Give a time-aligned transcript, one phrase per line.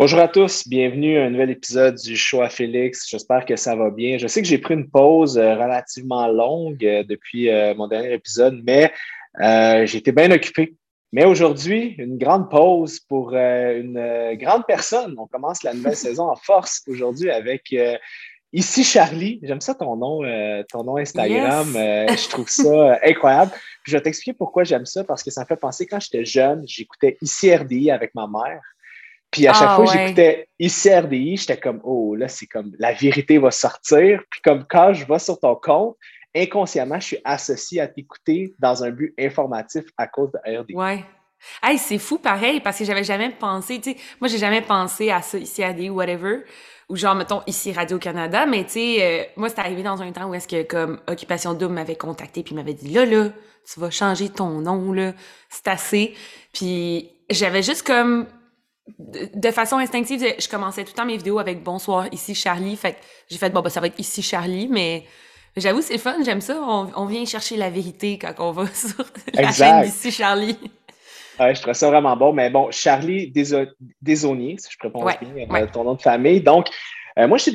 [0.00, 3.06] Bonjour à tous, bienvenue à un nouvel épisode du show à Félix.
[3.06, 4.16] J'espère que ça va bien.
[4.16, 8.14] Je sais que j'ai pris une pause euh, relativement longue euh, depuis euh, mon dernier
[8.14, 8.90] épisode, mais
[9.42, 10.74] été bien occupé.
[11.12, 15.16] Mais aujourd'hui, une grande pause pour une grande personne.
[15.18, 17.74] On commence la nouvelle saison en force aujourd'hui avec
[18.54, 20.22] Ici Charlie, j'aime ça ton nom,
[20.70, 21.74] ton nom Instagram.
[21.74, 23.52] je trouve ça incroyable.
[23.84, 26.62] je vais t'expliquer pourquoi j'aime ça, parce que ça me fait penser quand j'étais jeune,
[26.66, 28.62] j'écoutais Ici RDI avec ma mère.
[29.30, 32.72] Puis à chaque ah, fois que j'écoutais ici RDI, j'étais comme Oh, là, c'est comme
[32.78, 34.22] la vérité va sortir.
[34.30, 35.96] Puis comme quand je vais sur ton compte,
[36.34, 40.74] inconsciemment, je suis associé à t'écouter dans un but informatif à cause de RDI.
[40.74, 41.04] Ouais.
[41.62, 45.10] Hey, c'est fou pareil, parce que j'avais jamais pensé, tu sais, moi j'ai jamais pensé
[45.10, 46.42] à ça ici RDI, whatever,
[46.90, 50.28] ou genre, mettons, ici Radio-Canada, mais tu sais, euh, moi c'est arrivé dans un temps
[50.28, 53.30] où est-ce que comme Occupation Double m'avait contacté puis m'avait dit là, là,
[53.72, 55.14] tu vas changer ton nom, là,
[55.48, 56.14] c'est assez.
[56.52, 58.26] Puis j'avais juste comme
[58.98, 62.76] de, façon instinctive, je commençais tout le temps mes vidéos avec bonsoir, ici Charlie.
[62.76, 65.04] Fait que j'ai fait bon, bah, ça va être ici Charlie, mais
[65.56, 66.60] j'avoue, c'est fun, j'aime ça.
[66.60, 70.58] On, vient chercher la vérité quand on va sur la chaîne d'ici Charlie.
[71.38, 72.32] Ouais, je trouve ça vraiment bon.
[72.32, 73.32] Mais bon, Charlie
[74.02, 76.40] Desaunier, si je préponds bien, ton nom de famille.
[76.40, 76.68] Donc,
[77.18, 77.50] euh, moi, je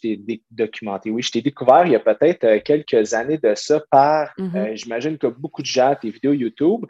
[0.00, 3.80] t'ai documenté, oui, je t'ai découvert il y a peut-être euh, quelques années de ça
[3.90, 4.56] par, mm-hmm.
[4.56, 6.84] euh, j'imagine que beaucoup de gens, tes vidéos YouTube,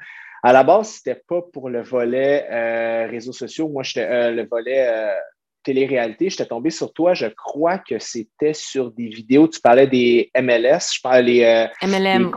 [0.44, 3.66] à la base, c'était pas pour le volet euh, réseaux sociaux.
[3.66, 5.14] Moi, j'étais euh, le volet euh,
[5.62, 6.28] télé-réalité.
[6.28, 7.14] J'étais tombé sur toi.
[7.14, 9.48] Je crois que c'était sur des vidéos.
[9.48, 10.96] Tu parlais des MLS.
[10.96, 12.30] Je parlais les MLM,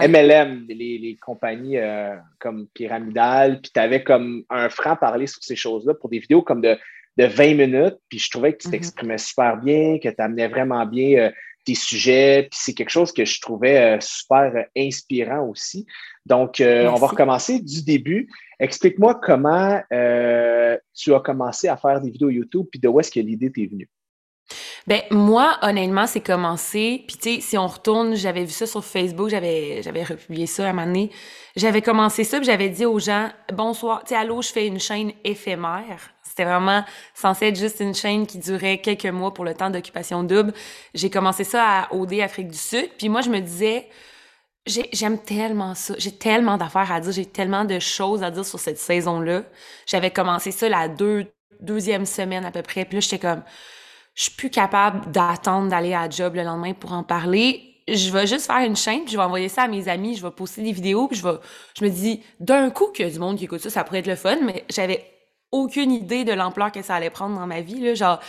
[0.00, 1.76] les MLM, les, compagnies
[2.38, 3.60] comme Pyramidal.
[3.60, 6.78] Puis tu avais comme un franc parler sur ces choses-là pour des vidéos comme de,
[7.18, 7.98] de 20 minutes.
[8.08, 8.70] Puis je trouvais que tu mm-hmm.
[8.70, 11.30] t'exprimais super bien, que tu amenais vraiment bien
[11.64, 12.48] tes sujets.
[12.50, 15.86] Puis c'est quelque chose que je trouvais super inspirant aussi.
[16.26, 18.28] Donc, euh, on va recommencer du début.
[18.58, 23.10] Explique-moi comment euh, tu as commencé à faire des vidéos YouTube, puis de où est-ce
[23.10, 23.88] que l'idée t'est venue?
[24.86, 27.04] Ben moi, honnêtement, c'est commencé.
[27.06, 30.68] Puis tu sais, si on retourne, j'avais vu ça sur Facebook, j'avais j'avais republié ça
[30.68, 31.06] à un.
[31.56, 34.80] J'avais commencé ça, puis j'avais dit aux gens bonsoir, tu sais, allô, je fais une
[34.80, 36.10] chaîne éphémère.
[36.22, 40.22] C'était vraiment censé être juste une chaîne qui durait quelques mois pour le temps d'occupation
[40.22, 40.52] double.
[40.94, 43.88] J'ai commencé ça à OD Afrique du Sud, puis moi je me disais
[44.66, 45.94] J'aime tellement ça.
[45.98, 47.12] J'ai tellement d'affaires à dire.
[47.12, 49.44] J'ai tellement de choses à dire sur cette saison-là.
[49.86, 51.26] J'avais commencé ça la deux,
[51.60, 52.84] deuxième semaine à peu près.
[52.84, 53.42] Puis là, j'étais comme,
[54.14, 57.62] je suis plus capable d'attendre d'aller à job le lendemain pour en parler.
[57.88, 60.22] Je vais juste faire une chaîne, puis je vais envoyer ça à mes amis, je
[60.22, 61.36] vais poster des vidéos, puis je vais,
[61.78, 64.00] je me dis, d'un coup qu'il y a du monde qui écoute ça, ça pourrait
[64.00, 65.04] être le fun, mais j'avais
[65.50, 67.94] aucune idée de l'ampleur que ça allait prendre dans ma vie, là.
[67.94, 68.20] Genre,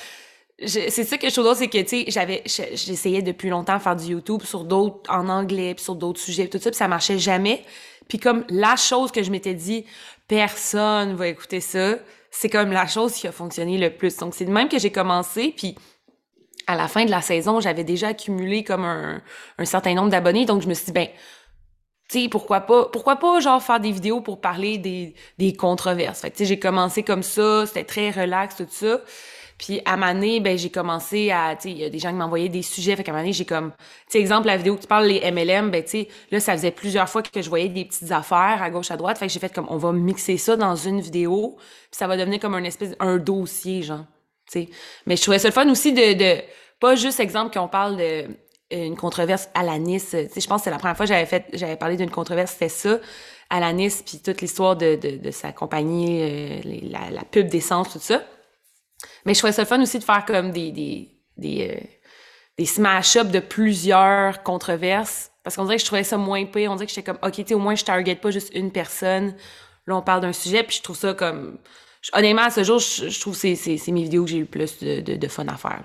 [0.66, 3.96] c'est ça que je trouve c'est que, tu sais, j'avais, j'essayais depuis longtemps de faire
[3.96, 7.20] du YouTube sur d'autres, en anglais, puis sur d'autres sujets, tout ça, puis ça marchait
[7.20, 7.64] jamais.
[8.08, 9.86] Puis comme la chose que je m'étais dit,
[10.28, 11.96] personne va écouter ça,
[12.32, 14.16] c'est comme la chose qui a fonctionné le plus.
[14.18, 15.76] Donc, c'est de même que j'ai commencé, puis
[16.66, 19.22] à la fin de la saison, j'avais déjà accumulé comme un,
[19.58, 21.08] un certain nombre d'abonnés, donc je me suis dit, ben,
[22.10, 26.22] tu sais, pourquoi pas, pourquoi pas, genre, faire des vidéos pour parler des, des controverses.
[26.22, 29.02] Fait tu sais, j'ai commencé comme ça, c'était très relax, tout ça.
[29.62, 32.16] Puis à Mané, ben j'ai commencé à, tu sais, il y a des gens qui
[32.16, 34.88] m'envoyaient des sujets, fait qu'à Mané, j'ai comme, tu sais, exemple la vidéo que tu
[34.88, 37.86] parles les MLM, ben tu sais, là ça faisait plusieurs fois que je voyais des
[37.86, 40.56] petites affaires à gauche à droite, fait que j'ai fait comme on va mixer ça
[40.56, 44.04] dans une vidéo, puis ça va devenir comme un espèce un dossier genre,
[44.52, 44.70] tu sais.
[45.06, 46.42] Mais je trouvais ça le fun aussi de, de
[46.80, 48.28] pas juste exemple qu'on parle de euh,
[48.72, 51.14] une controverse à la Nice, tu sais, je pense que c'est la première fois que
[51.14, 52.98] j'avais fait j'avais parlé d'une controverse, c'était ça
[53.52, 57.48] à la Nice, puis toute l'histoire de, de, de, sa compagnie, euh, la, la pub
[57.48, 58.24] d'essence, tout ça.
[59.26, 61.86] Mais je trouvais ça fun aussi de faire comme des, des, des, euh,
[62.58, 65.32] des smash-up de plusieurs controverses.
[65.44, 66.72] Parce qu'on dirait que je trouvais ça moins pire.
[66.72, 69.36] On dirait que j'étais comme, OK, tu au moins, je target pas juste une personne.
[69.88, 71.58] Là, on parle d'un sujet, puis je trouve ça comme...
[72.14, 74.80] Honnêtement, à ce jour, je, trouve que c'est mes vidéos que j'ai eu le plus
[74.80, 75.84] de, de fun à faire.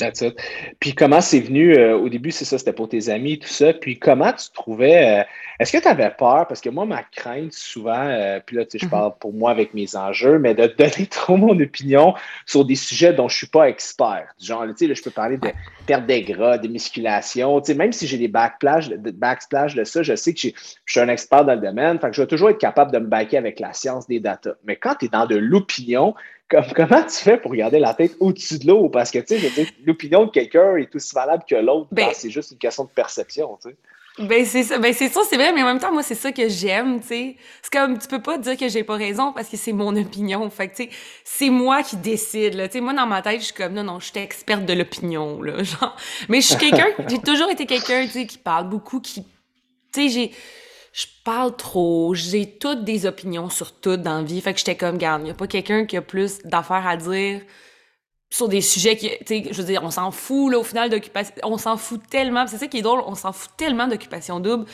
[0.00, 0.36] That's it.
[0.80, 3.72] Puis comment c'est venu, euh, au début, c'est ça, c'était pour tes amis, tout ça.
[3.74, 5.24] Puis comment tu trouvais, euh,
[5.58, 6.46] est-ce que tu avais peur?
[6.48, 8.90] Parce que moi, ma crainte souvent, euh, puis là, tu sais, je mm-hmm.
[8.90, 12.14] parle pour moi avec mes enjeux, mais de donner trop mon opinion
[12.46, 14.26] sur des sujets dont je suis pas expert.
[14.40, 15.48] Genre, tu sais, là, je peux parler de
[15.90, 19.82] perte des gras, de musculation, tu sais, même si j'ai des backsplash de, backsplash de
[19.82, 20.52] ça, je sais que je
[20.86, 23.06] suis un expert dans le domaine, fait que je vais toujours être capable de me
[23.06, 24.54] baquer avec la science des data.
[24.64, 26.14] Mais quand tu es dans de l'opinion,
[26.48, 28.88] comment tu fais pour garder la tête au-dessus de l'eau?
[28.88, 31.88] Parce que, tu sais, l'opinion de quelqu'un est aussi valable que l'autre.
[31.90, 33.76] Ben, c'est juste une question de perception, tu sais.
[34.20, 36.30] Ben c'est ça, ben c'est ça, c'est vrai, mais en même temps, moi, c'est ça
[36.30, 37.36] que j'aime, tu sais.
[37.62, 40.48] C'est comme, tu peux pas dire que j'ai pas raison parce que c'est mon opinion.
[40.50, 40.90] Fait que, tu sais,
[41.24, 42.68] c'est moi qui décide, là.
[42.68, 44.72] Tu sais, moi, dans ma tête, je suis comme, non, non, je suis experte de
[44.74, 45.96] l'opinion, là, genre.
[46.28, 49.28] Mais je suis quelqu'un, j'ai toujours été quelqu'un, tu sais, qui parle beaucoup, qui, tu
[49.92, 50.32] sais, j'ai
[50.92, 54.40] je parle trop, j'ai toutes des opinions sur tout dans la vie.
[54.40, 57.42] Fait que j'étais comme, garde, n'y a pas quelqu'un qui a plus d'affaires à dire
[58.30, 60.88] sur des sujets qui, tu sais, je veux dire, on s'en fout, là, au final,
[60.88, 64.38] d'occupation, on s'en fout tellement, c'est ça qui est drôle, on s'en fout tellement d'occupation
[64.38, 64.66] double,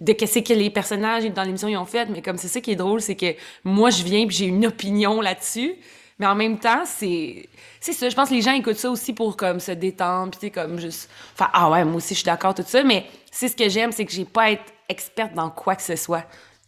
[0.00, 2.72] de qu'est-ce que les personnages dans l'émission ils ont fait, mais comme c'est ça qui
[2.72, 5.76] est drôle, c'est que moi, je viens puis j'ai une opinion là-dessus,
[6.18, 7.48] mais en même temps, c'est,
[7.80, 10.40] c'est ça, je pense que les gens écoutent ça aussi pour, comme, se détendre, puis
[10.40, 13.06] tu sais, comme, juste, enfin, ah ouais, moi aussi, je suis d'accord, tout ça, mais
[13.30, 15.94] c'est ce que j'aime, c'est que j'ai pas à être experte dans quoi que ce
[15.94, 16.24] soit,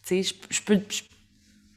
[0.07, 0.81] tu sais, je, peux,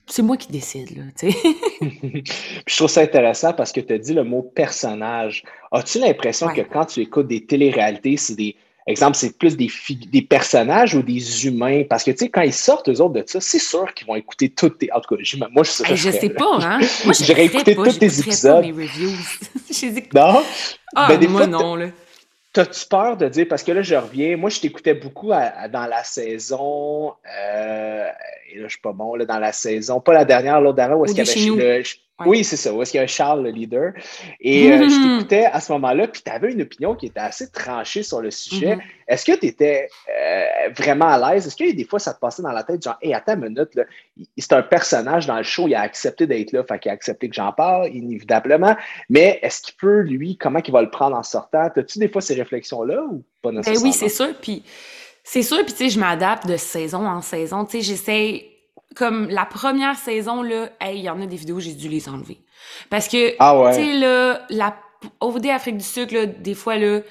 [0.09, 1.38] c'est moi qui décide, là, tu sais.
[2.67, 5.44] je trouve ça intéressant parce que tu as dit le mot personnage.
[5.71, 8.56] As-tu l'impression que quand tu écoutes des téléréalités, c'est des.
[8.88, 9.69] Exemple, c'est plus des,
[10.11, 11.83] des personnages ou des humains?
[11.88, 14.15] Parce que, tu sais, quand ils sortent, eux autres, de ça, c'est sûr qu'ils vont
[14.15, 14.91] écouter toutes tes.
[14.91, 15.21] En tout cas,
[15.51, 16.79] moi, je, je, je sais pas, hein?
[17.06, 18.61] Moi, j'aurais écouté tous tes épisodes.
[18.61, 19.11] Pas mes reviews.
[20.15, 20.41] non?
[20.95, 21.89] Ah, ben, des moi, non, là.
[22.51, 26.03] T'as-tu peur de dire, parce que là, je reviens, moi, je t'écoutais beaucoup dans la
[26.03, 28.09] saison, euh,
[28.51, 30.97] et là, je suis pas bon, là, dans la saison, pas la dernière, l'autre dernière,
[30.97, 31.83] où est-ce qu'il y avait le,
[32.25, 32.74] oui, c'est ça.
[32.74, 33.94] Où est-ce qu'il y a Charles, le leader?
[34.39, 37.50] Et euh, je t'écoutais à ce moment-là, puis tu avais une opinion qui était assez
[37.50, 38.75] tranchée sur le sujet.
[38.75, 38.81] Mm-hmm.
[39.07, 40.45] Est-ce que tu étais euh,
[40.75, 41.48] vraiment à l'aise?
[41.48, 43.69] Est-ce que des fois, ça te passait dans la tête, genre, hé, attends une minute,
[44.38, 47.30] c'est un personnage dans le show, il a accepté d'être là, fait qu'il a accepté
[47.30, 48.75] que j'en parle, inévitablement.
[49.10, 51.69] Mais est-ce qu'il peut, lui, comment il va le prendre en sortant?
[51.75, 53.81] As-tu des fois ces réflexions-là ou pas nécessairement?
[53.81, 54.33] Ben oui, c'est sûr.
[54.42, 54.63] Puis
[55.24, 57.66] c'est sûr, puis tu sais, je m'adapte de saison en saison.
[57.66, 58.58] Tu sais, j'essaie
[58.95, 62.09] comme la première saison, là, hey, il y en a des vidéos, j'ai dû les
[62.09, 62.39] enlever.
[62.89, 64.75] Parce que, ah tu sais, là, la,
[65.21, 67.01] OVD Afrique du Sud, là, des fois, là,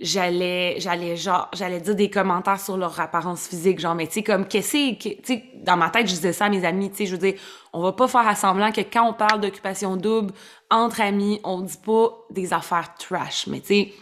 [0.00, 4.22] j'allais, j'allais, genre, j'allais dire des commentaires sur leur apparence physique, genre, mais tu sais,
[4.22, 6.96] comme, qu'est-ce que, tu sais, dans ma tête, je disais ça à mes amis, tu
[6.96, 7.34] sais, je veux dire,
[7.72, 10.32] on va pas faire assemblant que quand on parle d'occupation double,
[10.70, 13.92] entre amis, on dit pas des affaires trash, mais tu sais,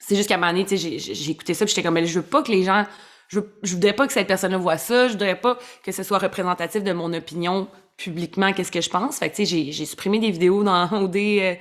[0.00, 2.06] c'est juste qu'à un moment donné, tu sais, j'ai écouté ça, puis j'étais comme, mais
[2.06, 2.84] je veux pas que les gens
[3.28, 5.06] je, je voudrais pas que cette personne-là voit ça.
[5.06, 9.18] Je voudrais pas que ce soit représentatif de mon opinion publiquement, qu'est-ce que je pense.
[9.18, 11.54] Fait que, tu sais, j'ai supprimé des vidéos dans OD euh,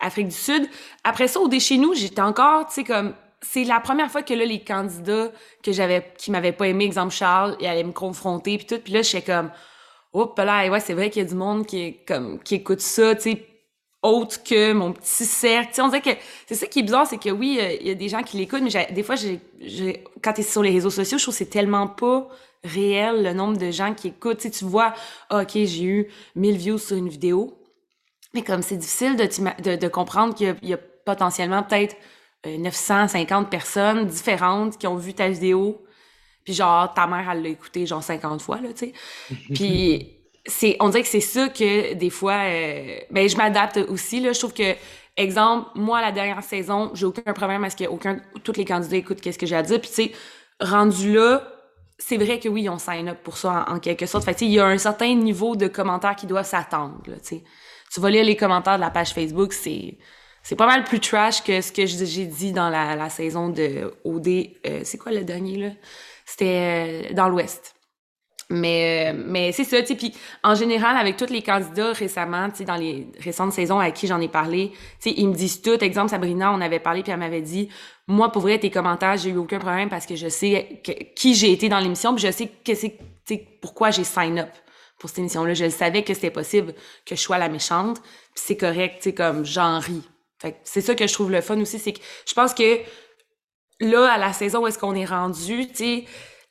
[0.00, 0.68] Afrique du Sud.
[1.02, 4.34] Après ça, OD chez nous, j'étais encore, tu sais, comme, c'est la première fois que
[4.34, 5.30] là, les candidats
[5.62, 8.78] que j'avais, qui m'avaient pas aimé, exemple Charles, ils allaient me confronter, puis tout.
[8.82, 9.50] Puis là, j'étais comme,
[10.12, 13.14] oups là, ouais, c'est vrai qu'il y a du monde qui comme, qui écoute ça,
[13.14, 13.46] tu sais,
[14.04, 15.80] autre que mon petit cercle.
[15.80, 16.10] on dirait que
[16.46, 18.36] c'est ça qui est bizarre, c'est que oui, euh, il y a des gens qui
[18.36, 19.40] l'écoutent, mais des fois, j'ai,
[20.22, 22.28] quand tu es sur les réseaux sociaux, je trouve que c'est tellement pas
[22.62, 24.38] réel le nombre de gens qui écoutent.
[24.38, 24.94] Tu, tu vois,
[25.30, 27.58] ah, OK, j'ai eu 1000 views sur une vidéo,
[28.34, 31.96] mais comme c'est difficile de, de, comprendre qu'il y, a potentiellement peut-être
[32.46, 35.82] 950 euh, personnes différentes qui ont vu ta vidéo,
[36.44, 38.92] puis genre, ta mère, elle l'a écouté genre 50 fois, là, tu sais.
[39.54, 44.20] Puis c'est on dirait que c'est ça que des fois euh, ben je m'adapte aussi
[44.20, 44.32] là.
[44.32, 44.74] Je trouve que
[45.16, 49.20] exemple moi la dernière saison j'ai aucun problème parce que aucun tous les candidats écoutent
[49.20, 49.80] qu'est-ce que j'ai à dire.
[49.80, 50.12] Puis tu sais
[50.60, 51.50] rendu là
[51.98, 54.24] c'est vrai que oui on sign up pour ça en, quelque sorte.
[54.24, 57.44] Fait il y a un certain niveau de commentaires qui doivent s'attendre tu sais.
[57.92, 59.98] Tu vas lire les commentaires de la page Facebook c'est
[60.42, 63.94] c'est pas mal plus trash que ce que j'ai dit dans la, la saison de
[64.04, 64.28] OD
[64.66, 65.70] euh, c'est quoi le dernier là?
[66.26, 67.73] C'était euh, dans l'Ouest
[68.50, 69.96] mais, euh, mais c'est ça, tu.
[69.96, 70.12] Puis
[70.42, 74.20] en général, avec tous les candidats récemment, tu dans les récentes saisons à qui j'en
[74.20, 75.82] ai parlé, tu ils me disent tout.
[75.82, 77.68] Exemple, Sabrina, on avait parlé, puis elle m'avait dit,
[78.06, 80.82] moi, pour vrai, tes commentaires, j'ai eu aucun problème parce que je sais
[81.16, 82.98] qui j'ai été dans l'émission, puis je sais que c'est,
[83.62, 84.50] pourquoi j'ai sign up
[84.98, 85.54] pour cette émission-là.
[85.54, 86.74] Je savais que c'était possible
[87.06, 90.02] que je sois la méchante, puis c'est correct, tu comme j'en ris.
[90.38, 92.80] Fait c'est ça que je trouve le fun aussi, c'est que je pense que
[93.80, 96.04] là, à la saison où est-ce qu'on est rendu, tu sais,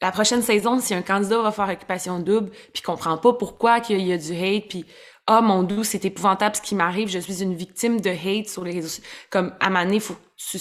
[0.03, 4.01] la prochaine saison, si un candidat va faire occupation double, puis comprend pas pourquoi qu'il
[4.01, 4.86] y a du hate, puis
[5.27, 8.65] ah mon doux, c'est épouvantable ce qui m'arrive, je suis une victime de hate sur
[8.65, 10.60] les réseaux Comme à Mané, faut tu,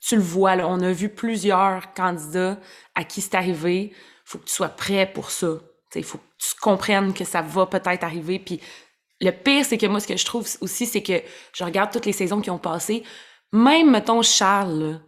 [0.00, 2.58] tu le vois, là, on a vu plusieurs candidats
[2.96, 3.92] à qui c'est arrivé.
[4.24, 5.60] Faut que tu sois prêt pour ça.
[5.94, 8.40] Il faut que tu comprennes que ça va peut-être arriver.
[8.40, 8.60] Puis
[9.20, 12.06] le pire, c'est que moi, ce que je trouve aussi, c'est que je regarde toutes
[12.06, 13.04] les saisons qui ont passé.
[13.52, 15.00] Même, mettons, Charles,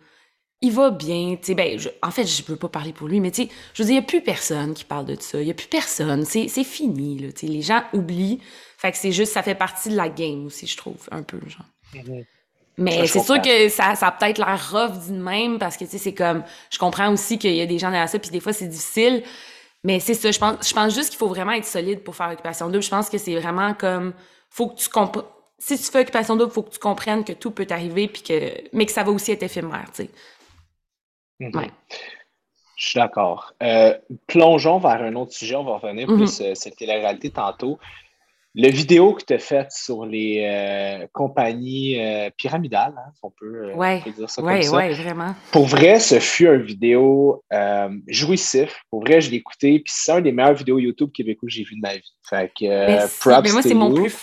[0.63, 3.33] il va bien, tu sais, ben, en fait, je peux pas parler pour lui, mais
[3.33, 5.45] tu sais, je veux dire, il n'y a plus personne qui parle de ça, il
[5.45, 8.41] n'y a plus personne, c'est fini, là, tu sais, les gens oublient,
[8.79, 11.41] fait que c'est juste, ça fait partie de la game aussi, je trouve, un peu,
[11.49, 11.67] genre.
[11.95, 12.25] Mm-hmm.
[12.79, 15.91] Mais c'est sûr que ça, ça a peut-être l'air rough d'une même, parce que, tu
[15.91, 18.41] sais, c'est comme, je comprends aussi qu'il y a des gens derrière ça, puis des
[18.41, 19.25] fois, c'est difficile,
[19.83, 22.31] mais c'est ça, je pense, je pense juste qu'il faut vraiment être solide pour faire
[22.31, 24.15] Occupation double, je pense que c'est vraiment comme,
[24.49, 25.27] faut que tu comprennes,
[25.59, 28.53] si tu fais Occupation double, faut que tu comprennes que tout peut t'arriver, puis que,
[28.73, 30.11] mais que ça va aussi être éphémère, tu sais.
[31.51, 31.71] Mhm.
[32.77, 33.55] Je suis d'accord.
[33.63, 33.95] Euh,
[34.27, 35.55] plongeons vers un autre sujet.
[35.55, 36.17] On va revenir mhm.
[36.17, 37.79] plus euh, cette réalité tantôt.
[38.55, 43.73] le vidéo que tu as fait sur les euh, compagnies euh, pyramidales, hein, on, peut,
[44.17, 44.77] dire ça comme ça.
[44.77, 45.35] Oui, vraiment.
[45.53, 47.45] Pour vrai, ce fut une vidéo
[48.09, 48.83] jouissif.
[48.91, 51.65] Pour vrai, je l'ai écouté, puis c'est un des meilleures vidéos YouTube québécois que j'ai
[51.65, 52.13] vu de ma vie.
[52.29, 54.17] Fait que, props Mais moi, c'est mon plus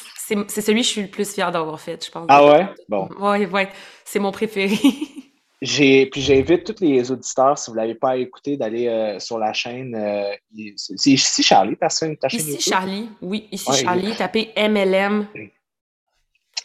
[0.47, 2.25] c'est celui que je suis le plus fier d'avoir fait, je pense.
[2.29, 2.67] Ah ouais?
[2.87, 3.09] Bon.
[3.19, 3.69] Ouais, ouais.
[4.05, 4.75] C'est mon préféré.
[5.61, 9.37] J'ai, puis j'invite tous les auditeurs, si vous ne l'avez pas écouté, d'aller euh, sur
[9.37, 9.93] la chaîne.
[9.93, 10.31] Euh,
[10.75, 15.27] c'est ici Charlie, personne ta chaîne Ici Charlie, oui, ici Charlie, tapez MLM.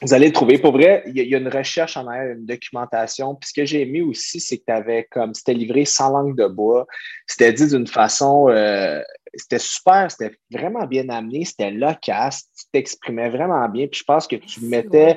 [0.02, 0.58] Vous allez le trouver.
[0.58, 3.34] Pour vrai, il y, a une recherche en arrière, une documentation.
[3.36, 6.36] Puis ce que j'ai aimé aussi, c'est que tu avais comme c'était livré sans langue
[6.36, 6.86] de bois.
[7.26, 9.00] C'était dit d'une façon euh,
[9.36, 13.86] c'était super, c'était vraiment bien amené, c'était loquace, tu t'exprimais vraiment bien.
[13.86, 15.16] Puis je pense que tu mettais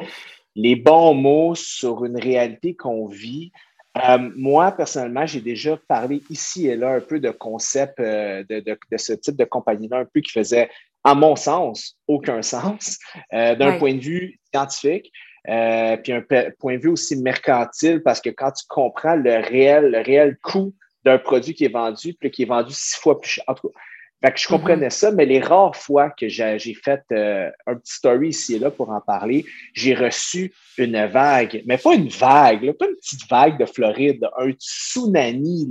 [0.56, 3.52] les bons mots sur une réalité qu'on vit.
[3.98, 8.78] Euh, moi, personnellement, j'ai déjà parlé ici et là un peu de concept euh, de,
[8.98, 10.70] ce type de compagnie-là, un peu qui faisait,
[11.04, 13.00] à mon sens, aucun sens,
[13.34, 15.12] euh, d'un point de vue scientifique.
[15.46, 16.24] puis un
[16.60, 20.74] point de vue aussi mercantile, parce que quand tu comprends le réel, le réel coût
[21.04, 23.44] d'un produit qui est vendu, puis qui est vendu six fois plus cher.
[23.48, 23.80] En tout cas,
[24.24, 24.92] fait que je comprenais mm-hmm.
[24.92, 28.72] ça, mais les rares fois que j'ai fait euh, un petit story ici et là
[28.72, 33.60] pour en parler, j'ai reçu une vague, mais pas une vague, pas une petite vague
[33.60, 35.68] de Floride, un tsunami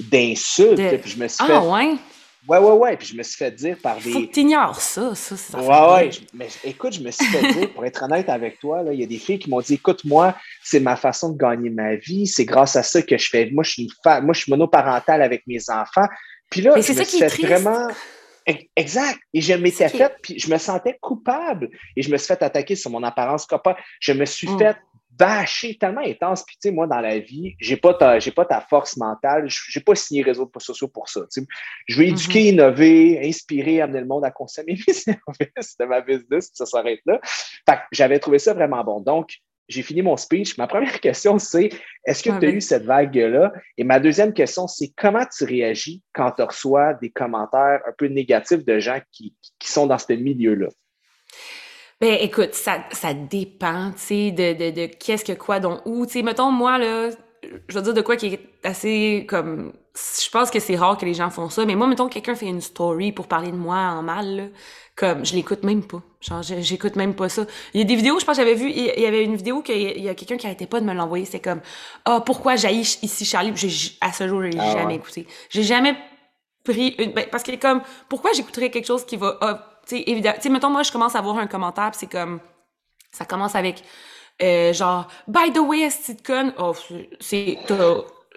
[0.00, 1.00] d'insultes.
[1.02, 1.96] Puis je me suis ah, ouais?
[2.48, 2.96] Ouais, ouais, ouais.
[2.96, 4.10] Puis je me suis fait dire par des.
[4.10, 5.60] Faut que t'ignores ça, ça, ça.
[5.60, 6.10] Ouais, ouais.
[6.32, 9.06] Mais écoute, je me suis fait dire, pour être honnête avec toi, il y a
[9.06, 12.26] des filles qui m'ont dit écoute, moi, c'est ma façon de gagner ma vie.
[12.26, 13.50] C'est grâce à ça que je fais.
[13.52, 16.06] Moi, je suis une moi, je suis monoparentale avec mes enfants.
[16.50, 17.88] Puis là, fait vraiment.
[18.76, 19.20] Exact.
[19.32, 21.70] Et je m'étais fait, puis je me sentais coupable.
[21.96, 23.74] Et je me suis fait attaquer sur mon apparence copain.
[24.00, 24.58] Je me suis mm.
[24.58, 24.76] fait
[25.10, 26.42] bâcher tellement intense.
[26.44, 29.46] Puis, tu sais, moi, dans la vie, j'ai pas ta, j'ai pas ta force mentale.
[29.46, 31.20] J'ai pas signé réseau sociaux pour ça.
[31.86, 32.54] Je veux éduquer, mm-hmm.
[32.54, 36.50] innover, inspirer, amener le monde à consommer mes services de ma business.
[36.54, 37.20] Ça s'arrête là.
[37.22, 39.00] Fait j'avais trouvé ça vraiment bon.
[39.00, 39.36] Donc,
[39.70, 40.58] j'ai fini mon speech.
[40.58, 41.70] Ma première question, c'est
[42.04, 43.52] est-ce que tu as eu cette vague-là?
[43.78, 48.06] Et ma deuxième question, c'est comment tu réagis quand tu reçois des commentaires un peu
[48.06, 50.68] négatifs de gens qui, sont dans ce milieu-là?
[52.00, 56.06] Ben, écoute, ça, ça dépend, tu sais, de, de, de qu'est-ce que quoi, donc où.
[56.06, 57.10] Tu sais, mettons, moi, là,
[57.68, 61.04] je veux dire de quoi qui est assez comme je pense que c'est rare que
[61.04, 63.76] les gens font ça mais moi mettons quelqu'un fait une story pour parler de moi
[63.76, 64.50] en mal
[65.00, 66.02] comme je l'écoute même pas.
[66.20, 67.46] Genre j'écoute même pas ça.
[67.72, 69.98] Il y a des vidéos je pense j'avais vu il y avait une vidéo qu'il
[69.98, 71.60] y a quelqu'un qui arrêtait pas de me l'envoyer c'est comme
[72.04, 73.52] ah oh, pourquoi j'haïs ici Charlie
[74.00, 75.26] à ce jour je l'ai ah jamais écouté.
[75.48, 75.96] J'ai jamais
[76.64, 80.04] pris une ben, parce que comme pourquoi j'écouterais quelque chose qui va ah, tu sais
[80.06, 82.40] évidemment tu sais mettons moi je commence à voir un commentaire c'est comme
[83.10, 83.82] ça commence avec
[84.42, 86.52] euh, genre, by the way, est con?
[86.58, 86.74] Oh,
[87.20, 87.58] c'est,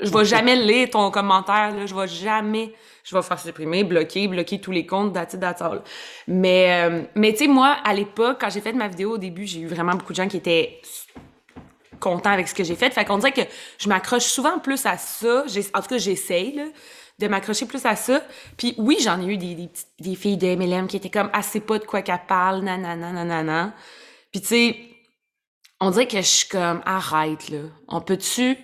[0.01, 1.85] je vais jamais lire ton commentaire, là.
[1.85, 5.35] Je vais jamais, je vais faire supprimer, bloquer, bloquer tous les comptes, that's
[6.27, 9.45] Mais, euh, mais tu sais, moi, à l'époque, quand j'ai fait ma vidéo au début,
[9.45, 10.81] j'ai eu vraiment beaucoup de gens qui étaient
[11.99, 12.89] contents avec ce que j'ai fait.
[12.91, 13.41] Fait qu'on dirait que
[13.77, 15.45] je m'accroche souvent plus à ça.
[15.73, 16.65] En tout cas, j'essaye, là
[17.19, 18.21] de m'accrocher plus à ça.
[18.57, 19.69] Puis oui, j'en ai eu des, des,
[19.99, 23.73] des filles de MLM qui étaient comme «assez pas de quoi qu'elle parle, nanana, nanana.»
[24.31, 24.75] Puis tu sais,
[25.85, 27.59] on dirait que je suis comme arrête là.
[27.87, 28.57] On peut-tu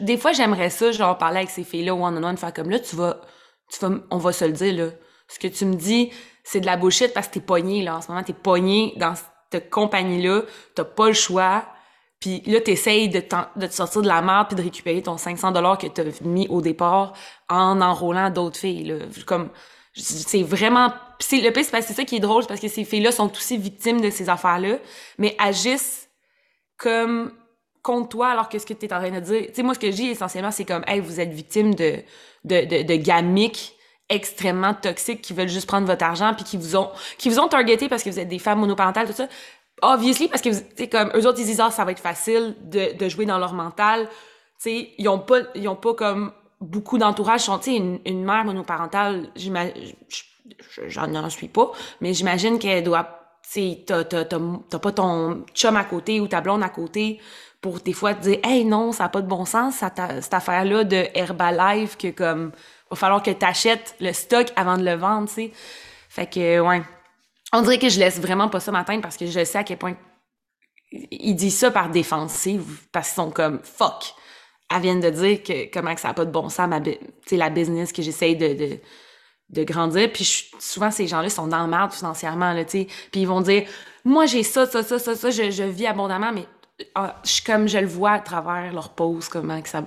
[0.00, 2.70] des fois j'aimerais ça genre parler avec ces filles là one on one faire comme
[2.70, 3.20] là tu vas
[3.72, 4.90] tu vas on va se le dire là.
[5.28, 6.10] Ce que tu me dis
[6.44, 9.14] c'est de la bullshit parce que t'es pogné là en ce moment t'es pogné dans
[9.52, 10.42] cette compagnie là,
[10.74, 11.64] t'as pas le choix.
[12.20, 13.22] Puis là, t'essayes de,
[13.56, 16.46] de te sortir de la merde puis de récupérer ton 500 dollars que t'as mis
[16.48, 17.14] au départ
[17.48, 18.84] en enrôlant d'autres filles.
[18.84, 18.96] Là.
[19.26, 19.48] Comme,
[19.94, 20.92] c'est vraiment...
[21.18, 24.02] c'est le pire, c'est ça qui est drôle, parce que ces filles-là sont aussi victimes
[24.02, 24.76] de ces affaires-là,
[25.16, 26.09] mais agissent
[26.80, 27.32] comme
[27.82, 29.46] contre toi alors que ce que tu es en train de dire.
[29.48, 31.98] Tu sais, moi, ce que je dis essentiellement, c'est comme, hey, vous êtes victime de,
[32.44, 33.74] de, de, gamiques
[34.08, 37.48] extrêmement toxiques qui veulent juste prendre votre argent puis qui vous ont, qui vous ont
[37.48, 39.28] targeté parce que vous êtes des femmes monoparentales, tout ça.
[39.82, 42.96] Obviously, parce que, tu comme, eux autres, ils disent, ah, ça va être facile de,
[42.96, 44.08] de jouer dans leur mental.
[44.08, 47.44] Tu sais, ils ont pas, ils ont pas comme beaucoup d'entourage.
[47.44, 49.30] Tu sais, une, une mère monoparentale,
[50.88, 53.19] j'en suis pas, mais j'imagine qu'elle doit
[53.86, 57.20] t'as, t'as, pas ton chum à côté ou ta blonde à côté
[57.60, 60.84] pour des fois te dire Hey non, ça n'a pas de bon sens, cette affaire-là
[60.84, 62.52] de Herbalife que comme
[62.90, 65.52] va falloir que tu achètes le stock avant de le vendre, tu sais.
[66.08, 66.82] Fait que ouais.
[67.52, 69.78] On dirait que je laisse vraiment pas ça m'atteindre parce que je sais à quel
[69.78, 69.96] point
[70.92, 74.14] ils disent ça par défensive parce qu'ils sont comme fuck.
[74.72, 76.80] Elles viennent de dire que comment que ça n'a pas de bon sens ma
[77.30, 78.78] la business que j'essaye de
[79.52, 80.10] grandir.
[80.12, 82.86] Puis souvent, ces gens-là sont dans le merde financièrement, là, tu sais.
[83.10, 83.66] Puis ils vont dire,
[84.04, 86.46] moi, j'ai ça, ça, ça, ça, ça, je, je vis abondamment, mais
[86.94, 89.84] ah, je, comme je le vois à travers leur pause, comment que ça...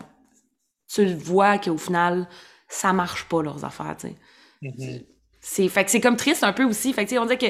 [0.94, 2.28] Tu le vois qu'au final,
[2.68, 4.16] ça marche pas, leurs affaires, tu sais.
[4.62, 5.06] Mm-hmm.
[5.42, 6.94] C'est, fait que c'est comme triste un peu aussi.
[6.94, 7.48] Fait que, on dit que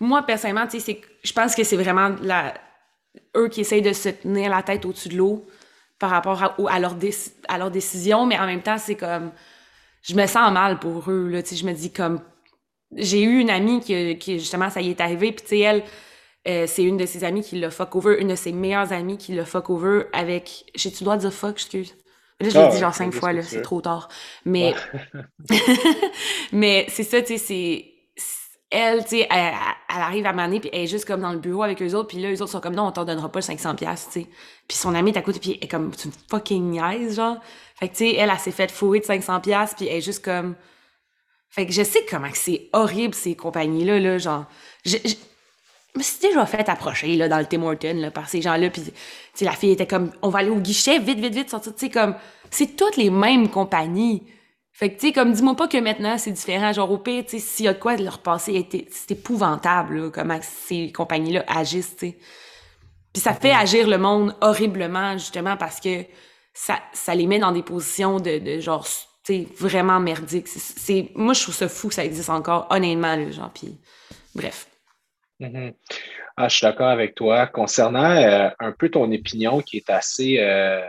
[0.00, 2.54] moi, personnellement, tu sais, je pense que c'est vraiment la,
[3.36, 5.46] eux qui essayent de se tenir la tête au-dessus de l'eau
[5.98, 6.96] par rapport à, à, leur
[7.48, 9.30] à leur décision, mais en même temps, c'est comme,
[10.02, 12.20] je me sens mal pour eux, là, tu sais, je me dis comme,
[12.96, 15.84] j'ai eu une amie qui, qui, justement, ça y est arrivé, puis tu sais, elle,
[16.48, 19.18] euh, c'est une de ses amies qui l'a fuck over, une de ses meilleures amies
[19.18, 21.94] qui l'a fuck over avec, j'ai-tu le droit de dire fuck, excuse?
[22.40, 24.08] Là, je l'ai ah dit genre cinq fois, là, c'est trop tard.
[24.46, 24.74] Mais,
[26.52, 27.84] mais c'est ça, tu sais, c'est,
[28.70, 29.52] elle, tu sais, elle,
[29.88, 32.18] arrive à m'amener, puis elle est juste comme dans le bureau avec eux autres, puis
[32.18, 34.26] là, eux autres sont comme, non, on t'en donnera pas le 500$, tu sais.
[34.66, 37.36] Puis son amie est à côté, puis elle est comme, tu me fucking niaise, genre.
[37.80, 40.22] Fait que, tu sais, elle, elle, s'est fait fourrer de 500$, puis elle est juste
[40.22, 40.54] comme...
[41.48, 44.44] Fait que je sais comment c'est horrible, ces compagnies-là, là, genre...
[44.84, 45.14] Je, je,
[45.96, 48.82] me suis déjà fait approcher, là, dans le Tim Horton, là, par ces gens-là, puis,
[48.82, 48.92] tu
[49.32, 51.86] sais, la fille était comme, on va aller au guichet, vite, vite, vite, sortir, tu
[51.86, 52.14] sais, comme...
[52.50, 54.24] C'est toutes les mêmes compagnies.
[54.72, 56.72] Fait que, tu sais, comme, dis-moi pas que maintenant, c'est différent.
[56.72, 60.10] Genre, au pire, tu sais, s'il y a de quoi, leur passé, c'est épouvantable, là,
[60.10, 62.18] comment ces compagnies-là agissent, tu sais.
[63.12, 66.04] Puis ça fait agir le monde horriblement, justement, parce que
[66.52, 68.86] ça, ça les met dans des positions de, de genre,
[69.24, 70.48] tu sais, vraiment merdiques.
[70.48, 73.78] C'est, moi, je trouve ça fou que ça existe encore, honnêtement, là, genre, puis
[74.34, 74.66] bref.
[75.40, 75.74] Mm-hmm.
[76.36, 77.46] Ah, je suis d'accord avec toi.
[77.46, 80.80] Concernant euh, un peu ton opinion qui est assez euh,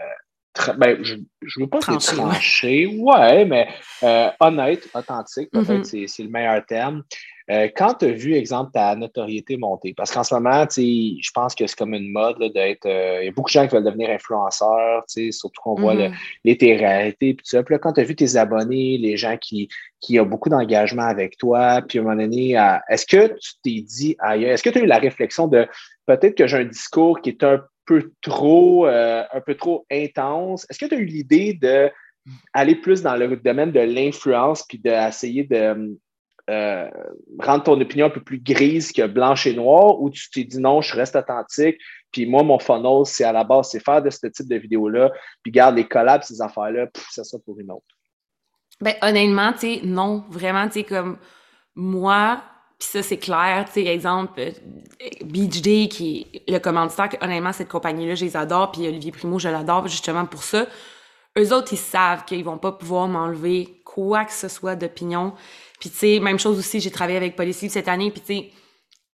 [0.78, 3.70] ben, je ne veux pas trancher, tranché, ouais, mais
[4.04, 6.08] euh, honnête, authentique, peut-être mm-hmm.
[6.08, 7.04] c'est le meilleur terme.
[7.52, 11.54] Euh, quand tu as vu, exemple, ta notoriété monter, parce qu'en ce moment, je pense
[11.54, 12.86] que c'est comme une mode d'être.
[12.86, 16.14] Euh, il y a beaucoup de gens qui veulent devenir influenceurs, surtout qu'on voit mm-hmm.
[16.46, 17.62] les réalités et tout ça.
[17.64, 19.68] Puis là, quand tu as vu tes abonnés, les gens qui,
[20.00, 22.58] qui ont beaucoup d'engagement avec toi, puis à un moment donné,
[22.90, 25.68] est-ce que tu t'es dit ailleurs, est-ce que tu as eu la réflexion de
[26.06, 30.66] peut-être que j'ai un discours qui est un peu trop, euh, un peu trop intense?
[30.70, 35.44] Est-ce que tu as eu l'idée d'aller plus dans le domaine de l'influence puis d'essayer
[35.44, 35.98] de
[36.50, 36.90] euh,
[37.40, 40.60] rendre ton opinion un peu plus grise que blanche et noire ou tu t'es dit
[40.60, 41.78] non, je reste authentique.
[42.12, 45.12] Puis moi, mon funnel, c'est à la base, c'est faire de ce type de vidéo-là,
[45.44, 47.86] puis garde les collabs, ces affaires-là, c'est ça pour une autre.
[48.82, 51.18] Ben, honnêtement, tu sais, non, vraiment, tu sais, comme
[51.76, 52.42] moi,
[52.82, 53.66] puis ça, c'est clair.
[53.68, 54.42] Tu sais, exemple,
[55.24, 58.72] Beach Day, qui est le commanditaire, honnêtement, cette compagnie-là, je les adore.
[58.72, 60.66] Puis Olivier Primo, je l'adore justement pour ça.
[61.38, 65.34] Eux autres, ils savent qu'ils vont pas pouvoir m'enlever quoi que ce soit d'opinion.
[65.82, 68.12] Puis, tu sais, même chose aussi, j'ai travaillé avec Policy cette année.
[68.12, 68.52] Puis, tu sais,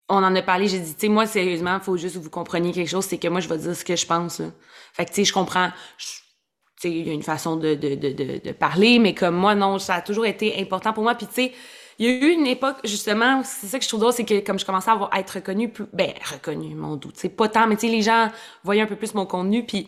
[0.10, 2.30] on en a parlé, j'ai dit, tu sais, moi, sérieusement, il faut juste que vous
[2.30, 4.42] compreniez quelque chose, c'est que moi, je vais dire ce que je pense.
[4.92, 5.70] Fait que, tu sais, je comprends.
[5.98, 6.06] Tu
[6.76, 10.26] sais, il y a une façon de, parler, mais comme moi, non, ça a toujours
[10.26, 11.16] été important pour moi.
[11.16, 11.54] Puis, tu sais,
[12.00, 14.46] il y a eu une époque, justement, c'est ça que je trouve drôle, c'est que
[14.46, 17.78] comme je commençais à, être reconnue, plus, ben, reconnue, mon doute, c'est pas tant, mais
[17.78, 18.30] tu sais, les gens
[18.66, 19.88] voyaient un peu plus mon contenu, puis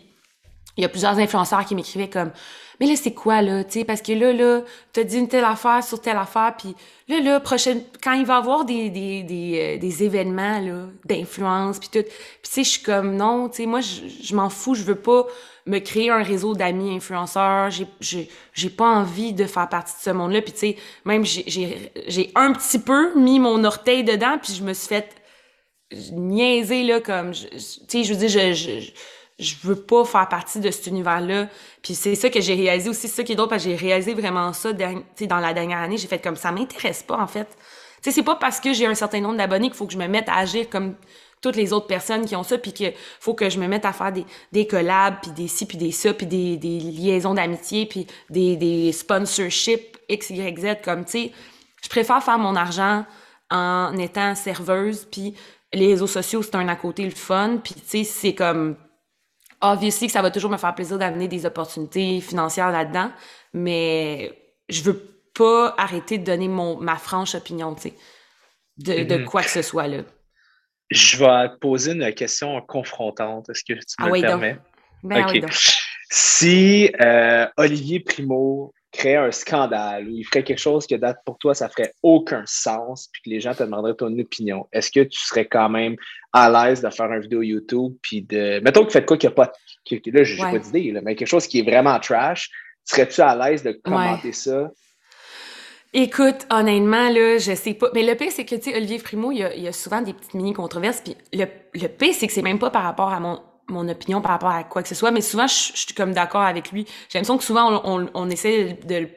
[0.78, 2.32] il y a plusieurs influenceurs qui m'écrivaient comme
[2.80, 3.84] mais là c'est quoi là tu sais?
[3.84, 4.62] Parce que là là
[4.92, 6.74] t'as dit une telle affaire sur telle affaire puis
[7.08, 10.86] là là prochaine quand il va y avoir des des des, euh, des événements là
[11.04, 14.50] d'influence puis tout puis tu sais je suis comme non tu sais moi je m'en
[14.50, 15.26] fous je veux pas
[15.66, 17.70] me créer un réseau d'amis influenceurs.
[17.70, 20.42] J'ai, j'ai, pas envie de faire partie de ce monde-là.
[20.42, 24.72] Puis tu sais, même j'ai, un petit peu mis mon orteil dedans, puis je me
[24.72, 25.14] suis fait
[26.12, 28.90] niaiser là comme, tu sais, je veux dire, je, je,
[29.40, 31.48] je veux pas faire partie de cet univers-là.
[31.82, 33.76] Puis c'est ça que j'ai réalisé aussi, c'est ça qui est drôle, parce que j'ai
[33.76, 35.96] réalisé vraiment ça dans la dernière année.
[35.96, 37.48] J'ai fait comme ça m'intéresse pas en fait.
[38.02, 39.98] Tu sais, c'est pas parce que j'ai un certain nombre d'abonnés qu'il faut que je
[39.98, 40.94] me mette à agir comme
[41.40, 43.92] toutes les autres personnes qui ont ça, puis qu'il faut que je me mette à
[43.92, 47.86] faire des, des collabs, puis des ci, puis des ça, puis des, des liaisons d'amitié,
[47.86, 51.32] puis des, des sponsorships X, Y, Z, comme, tu sais,
[51.82, 53.04] je préfère faire mon argent
[53.50, 55.34] en étant serveuse, puis
[55.72, 58.76] les réseaux sociaux, c'est un à côté le fun, puis tu sais, c'est comme...
[59.60, 63.10] Obviously que ça va toujours me faire plaisir d'amener des opportunités financières là-dedans,
[63.52, 64.32] mais
[64.68, 65.02] je veux
[65.34, 67.94] pas arrêter de donner mon, ma franche opinion, tu sais,
[68.78, 69.24] de, de mm-hmm.
[69.24, 69.98] quoi que ce soit, là.
[70.90, 73.48] Je vais te poser une question confrontante.
[73.48, 74.58] Est-ce que tu ah me le permets?
[75.02, 75.24] Ben
[76.10, 81.38] si euh, Olivier Primo créait un scandale ou il ferait quelque chose que date pour
[81.38, 85.00] toi, ça ferait aucun sens, puis que les gens te demanderaient ton opinion, est-ce que
[85.00, 85.96] tu serais quand même
[86.32, 88.60] à l'aise de faire une vidéo YouTube, puis de.
[88.60, 89.52] Mettons que fait quoi qu'il n'y a pas.
[89.90, 92.50] là, j'ai n'ai pas d'idée, mais quelque chose qui est vraiment trash,
[92.84, 94.70] serais-tu à l'aise de commenter ça?
[95.92, 97.88] Écoute, honnêtement, là, je sais pas.
[97.94, 99.72] Mais le pire, c'est que, tu sais, Olivier Primo, il y, a, il y a
[99.72, 101.00] souvent des petites mini-controverses.
[101.00, 104.20] Puis le, le pire, c'est que c'est même pas par rapport à mon, mon opinion,
[104.20, 105.10] par rapport à quoi que ce soit.
[105.10, 106.86] Mais souvent, je, suis comme d'accord avec lui.
[107.08, 109.08] J'ai l'impression que souvent, on, essaie de,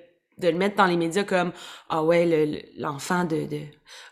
[0.42, 1.52] le mettre dans les médias comme
[1.90, 3.60] ah ouais l'enfant de, de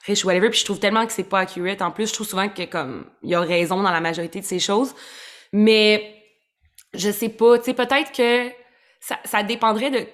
[0.05, 2.47] riche whatever puis je trouve tellement que c'est pas accurate en plus je trouve souvent
[2.47, 4.93] que comme il a raison dans la majorité de ces choses
[5.51, 6.15] mais
[6.93, 8.49] je sais pas tu sais peut-être que
[9.25, 10.07] ça dépendrait de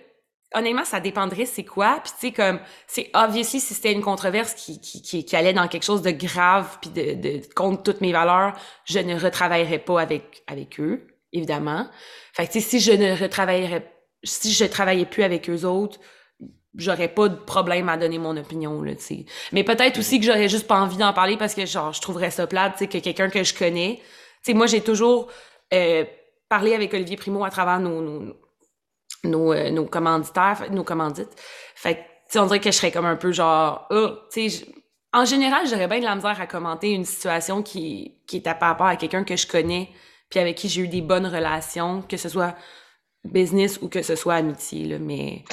[0.54, 2.00] honnêtement, ça dépendrait c'est quoi.
[2.04, 5.68] Puis tu sais, comme, c'est obviously si c'était une controverse qui, qui, qui, allait dans
[5.68, 8.54] quelque chose de grave puis de, de contre toutes mes valeurs,
[8.86, 11.88] je ne retravaillerais pas avec, avec eux, évidemment.
[12.34, 13.92] Fait que tu sais, si je ne retravaillerais,
[14.24, 16.00] si je travaillais plus avec eux autres,
[16.76, 19.26] j'aurais pas de problème à donner mon opinion là, tu sais.
[19.52, 22.32] Mais peut-être aussi que j'aurais juste pas envie d'en parler parce que genre je trouverais
[22.32, 23.98] ça plate, tu sais, que quelqu'un que je connais.
[23.98, 25.28] Tu sais, moi j'ai toujours
[25.74, 26.06] euh,
[26.48, 28.34] parlé avec Olivier Primo à travers nos, nos
[29.23, 31.36] nos, euh, nos commanditaires, nos commandites.
[31.75, 34.65] Fait que, on dirait que je serais comme un peu genre, oh, tu sais,
[35.13, 38.53] en général, j'aurais bien de la misère à commenter une situation qui, qui est à
[38.53, 39.89] par rapport à quelqu'un que je connais,
[40.30, 42.56] puis avec qui j'ai eu des bonnes relations, que ce soit
[43.23, 45.43] business ou que ce soit amitié, là, mais,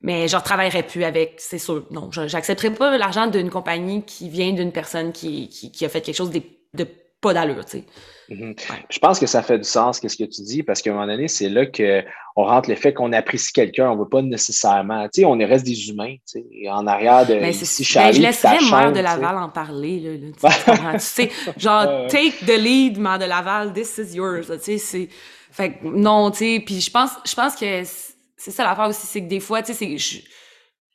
[0.00, 1.86] mais je retravaillerais plus avec, c'est sûr.
[1.90, 6.00] Non, j'accepterais pas l'argent d'une compagnie qui vient d'une personne qui, qui, qui, a fait
[6.00, 6.42] quelque chose de,
[6.74, 6.86] de
[7.20, 7.84] pas d'allure, tu sais.
[8.28, 8.54] Mhm.
[8.90, 11.06] Je pense que ça fait du sens, qu'est-ce que tu dis, parce qu'à un moment
[11.06, 15.04] donné, c'est là qu'on rentre le fait qu'on apprécie quelqu'un, on ne veut pas nécessairement,
[15.04, 18.20] tu sais, on reste des humains, tu sais, en arrière de ben, si ben, Je
[18.20, 20.52] laisserais Mère de Laval en parler, là,
[20.92, 25.08] tu, sais, genre, take the lead, Mère de Laval, this is yours, tu sais, c'est,
[25.50, 27.82] fait non, tu sais, puis je pense, je pense que
[28.36, 30.18] c'est ça l'affaire aussi, c'est que des fois, tu sais, je,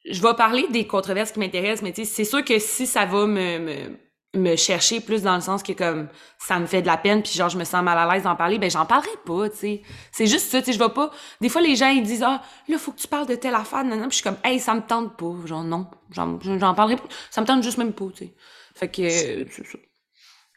[0.06, 3.06] je vais parler des controverses qui m'intéressent, mais tu sais, c'est sûr que si ça
[3.06, 4.03] va me, me
[4.36, 6.08] me chercher plus dans le sens que comme
[6.40, 8.36] ça me fait de la peine puis genre je me sens mal à l'aise d'en
[8.36, 11.12] parler ben j'en parlerai pas tu sais c'est juste ça tu sais je vais pas
[11.40, 13.84] des fois les gens ils disent ah là faut que tu parles de telle affaire
[13.84, 14.08] non, non.
[14.08, 16.38] puis je suis comme hey ça me tente pas genre non j'en
[16.74, 18.34] parlerai pas ça me tente juste même pas tu sais
[18.74, 19.78] fait que c'est ça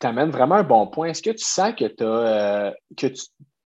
[0.00, 3.08] t'amènes vraiment un bon point est-ce que tu sens que t'as euh, que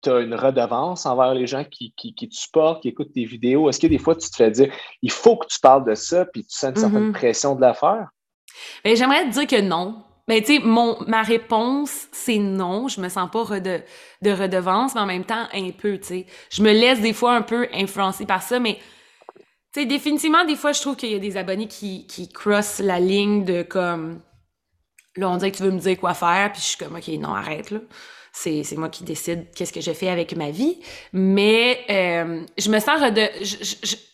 [0.02, 3.24] tu as une redevance envers les gens qui, qui, qui te supportent, qui écoutent tes
[3.24, 3.68] vidéos?
[3.68, 6.24] Est-ce que des fois, tu te fais dire, il faut que tu parles de ça,
[6.26, 7.12] puis tu sens une certaine mm-hmm.
[7.12, 7.72] pression de la
[8.84, 10.04] Ben, j'aimerais te dire que non.
[10.28, 12.88] Mais tu sais, mon ma réponse, c'est non.
[12.88, 13.82] Je me sens pas de,
[14.22, 16.26] de redevance, mais en même temps, un peu, tu sais.
[16.50, 18.78] Je me laisse des fois un peu influencer par ça, mais
[19.72, 22.80] tu sais, définitivement, des fois, je trouve qu'il y a des abonnés qui, qui crossent
[22.80, 24.20] la ligne de comme...
[25.16, 27.08] Là, on dirait que tu veux me dire quoi faire, puis je suis comme, OK,
[27.08, 27.80] non, arrête, là
[28.32, 30.78] c'est moi qui décide qu'est-ce que je fais avec ma vie.
[31.12, 33.28] Mais euh, je me sens de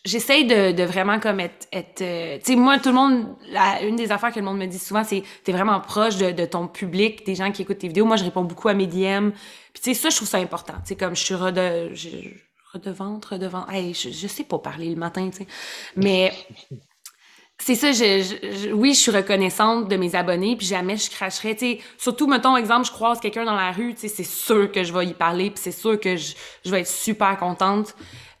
[0.05, 3.35] j'essaye de, de, vraiment comme être, être euh, tu sais moi tout le monde
[3.81, 6.45] une des affaires que le monde me dit souvent c'est t'es vraiment proche de, de,
[6.45, 8.05] ton public, des gens qui écoutent tes vidéos.
[8.05, 9.31] Moi je réponds beaucoup à mes DM.
[9.73, 10.73] Puis tu sais ça je trouve ça important.
[10.83, 11.93] Tu sais comme je suis rede,
[12.73, 13.69] redevante, redevante.
[13.71, 15.47] Hey, je, je sais pas parler le matin, tu sais.
[15.95, 16.33] Mais
[17.61, 21.79] c'est ça, je, oui, je suis reconnaissante de mes abonnés, puis jamais je cracherais, sais,
[21.97, 25.13] surtout, mettons, exemple, je croise quelqu'un dans la rue, c'est sûr que je vais y
[25.13, 27.95] parler, puis c'est sûr que je, je vais être super contente.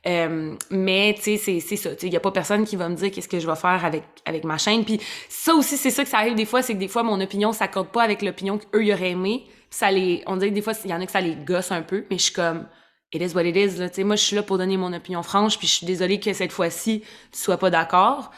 [0.07, 3.11] Euh, mais tu sais c'est ça il y a pas personne qui va me dire
[3.11, 4.85] qu'est-ce que je vais faire avec avec ma chaîne.
[4.85, 7.19] Puis ça aussi c'est ça que ça arrive des fois c'est que des fois mon
[7.19, 9.45] opinion s'accorde pas avec l'opinion qu'eux y auraient aimé.
[9.69, 11.73] Ça les on dirait que des fois il y en a que ça les gosse
[11.73, 12.65] un peu mais je suis comme
[13.11, 15.57] it is what it is là moi je suis là pour donner mon opinion franche
[15.57, 17.03] puis je suis désolée que cette fois-ci
[17.33, 18.31] tu sois pas d'accord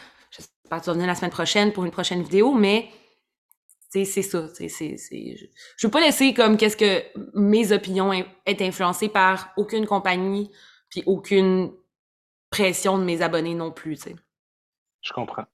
[0.79, 2.89] tu vas venir la semaine prochaine pour une prochaine vidéo, mais
[3.89, 4.47] c'est ça.
[4.53, 7.03] C'est, c'est, je, veux pas laisser comme qu'est-ce que
[7.33, 10.49] mes opinions être influencées par aucune compagnie
[10.89, 11.73] puis aucune
[12.49, 13.99] pression de mes abonnés non plus.
[15.01, 15.45] Je comprends.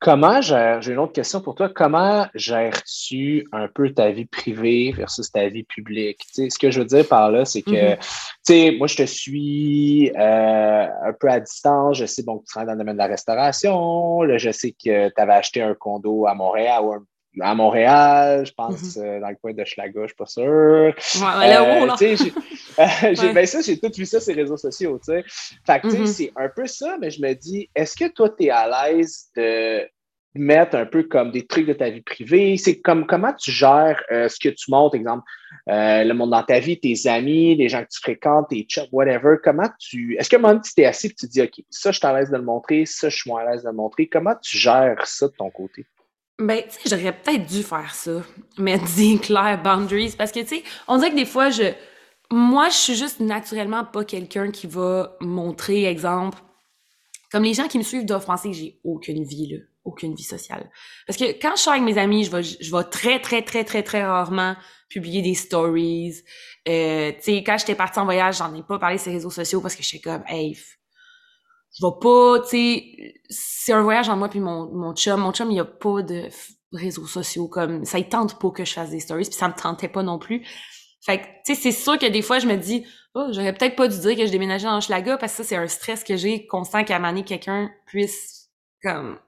[0.00, 4.92] Comment gères, j'ai une autre question pour toi, comment gères-tu un peu ta vie privée
[4.92, 6.20] versus ta vie publique?
[6.32, 7.98] ce que je veux dire par là, c'est que, mm-hmm.
[7.98, 8.06] tu
[8.42, 11.98] sais, moi, je te suis euh, un peu à distance.
[11.98, 14.22] Je sais, bon, que tu travailles dans le domaine de la restauration.
[14.22, 16.92] Là, je sais que tu avais acheté un condo à Montréal ou
[17.40, 19.02] à Montréal, je pense, mm-hmm.
[19.02, 20.42] euh, dans le coin de Schlaga, je suis pas sûr.
[20.44, 25.24] Ouais, là, j'ai, ben ça, j'ai tout vu ça sur les réseaux sociaux, tu sais.
[25.66, 26.06] Fait que, mm-hmm.
[26.06, 29.26] c'est un peu ça, mais je me dis, est-ce que toi, tu es à l'aise
[29.36, 29.88] de
[30.34, 32.56] mettre un peu comme des trucs de ta vie privée?
[32.56, 35.24] C'est comme comment tu gères euh, ce que tu montres, exemple,
[35.68, 38.86] euh, le monde dans ta vie, tes amis, les gens que tu fréquentes, tes chats,
[38.90, 39.36] whatever.
[39.42, 40.16] Comment tu.
[40.18, 42.06] Est-ce que un moment tu t'es assis et tu te dis, OK, ça, je suis
[42.06, 44.06] à l'aise de le montrer, ça, je suis moins à l'aise de le montrer.
[44.06, 45.86] Comment tu gères ça de ton côté?
[46.38, 48.22] Ben, tu sais, j'aurais peut-être dû faire ça.
[48.58, 50.14] Mettre des clairs boundaries.
[50.16, 51.72] Parce que, tu sais, on dirait que des fois, je.
[52.30, 56.38] Moi, je suis juste naturellement pas quelqu'un qui va montrer, exemple.
[57.32, 59.58] Comme les gens qui me suivent doivent penser que j'ai aucune vie, là.
[59.84, 60.70] Aucune vie sociale.
[61.06, 63.64] Parce que quand je suis avec mes amis, je vais, je vais très, très, très,
[63.64, 64.54] très, très rarement
[64.90, 66.22] publier des stories.
[66.68, 69.30] Euh, tu sais, quand j'étais partie en voyage, j'en ai pas parlé sur les réseaux
[69.30, 70.58] sociaux parce que j'étais comme, hey,
[71.76, 75.20] je vais pas, tu sais, c'est un voyage en moi puis mon, mon chum.
[75.20, 76.28] Mon chum, il a pas de
[76.72, 77.98] réseaux sociaux comme ça.
[77.98, 80.46] Il tente pas que je fasse des stories puis ça me tentait pas non plus.
[81.04, 83.76] Fait que, tu sais, c'est sûr que des fois, je me dis, oh, j'aurais peut-être
[83.76, 86.16] pas dû dire que je déménageais dans Schlaga parce que ça, c'est un stress que
[86.16, 88.50] j'ai constant qu'à un quelqu'un puisse,
[88.82, 89.18] comme,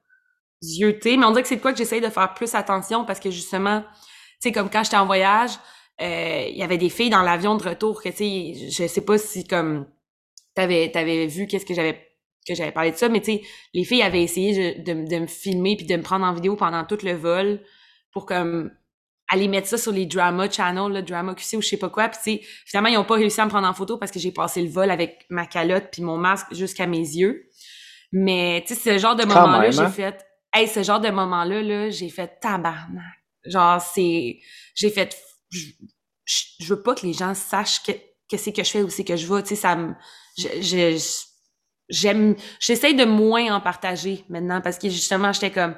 [0.62, 1.16] zioter.
[1.16, 3.30] Mais on dirait que c'est de quoi que j'essaye de faire plus attention parce que
[3.30, 3.88] justement, tu
[4.40, 5.52] sais, comme quand j'étais en voyage,
[6.00, 9.04] euh, il y avait des filles dans l'avion de retour que, tu sais, je sais
[9.04, 9.86] pas si, comme,
[10.54, 12.09] t'avais, t'avais vu qu'est-ce que j'avais
[12.46, 13.42] que j'avais parlé de ça, mais tu sais,
[13.74, 16.84] les filles avaient essayé de, de, me filmer puis de me prendre en vidéo pendant
[16.84, 17.60] tout le vol
[18.12, 18.70] pour comme
[19.30, 22.08] aller mettre ça sur les drama channels, le drama QC ou je sais pas quoi.
[22.08, 24.60] Puis finalement, ils ont pas réussi à me prendre en photo parce que j'ai passé
[24.60, 27.48] le vol avec ma calotte puis mon masque jusqu'à mes yeux.
[28.12, 29.90] Mais tu sais, ce genre de moment-là, j'ai hein?
[29.90, 30.26] fait...
[30.52, 33.04] Hey, ce genre de moment-là, là, j'ai fait tabarnak.
[33.44, 34.40] Genre, c'est...
[34.74, 35.16] J'ai fait...
[35.50, 35.66] Je,
[36.58, 37.92] je, veux pas que les gens sachent que,
[38.28, 39.42] que c'est que je fais ou c'est que je vais.
[39.42, 39.94] Tu sais, ça me...
[40.36, 40.98] Je,
[41.90, 42.36] j'aime...
[42.58, 45.74] J'essaye de moins en partager maintenant parce que justement, j'étais comme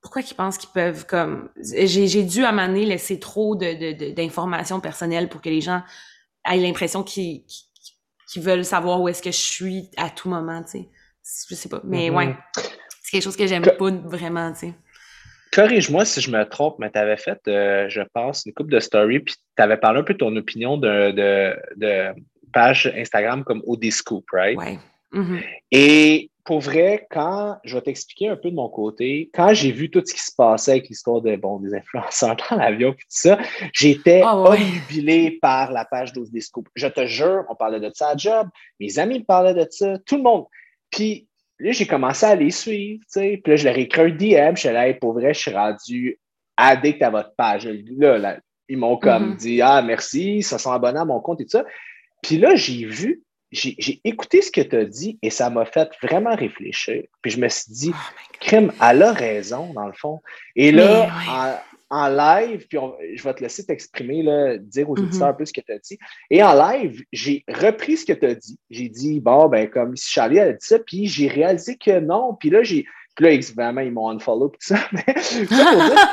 [0.00, 5.28] pourquoi qu'ils pensent qu'ils peuvent comme j'ai j'ai dû à laisser trop de d'informations personnelles
[5.28, 5.82] pour que les gens
[6.50, 7.44] aient l'impression qu'ils
[8.30, 10.88] qu'ils veulent savoir où est-ce que je suis à tout moment, tu sais.
[11.48, 12.28] Je sais pas, mais ouais.
[12.28, 12.70] Mm-hmm.
[13.02, 14.74] C'est quelque chose que j'aime pas vraiment, tu sais.
[15.52, 18.78] Corrige-moi si je me trompe, mais tu avais fait, euh, je pense, une coupe de
[18.78, 22.14] story, puis tu avais parlé un peu de ton opinion de, de, de
[22.52, 24.56] page Instagram comme Odiscoop, right?
[24.56, 24.78] Ouais.
[25.12, 25.42] Mm-hmm.
[25.72, 29.90] Et pour vrai, quand je vais t'expliquer un peu de mon côté, quand j'ai vu
[29.90, 33.04] tout ce qui se passait avec l'histoire de, bon, des influenceurs dans l'avion et tout
[33.08, 33.38] ça,
[33.72, 34.52] j'étais oh,
[35.40, 36.70] par la page 12 des scoops.
[36.74, 39.98] Je te jure, on parlait de ça à job, mes amis me parlaient de ça,
[39.98, 40.46] tout le monde.
[40.90, 43.40] Puis là, j'ai commencé à les suivre, tu sais.
[43.42, 46.18] Puis là, je leur ai écrit un DM, je suis pour vrai, je suis rendu
[46.56, 47.68] addict à votre page.
[47.68, 49.36] Là, ils m'ont comme mm-hmm.
[49.36, 51.64] dit, ah, merci, ça sont abonnés à mon compte et tout ça.
[52.22, 55.90] Puis là, j'ai vu j'ai écouté ce que tu as dit et ça m'a fait
[56.02, 57.02] vraiment réfléchir.
[57.22, 60.20] Puis je me suis dit, oh Crime, elle a raison, dans le fond.
[60.56, 61.60] Et là,
[61.90, 62.78] en, live, puis
[63.16, 65.02] je vais te laisser t'exprimer, dire aux mm-hmm.
[65.02, 65.98] auditeurs un peu ce que tu as dit.
[66.30, 68.58] Et en live, j'ai repris ce que tu as dit.
[68.70, 72.36] J'ai dit, bon, ben, comme si Charlie a dit ça, puis j'ai réalisé que non.
[72.38, 72.86] Puis là, j'ai.
[73.16, 74.76] Puis là, évidemment, ils m'ont unfollow tout ça.
[74.92, 76.08] Mais ça pour dire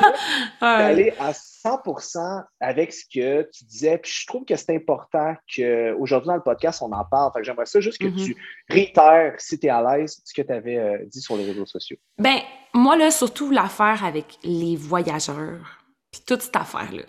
[0.60, 3.98] aller à 100% avec ce que tu disais.
[3.98, 7.32] Puis je trouve que c'est important qu'aujourd'hui dans le podcast, on en parle.
[7.32, 8.24] Fait que j'aimerais ça juste que mm-hmm.
[8.24, 8.36] tu
[8.68, 11.66] réitères, si tu es à l'aise, ce que tu avais euh, dit sur les réseaux
[11.66, 11.96] sociaux.
[12.18, 12.38] Ben,
[12.74, 15.82] moi, là, surtout l'affaire avec les voyageurs.
[16.10, 17.02] Puis toute cette affaire-là.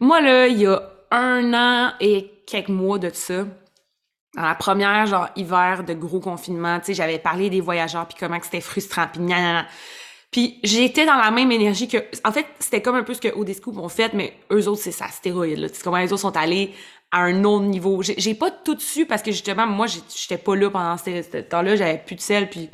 [0.00, 3.46] Moi, là, il y a un an et quelques mois de ça,
[4.36, 8.16] dans la première, genre, hiver de gros confinement, tu sais, j'avais parlé des voyageurs, puis
[8.18, 9.22] comment c'était frustrant, puis
[10.30, 11.98] puis j'étais dans la même énergie que...
[12.24, 14.92] En fait, c'était comme un peu ce que Odescoop ont fait, mais eux autres, c'est
[14.92, 15.58] ça, stéroïde.
[15.58, 15.68] Là.
[15.82, 16.74] Comment les autres sont allés
[17.10, 18.02] à un autre niveau.
[18.02, 21.76] J'ai pas tout su parce que justement, moi, j'étais pas là pendant ce, temps-là.
[21.76, 22.68] J'avais plus de sel, puis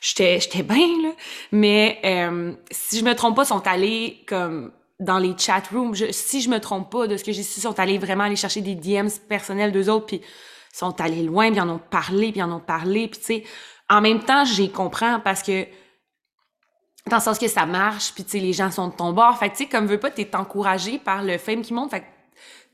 [0.00, 1.10] j'étais j'étais bien, là.
[1.52, 5.94] Mais euh, si je me trompe pas, sont allés comme dans les chat rooms.
[6.10, 8.60] si je me trompe pas de ce que j'ai su, sont allés vraiment aller chercher
[8.60, 10.20] des DMs personnels d'eux autres, puis
[10.72, 13.44] sont allés loin, puis en ont parlé, puis en ont parlé, puis tu sais...
[13.90, 15.66] En même temps, j'y comprends parce que
[17.08, 19.36] dans le sens que ça marche, puis tu sais, les gens sont de ton bord.
[19.36, 21.90] Fait que tu sais, comme veux pas, t'es encouragé par le fame qui monte.
[21.90, 22.06] Fait que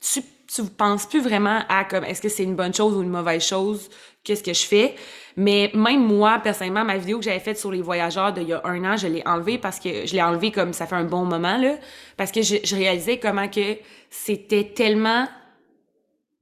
[0.01, 3.09] tu, tu penses plus vraiment à comme est-ce que c'est une bonne chose ou une
[3.09, 3.89] mauvaise chose,
[4.23, 4.95] qu'est-ce que je fais?
[5.37, 8.61] Mais même moi, personnellement, ma vidéo que j'avais faite sur les voyageurs d'il y a
[8.65, 11.25] un an, je l'ai enlevée parce que je l'ai enlevée comme ça fait un bon
[11.25, 11.77] moment, là.
[12.17, 13.77] Parce que je, je réalisais comment que
[14.11, 15.27] c'était tellement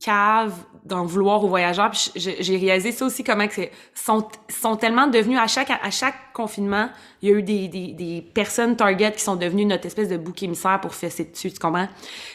[0.01, 0.53] cave
[0.87, 1.91] d'en vouloir aux voyageurs.
[1.91, 3.63] Puis j'ai réalisé ça aussi, comment que
[3.95, 6.89] sont, sont tellement devenus, à chaque, à chaque confinement,
[7.23, 10.17] il y a eu des, des, des personnes target qui sont devenues notre espèce de
[10.17, 11.89] bouc émissaire pour fesser dessus, tu comprends?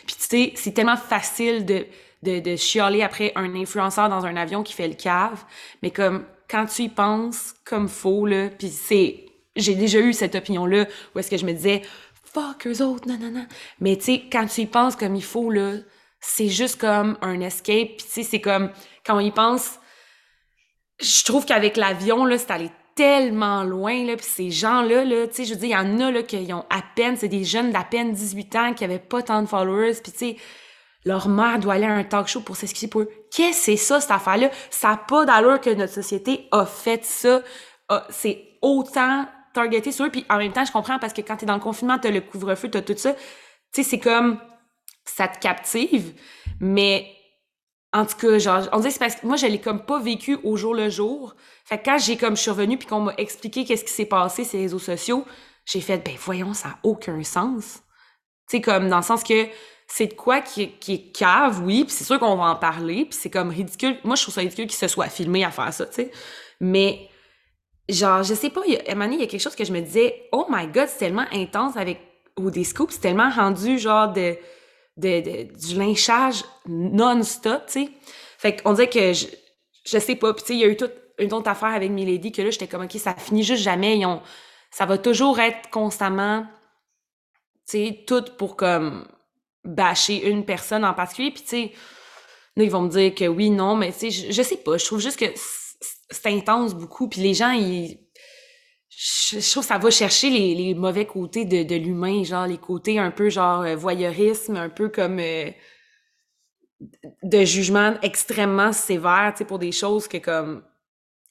[0.05, 1.85] Puis tu sais, c'est tellement facile de,
[2.23, 5.43] de, de chialer après un influenceur dans un avion qui fait le cave,
[5.81, 9.25] mais comme quand tu y penses comme faux, là, puis c'est...
[9.57, 11.81] J'ai déjà eu cette opinion-là où est-ce que je me disais
[12.33, 13.45] «Fuck, eux autres, non, non, non.»
[13.81, 15.73] Mais tu sais, quand tu y penses comme il faut, là,
[16.21, 17.97] c'est juste comme un escape.
[17.97, 18.71] Puis tu sais, c'est comme,
[19.05, 19.79] quand on y pense,
[21.01, 25.35] je trouve qu'avec l'avion, là, c'est allé tellement loin, là, puis ces gens-là, là, tu
[25.35, 27.43] sais, je veux dire, il y en a, là, qui ont à peine, c'est des
[27.43, 30.35] jeunes d'à peine 18 ans qui avaient pas tant de followers, puis tu sais,
[31.05, 33.09] leur mère doit aller à un talk show pour s'excuser pour eux.
[33.35, 34.51] Qu'est-ce que c'est ça, cette affaire-là?
[34.69, 37.41] Ça n'a pas d'allure que notre société a fait ça.
[38.09, 41.45] c'est autant targeté sur eux, puis en même temps, je comprends, parce que quand t'es
[41.45, 43.13] dans le confinement, t'as le couvre-feu, t'as tout ça.
[43.13, 43.19] Tu
[43.71, 44.37] sais, c'est comme
[45.05, 46.13] ça te captive,
[46.59, 47.11] mais
[47.93, 50.37] en tout cas, genre, on dit c'est parce que moi, je l'ai comme pas vécu
[50.43, 51.35] au jour le jour.
[51.65, 54.47] Fait quand j'ai comme, je suis revenue puis qu'on m'a expliqué qu'est-ce qui s'est passé
[54.53, 55.25] les réseaux sociaux,
[55.65, 57.81] j'ai fait, ben voyons, ça a aucun sens.
[58.49, 59.47] Tu comme dans le sens que
[59.87, 63.17] c'est de quoi qui, est cave, oui, puis c'est sûr qu'on va en parler, puis
[63.19, 63.97] c'est comme ridicule.
[64.05, 66.11] Moi, je trouve ça ridicule qu'il se soit filmé à faire ça, tu sais.
[66.61, 67.09] Mais,
[67.89, 69.73] genre, je sais pas, il y a, un il y a quelque chose que je
[69.73, 71.99] me disais, oh my god, c'est tellement intense avec,
[72.39, 74.37] ou des c'est tellement rendu, genre, de
[74.97, 77.89] du lynchage non-stop, tu sais.
[78.37, 79.27] Fait qu'on dirait que je,
[79.85, 80.33] je sais pas.
[80.33, 82.49] Puis tu sais, il y a eu toute une autre affaire avec Milady que là,
[82.49, 83.97] j'étais comme, OK, ça finit juste jamais.
[83.97, 84.21] Ils ont,
[84.71, 86.45] ça va toujours être constamment,
[87.69, 89.07] tu sais, tout pour comme
[89.63, 91.31] bâcher une personne en particulier.
[91.31, 91.71] Puis tu sais,
[92.57, 94.77] ils vont me dire que oui, non, mais tu sais, je, je sais pas.
[94.77, 95.31] Je trouve juste que
[96.09, 97.07] c'est intense beaucoup.
[97.07, 97.99] Puis les gens, ils,
[99.03, 102.59] je, trouve que ça va chercher les, les mauvais côtés de, de l'humain, genre les
[102.59, 105.49] côtés un peu genre euh, voyeurisme, un peu comme euh,
[107.23, 110.63] de jugement extrêmement sévère, tu sais, pour des choses que comme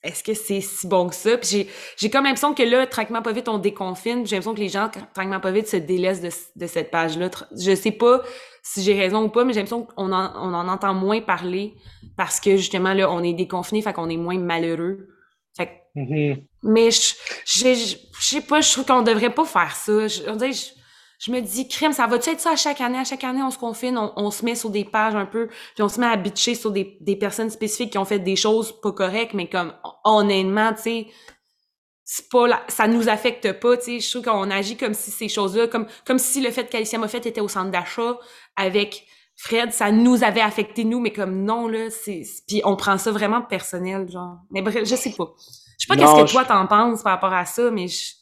[0.03, 1.39] est-ce que c'est si bon que ça?
[1.39, 4.27] Puis j'ai, comme l'impression que là, tranquillement pas vite, on déconfine.
[4.27, 7.31] J'ai l'impression que les gens, tranquillement pas vite, se délaissent de, de cette page-là.
[7.53, 8.23] Je sais pas
[8.65, 11.75] si j'ai raison ou pas, mais j'ai l'impression qu'on en, on en entend moins parler
[12.17, 15.07] parce que justement, là, on est déconfiné, fait qu'on est moins malheureux.
[15.57, 16.47] Fait mm-hmm.
[16.63, 17.15] Mais je,
[17.47, 20.09] sais pas, je trouve qu'on devrait pas faire ça.
[20.09, 20.23] Je,
[21.19, 22.99] je, me dis, crème, ça va-tu être ça à chaque année?
[22.99, 25.83] À chaque année, on se confine, on, se met sur des pages un peu, puis
[25.83, 28.93] on se met à bitcher sur des, personnes spécifiques qui ont fait des choses pas
[28.93, 29.73] correctes, mais comme,
[30.05, 31.07] honnêtement, tu sais,
[32.05, 34.01] c'est pas ça nous affecte pas, tu sais.
[34.01, 37.25] Je trouve qu'on agit comme si ces choses-là, comme, comme si le fait qu'Alicia Moffett
[37.25, 38.19] était au centre d'achat
[38.57, 42.99] avec Fred, ça nous avait affecté nous, mais comme non, là, c'est, puis on prend
[42.99, 44.39] ça vraiment personnel, genre.
[44.51, 45.33] Mais bref, je sais pas.
[45.81, 48.13] Je sais pas qu'est-ce que toi t'en penses par rapport à ça, mais je,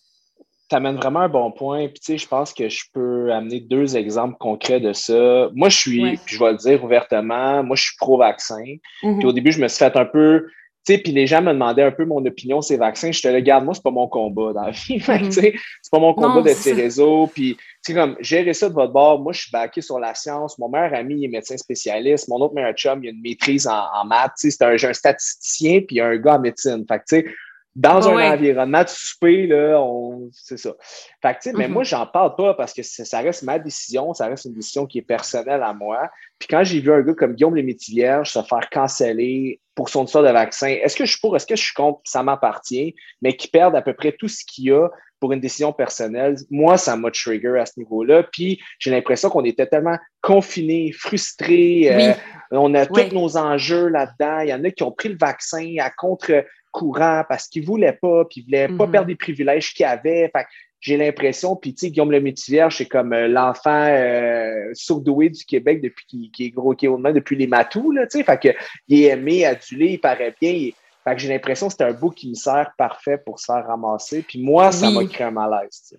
[0.69, 1.89] tu amènes vraiment un bon point.
[1.89, 5.49] Puis, tu sais, je pense que je peux amener deux exemples concrets de ça.
[5.55, 8.63] Moi, je suis, puis je vais le dire ouvertement, moi, je suis pro-vaccin.
[9.03, 9.19] Mm-hmm.
[9.19, 10.47] Puis au début, je me suis fait un peu,
[10.87, 13.11] tu sais, puis les gens me demandaient un peu mon opinion sur ces vaccins.
[13.11, 15.01] Je te le garde, moi, c'est pas mon combat dans la vie.
[15.07, 17.29] Tu sais, c'est pas mon combat de ces réseaux.
[17.29, 19.21] Puis, tu sais, comme, gérer ça de votre bord.
[19.21, 20.59] Moi, je suis backé sur la science.
[20.59, 22.29] Mon meilleur ami, il est médecin spécialiste.
[22.29, 24.33] Mon autre meilleur chum, il a une maîtrise en, en maths.
[24.39, 26.85] Tu sais, c'est un, un statisticien, puis un gars en médecine.
[26.87, 27.35] Fait que, tu sais,
[27.77, 30.29] dans un environnement de souper, là, on...
[30.33, 30.75] c'est ça.
[31.23, 31.73] Fait que, tu sais, mais mm-hmm.
[31.73, 34.99] moi, j'en parle pas parce que ça reste ma décision, ça reste une décision qui
[34.99, 36.11] est personnelle à moi.
[36.39, 40.25] Puis quand j'ai vu un gars comme Guillaume Lemaitre-Vierge se faire canceller pour son histoire
[40.25, 43.37] de vaccin, est-ce que je suis pour, est-ce que je suis contre, ça m'appartient, mais
[43.37, 44.89] qui perdent à peu près tout ce qu'il y a
[45.21, 48.23] pour une décision personnelle, moi, ça m'a trigger à ce niveau-là.
[48.23, 51.91] Puis j'ai l'impression qu'on était tellement confinés, frustrés.
[51.93, 52.13] Euh,
[52.51, 54.41] on a tous nos enjeux là-dedans.
[54.41, 57.99] Il y en a qui ont pris le vaccin à contre courant parce qu'il voulait
[58.01, 58.93] pas, puis il voulait pas mhm.
[58.93, 60.31] perdre des privilèges qu'il avait.
[60.35, 60.47] Fait
[60.81, 65.45] j'ai l'impression, puis tu sais, Guillaume le Métivier, c'est comme euh, l'enfant euh, sourdoué du
[65.45, 68.25] Québec depuis qu'il est gros qui est depuis les matous, là, tu sais.
[68.25, 68.49] Fait que
[68.87, 70.71] il est aimé, adulé, il paraît bien.
[71.05, 73.67] fait que j'ai l'impression que c'est un bout qui me sert parfait pour se faire
[73.67, 74.23] ramasser.
[74.23, 75.97] Puis moi, ça m'a créé un malaise,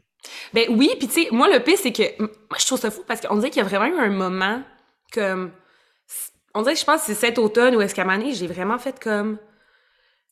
[0.53, 3.03] Ben oui, puis tu sais, moi, le pire, c'est que moi, je trouve ça fou
[3.05, 4.61] parce qu'on dirait qu'il y a vraiment eu un moment
[5.11, 5.51] comme.
[6.55, 8.99] On dirait que je pense que c'est cet automne où est-ce qu'à j'ai vraiment fait
[8.99, 9.37] comme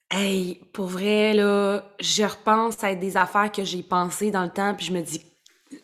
[0.09, 4.73] Hey, pour vrai, là, je repense à des affaires que j'ai pensées dans le temps,
[4.73, 5.21] puis je me dis.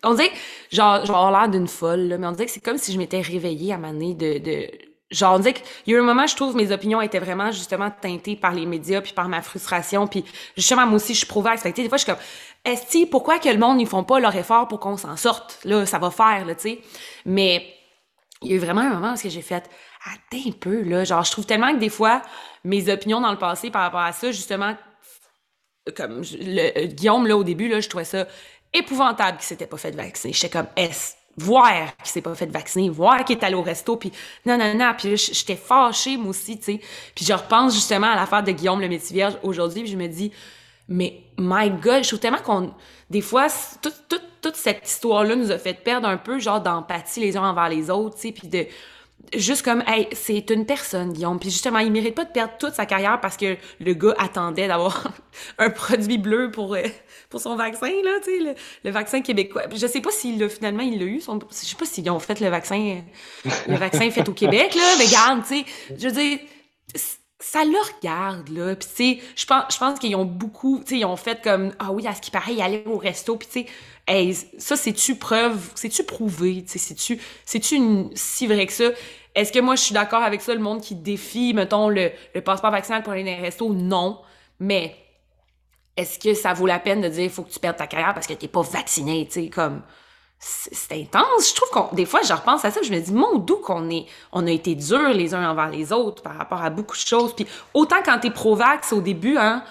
[0.02, 0.32] On dirait,
[0.72, 3.20] genre, genre l'air d'une folle, là, mais on dirait que c'est comme si je m'étais
[3.20, 4.72] réveillée à ma de, de.
[5.12, 7.52] Genre, on dirait qu'il y a eu un moment, je trouve, mes opinions étaient vraiment,
[7.52, 10.24] justement, teintées par les médias, puis par ma frustration, puis
[10.56, 11.62] justement, moi aussi, je suis pro-vax.
[11.62, 12.22] Fait des fois, je suis comme,
[12.64, 15.60] est-ce pourquoi que le monde, ils font pas leur effort pour qu'on s'en sorte?
[15.66, 16.80] Là, ça va faire, là, tu sais.
[17.26, 17.66] Mais
[18.42, 19.70] il y a eu vraiment un moment où j'ai fait,
[20.06, 21.04] attends un peu, là.
[21.04, 22.22] Genre, je trouve tellement que des fois,
[22.64, 24.76] mes opinions dans le passé par rapport à ça, justement,
[25.96, 28.28] comme le, Guillaume, là, au début, là, je trouvais ça
[28.74, 30.34] épouvantable qu'il s'était pas fait vacciner.
[30.34, 33.98] J'étais comme, est voir qu'il s'est pas fait vacciner, voir qu'il est allé au resto,
[33.98, 34.12] puis
[34.46, 36.82] non, non, non, puis j'étais fâchée, moi aussi, tu sais.
[37.16, 40.08] Puis je repense justement à l'affaire de Guillaume le métier vierge aujourd'hui, puis je me
[40.08, 40.32] dis,
[40.88, 42.74] mais my God, je trouve tellement qu'on...
[43.10, 43.48] Des fois,
[43.82, 47.70] toute, toute cette histoire-là nous a fait perdre un peu, genre, d'empathie les uns envers
[47.70, 48.68] les autres, tu sais, puis de
[49.36, 51.40] juste comme hey, c'est une personne Guillaume.
[51.40, 54.68] Puis justement il mérite pas de perdre toute sa carrière parce que le gars attendait
[54.68, 55.12] d'avoir
[55.58, 56.84] un produit bleu pour euh,
[57.30, 59.64] pour son vaccin là tu sais le, vaccin québécois.
[59.74, 62.40] Je sais pas l'a finalement il l'a eu son, je sais pas s'ils ont fait
[62.40, 63.02] le vaccin
[63.68, 64.96] le vaccin fait au Québec là.
[64.98, 65.66] Mais garde tu sais
[65.98, 66.40] je veux dire
[67.44, 71.06] ça le regarde là puis tu sais je pense qu'ils ont beaucoup tu sais ils
[71.06, 73.60] ont fait comme ah oui à ce qui paraît il allait au resto puis tu
[73.62, 73.66] sais
[74.08, 77.20] hey, ça c'est-tu preuve c'est-tu prouvé tu c'est-tu
[78.16, 78.86] si vrai que ça?
[79.36, 82.12] Est-ce que moi, je suis d'accord avec ça, le monde qui défie, mettons, le,
[82.46, 83.74] passeport vaccinal pour aller dans les restos?
[83.74, 84.22] Non.
[84.60, 84.96] Mais
[85.98, 88.28] est-ce que ça vaut la peine de dire, faut que tu perdes ta carrière parce
[88.28, 89.82] que t'es pas vacciné, tu sais, comme...
[90.46, 91.50] C'est intense.
[91.50, 93.90] Je trouve qu'on des fois je repense à ça, je me dis mon doux qu'on
[93.90, 97.02] est on a été durs les uns envers les autres par rapport à beaucoup de
[97.02, 97.34] choses.
[97.34, 99.64] Puis autant quand t'es pro-vax au début hein,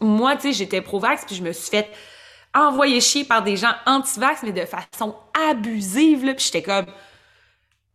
[0.00, 1.90] moi tu sais j'étais pro-vax puis je me suis fait
[2.54, 5.14] envoyer chier par des gens anti-vax mais de façon
[5.50, 6.86] abusive là, puis j'étais comme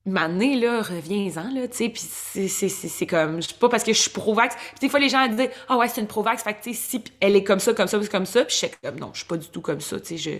[0.05, 2.01] M'amener, là, reviens-en, là, tu sais, puis
[2.49, 5.25] c'est comme, je sais pas parce que je suis pro-vax, puis des fois, les gens
[5.29, 7.73] disent, ah ouais, c'est une pro-vax, fait que, tu sais, si elle est comme ça,
[7.73, 9.79] comme ça, comme ça, puis je suis comme, non, je suis pas du tout comme
[9.79, 10.31] ça, tu sais, je,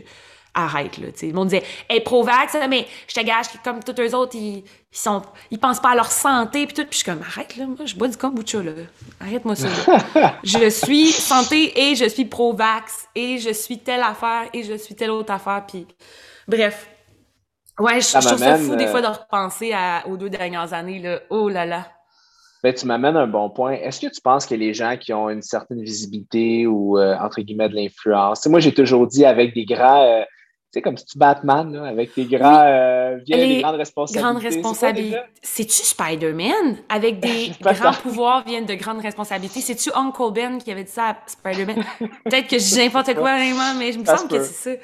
[0.53, 1.27] arrête, là, tu sais.
[1.27, 4.57] Le monde disait, est pro-vax, mais je te gage que comme tous eux autres, ils,
[4.57, 7.55] ils, sont, ils pensent pas à leur santé, puis tout, puis je suis comme, arrête,
[7.57, 8.71] là, moi, je bois du kombucha, là,
[9.19, 9.67] arrête-moi ça,
[10.15, 10.35] là.
[10.43, 14.95] je suis santé et je suis pro-vax, et je suis telle affaire, et je suis
[14.95, 15.87] telle autre affaire, puis
[16.47, 16.87] bref,
[17.79, 20.99] Ouais, je, trouve ça fou des fois de euh, repenser à, aux deux dernières années.
[20.99, 21.21] Là.
[21.29, 21.87] Oh là là.
[22.61, 23.73] Ben, tu m'amènes un bon point.
[23.73, 27.41] Est-ce que tu penses que les gens qui ont une certaine visibilité ou, euh, entre
[27.41, 30.23] guillemets, de l'influence, moi, j'ai toujours dit avec des grands, euh,
[30.73, 34.23] sais, comme si tu Batman, avec des grands, euh, viennent des grandes responsabilités.
[34.23, 35.19] Grandes responsabilités?
[35.41, 36.77] C'est-tu Spider-Man?
[36.89, 39.61] Avec des grands pouvoirs viennent de grandes responsabilités.
[39.61, 41.83] C'est-tu Uncle Ben qui avait dit ça à Spider-Man?
[42.25, 44.81] Peut-être que j'ai n'importe quoi vraiment, mais je me semble que c'est ça.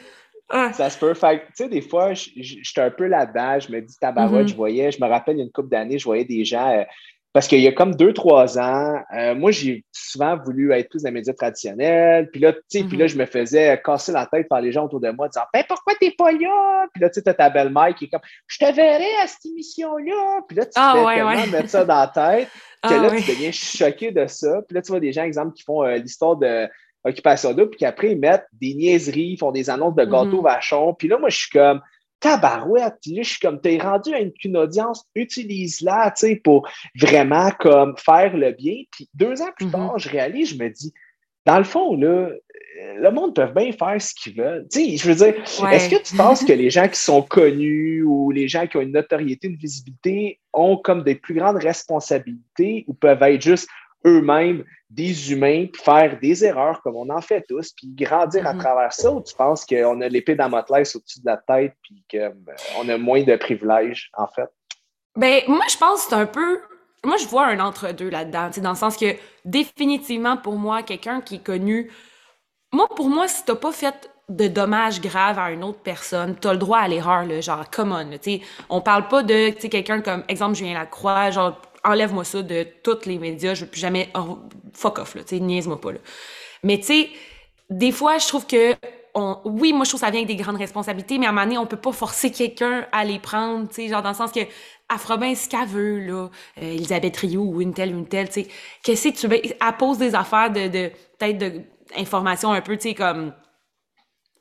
[0.51, 0.73] Ah.
[0.73, 1.13] Ça se peut.
[1.13, 3.59] Fait tu sais, des fois, j'étais un peu là-dedans.
[3.59, 4.49] Je me dis, tabarouette, mm-hmm.
[4.49, 6.83] je voyais, je me rappelle, il y a une couple d'années, je voyais des gens,
[7.31, 11.03] parce qu'il y a comme deux, trois ans, euh, moi, j'ai souvent voulu être plus
[11.03, 12.29] dans les médias traditionnels.
[12.31, 13.09] Puis là, tu sais, puis là, mhm.
[13.09, 15.93] je me faisais casser la tête par les gens autour de moi, disant Ben, pourquoi
[15.99, 16.87] t'es pas là?
[16.91, 19.45] Puis là, tu sais, t'as ta belle-mère qui est comme Je te verrai à cette
[19.45, 20.41] émission-là.
[20.47, 22.47] Puis là, tu ah, fais tellement mettre ça dans la tête
[22.83, 24.61] que ah, là, tu deviens choqué de ça.
[24.67, 26.67] Puis là, tu vois des gens, exemple, qui font euh, l'histoire de
[27.05, 30.43] Occupation double, puis qu'après, ils mettent des niaiseries, ils font des annonces de gâteaux mhm.
[30.43, 30.93] vachons.
[30.93, 31.79] Puis là, moi, je suis comme
[32.19, 32.99] tabarouette.
[33.05, 36.67] Là, je suis comme, t'es rendu à une, audience, utilise-la, tu sais, pour
[36.99, 38.75] vraiment comme faire le bien.
[38.91, 39.71] Puis deux ans plus mm-hmm.
[39.71, 40.93] tard, je réalise, je me dis,
[41.45, 44.67] dans le fond, là, euh, le monde peut bien faire ce qu'ils veulent.
[44.71, 48.03] Tu sais, je veux dire, est-ce que tu penses que les gens qui sont connus
[48.03, 52.85] ou les gens qui ont une notoriété, une visibilité ont comme des plus grandes responsabilités
[52.87, 53.67] ou peuvent être juste
[54.05, 58.53] eux-mêmes des humains, puis faire des erreurs comme on en fait tous, puis grandir à
[58.53, 58.59] mm-hmm.
[58.59, 62.87] travers ça, ou tu penses qu'on a l'épée d'Amotlaise au-dessus de la tête, puis qu'on
[62.87, 64.49] euh, a moins de privilèges, en fait?
[65.15, 66.61] Ben, moi, je pense que c'est un peu.
[67.03, 71.35] Moi, je vois un entre-deux là-dedans, dans le sens que définitivement, pour moi, quelqu'un qui
[71.35, 71.91] est connu.
[72.71, 76.53] Moi, pour moi, si t'as pas fait de dommages graves à une autre personne, t'as
[76.53, 78.39] le droit à l'erreur, genre, come on, tu
[78.69, 83.17] On parle pas de, quelqu'un comme, exemple, Julien Lacroix, genre, enlève-moi ça de tous les
[83.17, 84.39] médias, je veux plus jamais, oh,
[84.73, 85.99] fuck off, là, tu sais, niaise-moi pas, là.
[86.63, 87.09] Mais tu sais,
[87.69, 88.75] des fois, je trouve que,
[89.45, 91.45] oui, moi, je trouve que ça vient avec des grandes responsabilités, mais à un moment
[91.45, 94.31] donné, on peut pas forcer quelqu'un à les prendre, tu sais, genre dans le sens
[94.31, 94.41] que,
[94.89, 96.29] Afrobin, ce qu'elle veut, là,
[96.61, 98.47] euh, Elisabeth Rio ou une telle, une telle, tu sais,
[98.83, 101.37] qu'est-ce que tu veux, elle pose des affaires de, de peut-être
[101.95, 103.33] d'informations un peu, tu sais, comme,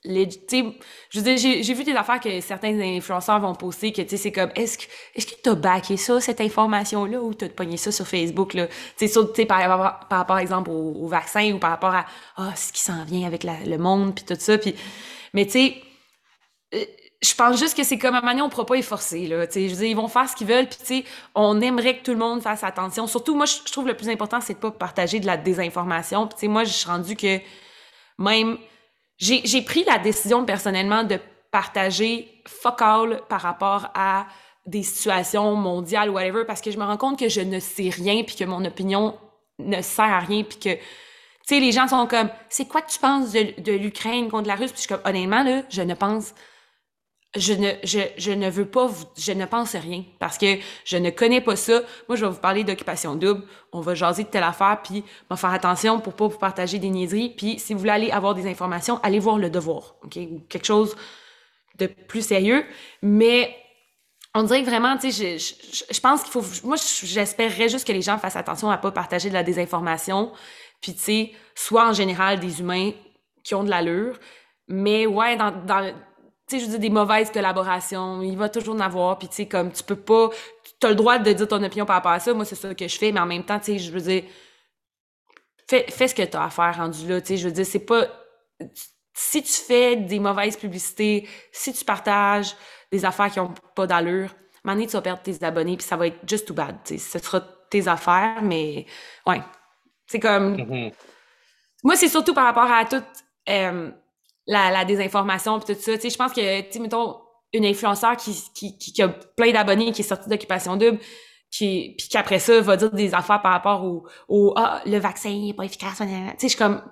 [0.05, 4.85] j'ai vu des affaires que certains influenceurs vont poster que c'est comme est-ce que
[5.15, 8.69] est-ce que t'as backé ça cette information là ou t'as pogné ça sur Facebook là?
[8.97, 12.73] Tu sais par, par, par, par exemple au, vaccin ou par rapport à ah, ce
[12.73, 14.75] qui s'en vient avec le monde puis tout ça puis
[15.35, 15.83] mais tu sais
[16.75, 16.85] euh,
[17.21, 19.69] je pense juste que c'est comme à manière on pourra pas y forcer là tu
[19.69, 22.19] sais ils vont faire ce qu'ils veulent puis tu sais on aimerait que tout le
[22.19, 23.09] monde fasse attention.
[23.09, 26.37] Surtout moi je trouve le plus important c'est de pas partager de la désinformation tu
[26.39, 27.41] sais moi je suis rendu que
[28.19, 28.59] même
[29.19, 31.19] j'ai pris la décision personnellement de
[31.51, 34.27] partager fuck all par rapport à
[34.67, 38.23] des situations mondiales whatever parce que je me rends compte que je ne sais rien
[38.23, 39.19] puis que mon opinion
[39.59, 40.81] ne sert à rien puis que tu
[41.55, 44.55] sais les gens sont comme c'est quoi que tu penses de, de l'Ukraine contre la
[44.55, 46.35] Russie puis je suis comme honnêtement là je ne pense
[47.37, 51.11] je ne, je, je ne veux pas, je ne pense rien parce que je ne
[51.11, 51.83] connais pas ça.
[52.09, 53.43] Moi, je vais vous parler d'occupation double.
[53.73, 56.89] On va jaser de telle affaire, puis va faire attention pour pas vous partager des
[56.89, 57.35] niaiseries.
[57.37, 60.67] Puis si vous voulez aller avoir des informations, allez voir le devoir, ok, ou quelque
[60.67, 60.97] chose
[61.79, 62.65] de plus sérieux.
[63.03, 63.55] Mais
[64.35, 66.45] on dirait que vraiment, tu sais, je, je, je, pense qu'il faut.
[66.65, 70.33] Moi, j'espérerais juste que les gens fassent attention à pas partager de la désinformation.
[70.81, 72.93] Puis tu sais, soit en général des humains
[73.45, 74.19] qui ont de l'allure,
[74.67, 75.53] mais ouais, dans
[76.49, 79.35] tu sais, je veux dire, des mauvaises collaborations, il va toujours en avoir, puis tu
[79.35, 80.31] sais, comme, tu peux pas,
[80.81, 82.75] tu as le droit de dire ton opinion par rapport à ça, moi, c'est ça
[82.75, 84.25] que je fais, mais en même temps, tu sais, je veux dire,
[85.69, 87.67] fais, fais ce que tu as à faire rendu là, tu sais, je veux dire,
[87.67, 88.07] c'est pas,
[89.13, 92.55] si tu fais des mauvaises publicités, si tu partages
[92.91, 94.35] des affaires qui ont pas d'allure,
[94.65, 96.99] à un tu vas perdre tes abonnés, puis ça va être just too bad, tu
[96.99, 97.41] sais, ce sera
[97.71, 98.87] tes affaires, mais,
[99.27, 99.43] ouais,
[100.07, 100.93] c'est comme, mm-hmm.
[101.85, 103.03] moi, c'est surtout par rapport à tout,
[103.49, 103.91] euh,
[104.49, 105.95] la, la désinformation puis tout ça.
[105.95, 107.21] Tu sais, je pense que, tu sais, mettons,
[107.53, 110.99] une influenceur qui, qui, qui, a plein d'abonnés, qui est sortie d'occupation double,
[111.51, 115.31] qui, puis qu'après ça, va dire des affaires par rapport au, au ah, le vaccin
[115.31, 115.99] n'est pas efficace.
[115.99, 116.83] Tu sais, je suis comme,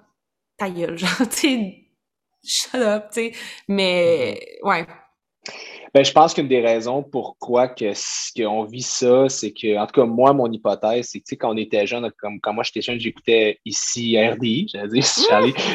[0.57, 1.89] ta gueule, genre, tu sais,
[2.45, 3.33] shut up, tu sais.
[3.69, 4.87] Mais, ouais.
[5.95, 7.93] Ben, je pense qu'une des raisons pourquoi que,
[8.37, 11.57] qu'on vit ça, c'est que, en tout cas, moi, mon hypothèse, c'est que quand on
[11.57, 15.05] était jeune, comme quand moi j'étais jeune, j'écoutais ici RDI, j'allais dire,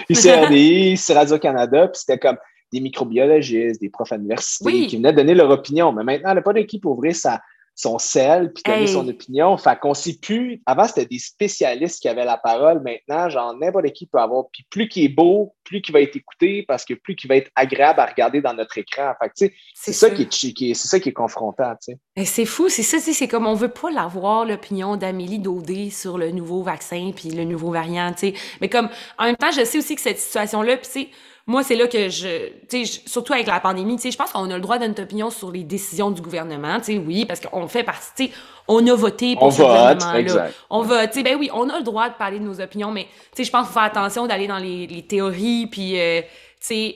[0.09, 2.37] ici RDI, ici Radio-Canada, puis c'était comme
[2.71, 5.91] des microbiologistes, des profs à l'université qui venaient donner leur opinion.
[5.91, 7.41] Mais maintenant, elle n'a pas d'équipe pour ouvrir sa,
[7.81, 9.57] son sel, puis donner son opinion.
[9.57, 10.61] Fait qu'on sait plus.
[10.65, 12.81] Avant, c'était des spécialistes qui avaient la parole.
[12.83, 14.45] Maintenant, genre, n'importe qui peut avoir.
[14.51, 17.37] Puis plus qu'il est beau, plus qu'il va être écouté, parce que plus qu'il va
[17.37, 19.13] être agréable à regarder dans notre écran.
[19.19, 22.25] Fait c'est ça, qui est, c'est ça qui est confrontant, tu sais.
[22.25, 26.31] c'est fou, c'est ça, c'est comme on veut pas l'avoir l'opinion d'Amélie Daudé sur le
[26.31, 28.33] nouveau vaccin puis le nouveau variant, tu sais.
[28.59, 31.07] Mais comme en même temps, je sais aussi que cette situation-là, puis tu
[31.47, 34.31] moi c'est là que je, tu sais, surtout avec la pandémie, tu sais, je pense
[34.31, 37.39] qu'on a le droit d'une opinion sur les décisions du gouvernement, tu sais, oui, parce
[37.39, 38.31] qu'on fait partie, tu sais,
[38.67, 40.49] on a voté pour ce gouvernement-là.
[40.69, 42.91] On vote, tu sais, ben oui, on a le droit de parler de nos opinions,
[42.91, 45.99] mais tu sais, je pense qu'il faut faire attention d'aller dans les, les théories, puis
[45.99, 46.27] euh, tu
[46.59, 46.95] sais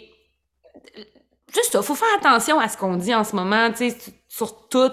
[1.55, 4.67] juste ça, faut faire attention à ce qu'on dit en ce moment, tu sais, sur
[4.67, 4.91] tout.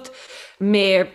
[0.61, 1.11] Mais,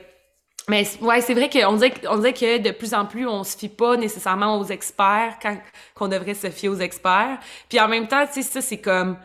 [0.69, 3.55] mais ouais, c'est vrai qu'on dirait, on dirait que de plus en plus, on se
[3.57, 5.57] fie pas nécessairement aux experts quand
[5.95, 7.39] qu'on devrait se fier aux experts.
[7.69, 9.17] Puis en même temps, tu sais, ça, c'est comme,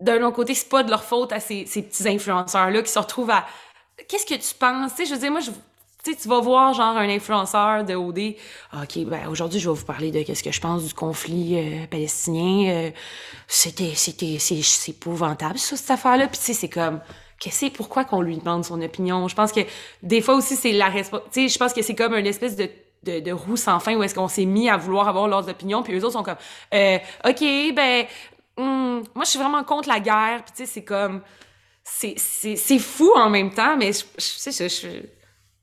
[0.00, 2.98] d'un autre côté, c'est pas de leur faute à ces, ces petits influenceurs-là qui se
[2.98, 3.44] retrouvent à,
[4.08, 4.94] qu'est-ce que tu penses?
[4.94, 5.50] Tu sais, je veux dire, moi, je,
[6.04, 8.34] tu sais, tu vas voir genre un influenceur de OD.
[8.74, 11.86] OK, ben aujourd'hui, je vais vous parler de qu'est-ce que je pense du conflit euh,
[11.86, 12.70] palestinien.
[12.70, 12.90] Euh,
[13.46, 16.26] c'était, c'était, c'est, épouvantable, ça, cette affaire-là.
[16.28, 17.00] Puis tu sais, c'est comme,
[17.42, 19.26] qu'est-ce que pourquoi qu'on lui demande son opinion?
[19.26, 19.60] Je pense que
[20.02, 21.40] des fois aussi, c'est la responsabilité.
[21.40, 22.68] Tu sais, je pense que c'est comme une espèce de
[23.02, 25.82] de, de roue sans fin où est-ce qu'on s'est mis à vouloir avoir leurs opinions
[25.82, 26.36] puis eux autres sont comme
[26.72, 28.06] euh, ok ben
[28.56, 31.20] hmm, moi je suis vraiment contre la guerre puis tu sais c'est comme
[31.82, 34.88] c'est c'est fou en même temps mais je, je, je, je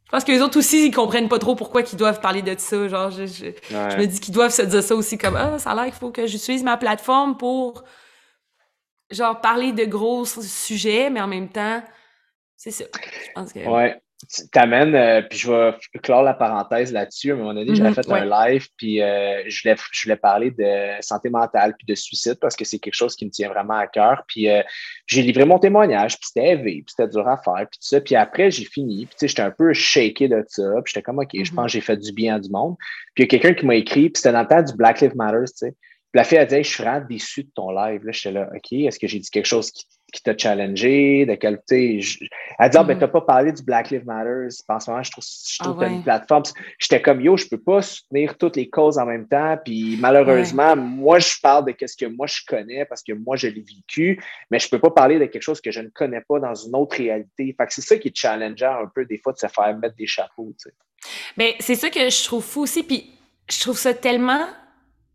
[0.10, 2.56] je pense que les autres aussi, ils comprennent pas trop pourquoi ils doivent parler de
[2.58, 2.88] ça.
[2.88, 3.46] Genre, je, je,
[3.96, 6.10] me dis qu'ils doivent se dire ça aussi comme ah, ça a l'air qu'il faut
[6.10, 7.84] que j'utilise ma plateforme pour
[9.12, 11.84] genre parler de gros sujets, mais en même temps,
[12.56, 12.86] c'est ça.
[12.94, 13.60] Je pense que.
[13.60, 14.02] Ouais
[14.52, 17.32] t'amènes, euh, puis je vais clore la parenthèse là-dessus.
[17.32, 18.04] À un moment donné, j'avais mm-hmm.
[18.06, 21.96] fait un live, puis euh, je, voulais, je voulais parler de santé mentale puis de
[21.96, 24.24] suicide parce que c'est quelque chose qui me tient vraiment à cœur.
[24.28, 24.62] Puis euh,
[25.08, 28.02] j'ai livré mon témoignage, puis c'était élevé, puis c'était dur à faire, puis tout ça.
[28.02, 31.02] Puis après, j'ai fini, puis tu sais, j'étais un peu shaké de ça, puis j'étais
[31.02, 31.56] comme, OK, je mm-hmm.
[31.56, 32.76] pense que j'ai fait du bien à du monde.
[33.16, 35.00] Puis il y a quelqu'un qui m'a écrit, puis c'était dans le temps du Black
[35.00, 35.76] Lives Matter, tu sais.
[36.12, 38.04] Puis la fille a dit, je suis vraiment déçu de ton live.
[38.04, 41.36] Là, j'étais là, OK, est-ce que j'ai dit quelque chose qui qui t'a challengé, de
[41.36, 43.00] quel, elle dit, ah, ben, mm-hmm.
[43.00, 44.48] t'as pas parlé du Black Lives Matter.
[44.68, 46.44] En ce moment, je trouve, je trouve ah, une plateforme.
[46.80, 49.58] J'étais comme, yo, je peux pas soutenir toutes les causes en même temps.
[49.64, 53.48] Puis malheureusement, moi, je parle de ce que moi, je connais parce que moi, je
[53.48, 56.40] l'ai vécu, mais je peux pas parler de quelque chose que je ne connais pas
[56.40, 57.56] dans une autre réalité.
[57.58, 59.96] Fait que c'est ça qui est challengeant un peu, des fois, de se faire mettre
[59.96, 60.76] des chapeaux, tu sais.
[61.38, 62.84] Ben, c'est ça que je trouve fou aussi.
[62.84, 63.10] Puis
[63.50, 64.46] je trouve ça tellement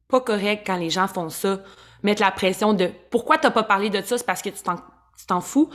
[0.09, 1.61] pas correct quand les gens font ça
[2.05, 4.63] mettre la pression de pourquoi t'as pas parlé de ça, c'est parce que tu
[5.27, 5.71] t'en fous.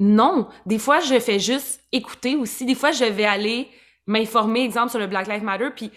[0.00, 2.66] Non, des fois je fais juste écouter aussi.
[2.66, 3.68] Des fois je vais aller
[4.06, 5.90] m'informer, exemple sur le Black Lives Matter, puis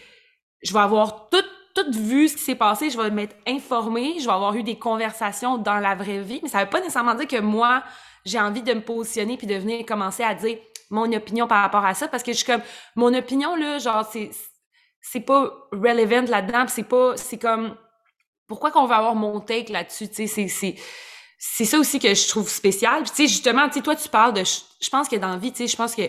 [0.61, 1.43] je vais avoir tout
[1.91, 5.57] vu ce qui s'est passé, je vais m'être informée, je vais avoir eu des conversations
[5.57, 7.83] dans la vraie vie, mais ça veut pas nécessairement dire que moi
[8.25, 10.57] j'ai envie de me positionner puis de venir commencer à dire
[10.91, 12.61] mon opinion par rapport à ça parce que je suis comme
[12.95, 14.29] mon opinion là genre c'est
[15.03, 17.75] c'est pas relevant là-dedans, c'est pas c'est comme
[18.47, 20.75] pourquoi qu'on va avoir mon take là-dessus, tu sais, c'est
[21.45, 23.03] c'est ça aussi que je trouve spécial.
[23.03, 24.43] Tu sais, justement, tu sais, toi, tu parles de...
[24.45, 26.03] Je pense que dans la vie, tu sais, je pense que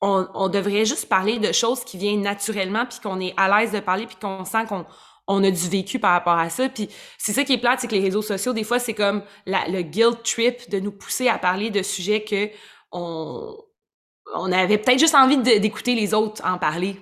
[0.00, 3.70] on, on, devrait juste parler de choses qui viennent naturellement, puis qu'on est à l'aise
[3.70, 4.84] de parler, puis qu'on sent qu'on
[5.28, 6.68] on a du vécu par rapport à ça.
[6.68, 6.88] Puis
[7.18, 9.68] c'est ça qui est plate, c'est que les réseaux sociaux, des fois, c'est comme la,
[9.68, 12.50] le guilt trip de nous pousser à parler de sujets que
[12.90, 13.56] on,
[14.34, 16.96] on avait peut-être juste envie d'écouter les autres en parler.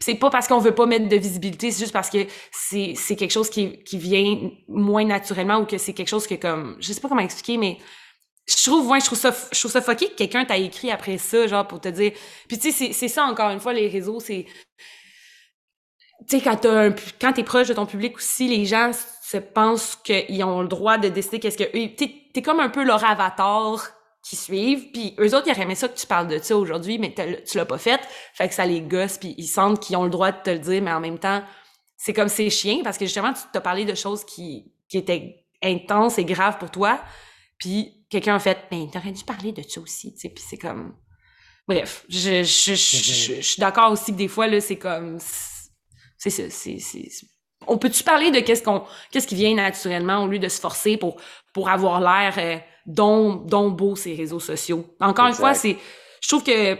[0.00, 3.30] C'est pas parce qu'on veut pas mettre de visibilité, c'est juste parce que c'est quelque
[3.30, 7.00] chose qui, qui vient moins naturellement ou que c'est quelque chose que comme je sais
[7.00, 7.78] pas comment expliquer, mais
[8.46, 11.18] je trouve ouais, je trouve ça je trouve ça fucké que quelqu'un t'a écrit après
[11.18, 12.12] ça genre pour te dire
[12.46, 14.46] puis tu sais c'est ça encore une fois les réseaux c'est
[16.28, 16.90] tu sais quand t'as
[17.20, 18.92] quand t'es proche de ton public aussi les gens
[19.22, 22.84] se pensent qu'ils ont le droit de décider qu'est-ce que t'es es comme un peu
[22.84, 23.95] leur avatar
[24.28, 27.14] qui suivent, puis eux autres, ils auraient ça que tu parles de ça aujourd'hui, mais
[27.46, 28.00] tu l'as pas fait,
[28.34, 30.58] fait que ça les gosse, puis ils sentent qu'ils ont le droit de te le
[30.58, 31.44] dire, mais en même temps,
[31.96, 35.46] c'est comme c'est chiant, parce que justement, tu t'as parlé de choses qui, qui étaient
[35.62, 37.00] intenses et graves pour toi,
[37.56, 40.58] puis quelqu'un a fait, ben, t'aurais dû parler de ça aussi, tu sais, puis c'est
[40.58, 40.96] comme...
[41.68, 45.18] Bref, je, je, je, je, suis d'accord aussi que des fois, là, c'est comme...
[46.18, 46.78] C'est ça, c'est...
[47.66, 50.96] On peut-tu parler de qu'est-ce qu'on qu'est-ce qui vient naturellement au lieu de se forcer
[50.96, 51.16] pour
[51.52, 54.86] pour avoir l'air euh, dont, dont beau ces réseaux sociaux?
[55.00, 55.76] Encore une fois, c'est,
[56.20, 56.76] je trouve que,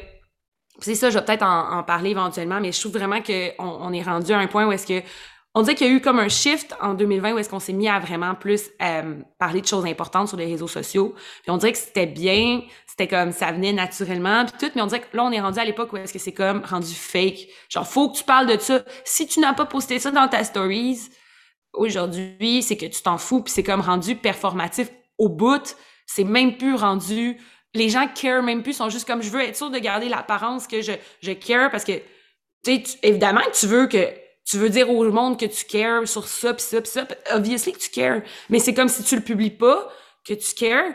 [0.80, 4.02] c'est ça, je vais peut-être en, parler éventuellement, mais je trouve vraiment qu'on on est
[4.02, 5.02] rendu à un point où est-ce que,
[5.56, 7.72] on dirait qu'il y a eu comme un shift en 2020 où est-ce qu'on s'est
[7.72, 11.14] mis à vraiment plus euh, parler de choses importantes sur les réseaux sociaux.
[11.42, 14.86] Puis on dirait que c'était bien, c'était comme ça venait naturellement puis tout, mais on
[14.86, 17.48] dirait que là on est rendu à l'époque où est-ce que c'est comme rendu fake.
[17.70, 18.82] Genre faut que tu parles de ça.
[19.06, 21.08] Si tu n'as pas posté ça dans ta stories
[21.72, 26.58] aujourd'hui, c'est que tu t'en fous puis c'est comme rendu performatif au bout c'est même
[26.58, 27.38] plus rendu.
[27.72, 30.66] Les gens care même plus, sont juste comme je veux être sûr de garder l'apparence
[30.66, 30.92] que je,
[31.22, 31.92] je care parce que,
[32.62, 36.06] tu sais, évidemment que tu veux que tu veux dire au monde que tu cares
[36.06, 37.06] sur ça pis ça pis ça.
[37.34, 38.22] Obviously que tu cares.
[38.48, 39.88] Mais c'est comme si tu le publies pas,
[40.24, 40.94] que tu cares.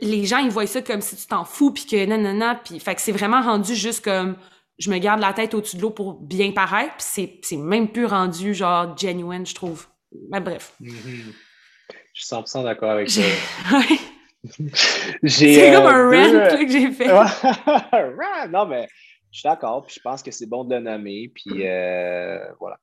[0.00, 2.94] les gens, ils voient ça comme si tu t'en fous, puis que nanana, puis fait
[2.94, 4.36] que c'est vraiment rendu juste comme
[4.78, 8.06] je me garde la tête au-dessus de l'eau pour bien paraître, puis c'est même plus
[8.06, 9.86] rendu genre genuine, je trouve.
[10.30, 10.72] Mais bref.
[10.80, 11.32] Mm-hmm.
[12.14, 13.22] Je suis 100% d'accord avec ça.
[15.26, 17.08] c'est comme un euh, rant que j'ai fait.
[18.50, 18.88] non, mais
[19.34, 22.78] je suis d'accord, puis je pense que c'est bon de le nommer, puis euh, voilà.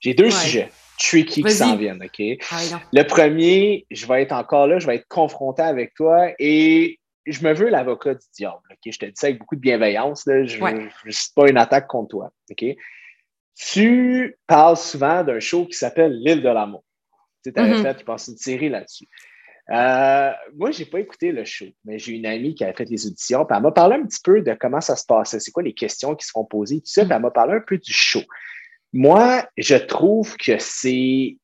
[0.00, 2.22] J'ai deux sujets tricky qui s'en viennent, OK?
[2.50, 6.98] Ah le premier, je vais être encore là, je vais être confronté avec toi et
[7.26, 8.78] je me veux l'avocat du diable, OK?
[8.90, 10.42] Je te dis ça avec beaucoup de bienveillance, là.
[10.46, 12.64] Je ne suis pas une attaque contre toi, OK?
[13.54, 16.82] Tu parles souvent d'un show qui s'appelle L'île de l'amour.
[17.44, 17.82] Tu avais mm-hmm.
[17.82, 19.06] fait, tu penses, une série là-dessus.
[19.70, 22.88] Euh, moi, je n'ai pas écouté le show, mais j'ai une amie qui a fait
[22.88, 25.52] les auditions, puis elle m'a parlé un petit peu de comment ça se passait, c'est
[25.52, 27.92] quoi les questions qui seront posées, tout ça, puis elle m'a parlé un peu du
[27.92, 28.22] show.
[28.92, 31.36] Moi, je trouve que c'est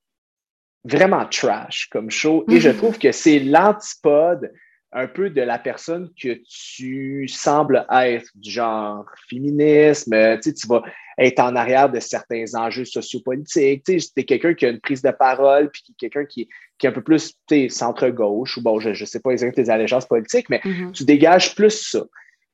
[0.83, 2.77] vraiment trash comme show et je mhm.
[2.77, 4.53] trouve que c'est l'antipode
[4.93, 10.67] un peu de la personne que tu sembles être, du genre féminisme, tu, sais, tu
[10.67, 10.83] vas
[11.19, 15.11] être en arrière de certains enjeux sociopolitiques, tu es quelqu'un qui a une prise de
[15.11, 17.37] parole, puis quelqu'un qui, qui est un peu plus
[17.69, 20.93] centre-gauche, ou bon, je ne sais pas exactement tes allégeances politiques, mais mhm.
[20.93, 22.05] tu dégages plus ça.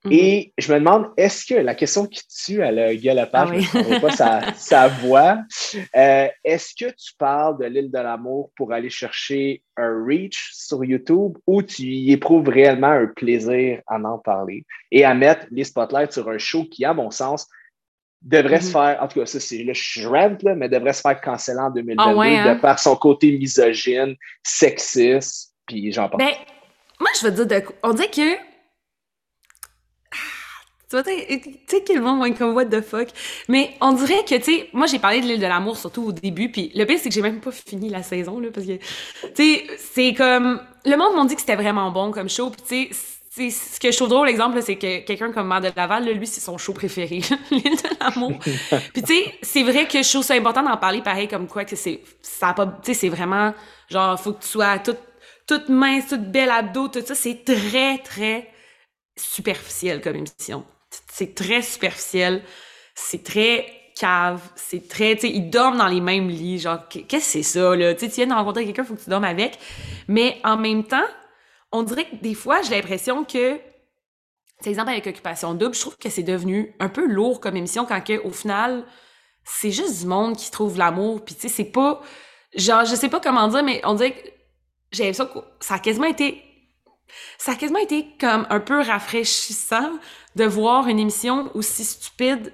[0.05, 0.13] Mhm.
[0.13, 3.95] Et je me demande, est-ce que la question qui tue à la galopage, ah je
[3.95, 5.39] ne pas sa, sa voix,
[5.97, 10.85] euh, est-ce que tu parles de l'île de l'amour pour aller chercher un reach sur
[10.85, 15.65] YouTube ou tu y éprouves réellement un plaisir à en parler et à mettre les
[15.65, 17.47] spotlights sur un show qui, à mon sens,
[18.23, 18.73] devrait se mhm.
[18.73, 21.71] faire, en tout cas, ça c'est le je là, mais devrait se faire canceller en
[21.71, 22.59] 2022 ah de hein?
[22.61, 26.25] par son côté misogyne, sexiste, puis j'en parle.
[26.25, 26.35] Ben,
[27.01, 28.52] moi, je veux dire, on dit que
[30.99, 31.11] tu
[31.67, 33.09] sais, quel monde va comme what the fuck.
[33.49, 36.13] Mais on dirait que, tu sais, moi j'ai parlé de l'île de l'amour surtout au
[36.13, 38.77] début, puis le pire c'est que j'ai même pas fini la saison, là, parce que,
[38.77, 40.61] tu sais, c'est comme.
[40.85, 43.91] Le monde m'a dit que c'était vraiment bon comme show, puis tu sais, ce que
[43.91, 46.75] je trouve drôle, l'exemple, c'est que quelqu'un comme Mère de Laval, lui, c'est son show
[46.75, 47.21] préféré,
[47.51, 48.33] l'île de l'amour.
[48.93, 51.65] puis tu sais, c'est vrai que je trouve ça important d'en parler pareil, comme quoi
[51.65, 52.03] que c'est.
[52.21, 52.67] Ça pas.
[52.67, 53.55] Tu sais, c'est vraiment.
[53.89, 55.01] Genre, faut que tu sois toute,
[55.47, 57.15] toute mince, toute belle abdos, tout ça.
[57.15, 58.51] C'est très, très
[59.17, 60.65] superficiel comme émission
[61.13, 62.43] c'est très superficiel,
[62.95, 67.07] c'est très cave, c'est très, tu sais, ils dorment dans les mêmes lits, genre, qu'est-ce
[67.07, 67.93] que c'est ça, là?
[67.93, 69.59] Tu sais, tu viens de rencontrer quelqu'un, faut que tu dormes avec.
[70.09, 71.05] Mais en même temps,
[71.71, 73.61] on dirait que des fois, j'ai l'impression que,
[74.61, 77.85] c'est exemple avec Occupation Double, je trouve que c'est devenu un peu lourd comme émission
[77.85, 78.87] quand que, au final,
[79.45, 82.01] c'est juste du monde qui trouve l'amour, puis tu sais, c'est pas,
[82.57, 84.29] genre, je sais pas comment dire, mais on dirait que
[84.93, 86.43] j'ai l'impression que ça a quasiment été
[87.39, 89.99] ça a quasiment été comme un peu rafraîchissant
[90.37, 92.53] de voir une émission aussi stupide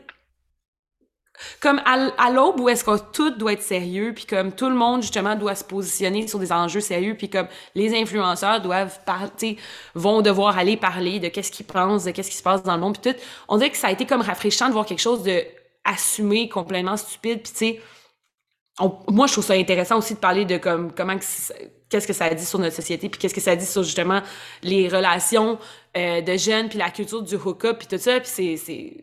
[1.61, 5.03] comme à, l'aube où est-ce que tout doit être sérieux puis comme tout le monde
[5.03, 9.57] justement doit se positionner sur des enjeux sérieux puis comme les influenceurs doivent parler
[9.95, 12.81] vont devoir aller parler de qu'est-ce qu'ils pensent de qu'est-ce qui se passe dans le
[12.81, 13.19] monde puis tout.
[13.49, 15.45] On dirait que ça a été comme rafraîchissant de voir quelque chose de
[15.85, 17.81] assumé complètement stupide puis tu sais
[19.09, 21.17] moi, je trouve ça intéressant aussi de parler de comme comment
[21.89, 24.23] qu'est-ce que ça dit sur notre société, puis qu'est-ce que ça dit sur justement
[24.63, 25.59] les relations
[25.97, 28.21] euh, de jeunes, puis la culture du hook-up, puis tout ça.
[28.21, 29.03] Puis c'est, tu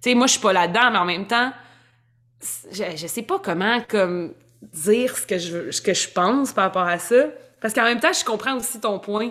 [0.00, 1.52] sais, moi, je suis pas là-dedans, mais en même temps,
[2.72, 6.64] je, je sais pas comment comme dire ce que je ce que je pense par
[6.64, 7.26] rapport à ça,
[7.60, 9.30] parce qu'en même temps, je comprends aussi ton point,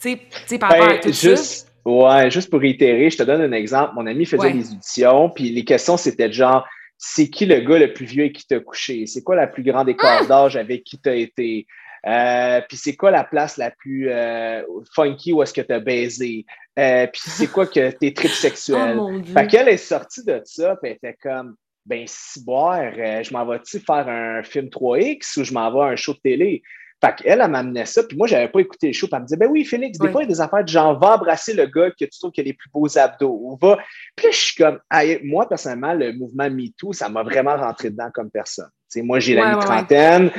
[0.00, 3.42] tu sais, par rapport à ben, tout juste, Ouais, juste pour réitérer, je te donne
[3.42, 3.94] un exemple.
[3.94, 6.66] Mon ami faisait des auditions, puis les questions c'était genre
[6.98, 9.06] c'est qui le gars le plus vieux avec qui t'as couché?
[9.06, 10.26] C'est quoi la plus grande écart ah!
[10.26, 11.64] d'âge avec qui t'as été?
[12.06, 14.62] Euh, puis c'est quoi la place la plus euh,
[14.94, 16.44] funky où est-ce que t'as baisé?
[16.78, 18.98] Euh, puis c'est quoi que tes trips sexuels?
[18.98, 23.32] Oh, fait qu'elle est sortie de ça, puis elle était comme, ben si boire, je
[23.32, 26.62] m'en vais-tu faire un film 3X ou je m'en vais à un show de télé?
[27.04, 29.26] Fait qu'elle, elle m'amenait ça, puis moi, j'avais pas écouté le show, puis elle me
[29.26, 31.52] disait, ben oui, Félix, des fois, il y a des affaires de genre, va embrasser
[31.52, 33.76] le gars que tu trouves qui a les plus beaux abdos, ou va.
[34.16, 34.80] Puis là, je suis comme,
[35.24, 38.70] moi, personnellement, le mouvement MeToo, ça m'a vraiment rentré dedans comme personne.
[38.88, 40.30] sais, moi, j'ai la mi-trentaine.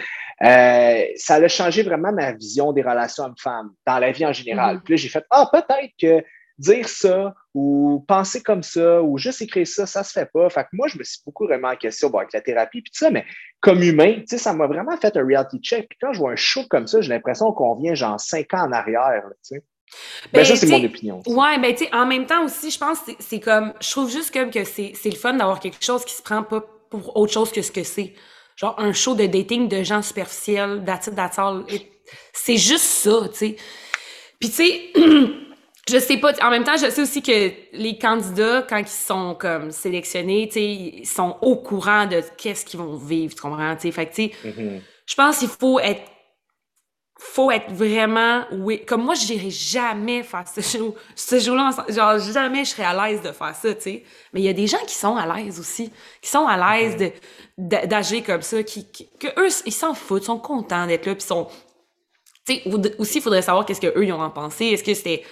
[0.44, 4.78] Euh, ça a changé vraiment ma vision des relations hommes-femmes dans la vie en général.
[4.78, 4.82] Mm-hmm.
[4.82, 6.24] Puis là, j'ai fait, ah, peut-être que
[6.58, 10.50] dire ça ou penser comme ça ou juste écrire ça, ça se fait pas.
[10.50, 12.98] Fait que moi, je me suis beaucoup remis en question avec la thérapie puis tout
[12.98, 13.26] ça, mais
[13.60, 15.88] comme humain, tu sais, ça m'a vraiment fait un reality check.
[15.90, 18.68] Puis quand je vois un show comme ça, j'ai l'impression qu'on vient genre cinq ans
[18.68, 19.64] en arrière, tu sais.
[20.34, 21.22] Ben, ça, c'est mon opinion.
[21.28, 24.12] Ouais, ben, tu sais, en même temps aussi, je pense que c'est comme, je trouve
[24.12, 27.32] juste comme que c'est le fun d'avoir quelque chose qui se prend pas pour autre
[27.32, 28.14] chose que ce que c'est.
[28.58, 31.10] Genre un show de dating de gens superficiels, that's
[32.34, 33.56] C'est juste ça, tu sais.
[34.40, 34.92] Puis, tu sais,
[35.90, 39.36] je sais pas, en même temps, je sais aussi que les candidats, quand ils sont
[39.40, 43.84] comme sélectionnés, tu ils sont au courant de qu'est-ce qu'ils vont vivre, tu comprends, tu
[43.84, 43.92] sais.
[43.92, 44.82] Fait que, tu sais, mm-hmm.
[45.06, 46.02] je pense qu'il faut être
[47.20, 48.86] faut être vraiment oui.
[48.86, 52.84] Comme moi je dirais jamais faire ce show ce jour là genre jamais je serais
[52.84, 54.04] à l'aise de faire ça tu sais.
[54.34, 55.92] Mais il y a des gens qui sont à l'aise aussi
[56.22, 57.12] qui sont à l'aise de
[57.88, 58.88] d'agir comme ça qui,
[59.20, 61.48] que eux ils s'en foutent sont contents d'être là puis sont
[62.46, 62.64] tu sais
[63.00, 65.24] aussi il faudrait savoir qu'est-ce que eux ils ont en pensé est-ce que c'était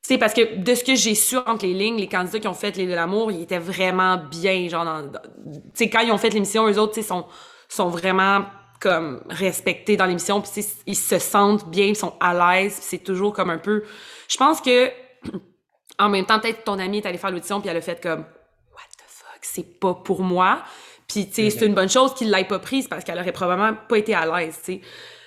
[0.00, 2.54] sais parce que de ce que j'ai su entre les lignes les candidats qui ont
[2.54, 5.02] fait les de l'amour ils étaient vraiment bien genre
[5.44, 7.26] tu sais quand ils ont fait l'émission eux autres tu sais sont
[7.68, 8.44] sont vraiment
[8.80, 13.32] comme respectés dans l'émission puis ils se sentent bien ils sont à l'aise c'est toujours
[13.32, 13.82] comme un peu
[14.28, 14.90] je pense que
[15.98, 18.20] en même temps peut-être ton ami est allé faire l'audition puis elle a fait comme
[18.20, 20.62] what the fuck c'est pas pour moi.
[21.08, 23.74] Puis tu sais c'est une bonne chose qu'il l'ait pas prise parce qu'elle aurait probablement
[23.88, 24.80] pas été à l'aise tu sais.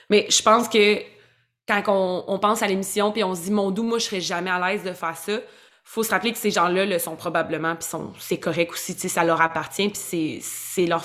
[0.10, 0.99] Mais je pense que
[1.68, 4.22] quand on, on pense à l'émission puis on se dit mon doux moi je serais
[4.22, 5.39] jamais à l'aise de faire ça
[5.84, 9.02] faut se rappeler que ces gens-là le sont probablement puis sont c'est correct aussi tu
[9.02, 11.04] sais ça leur appartient puis c'est c'est leur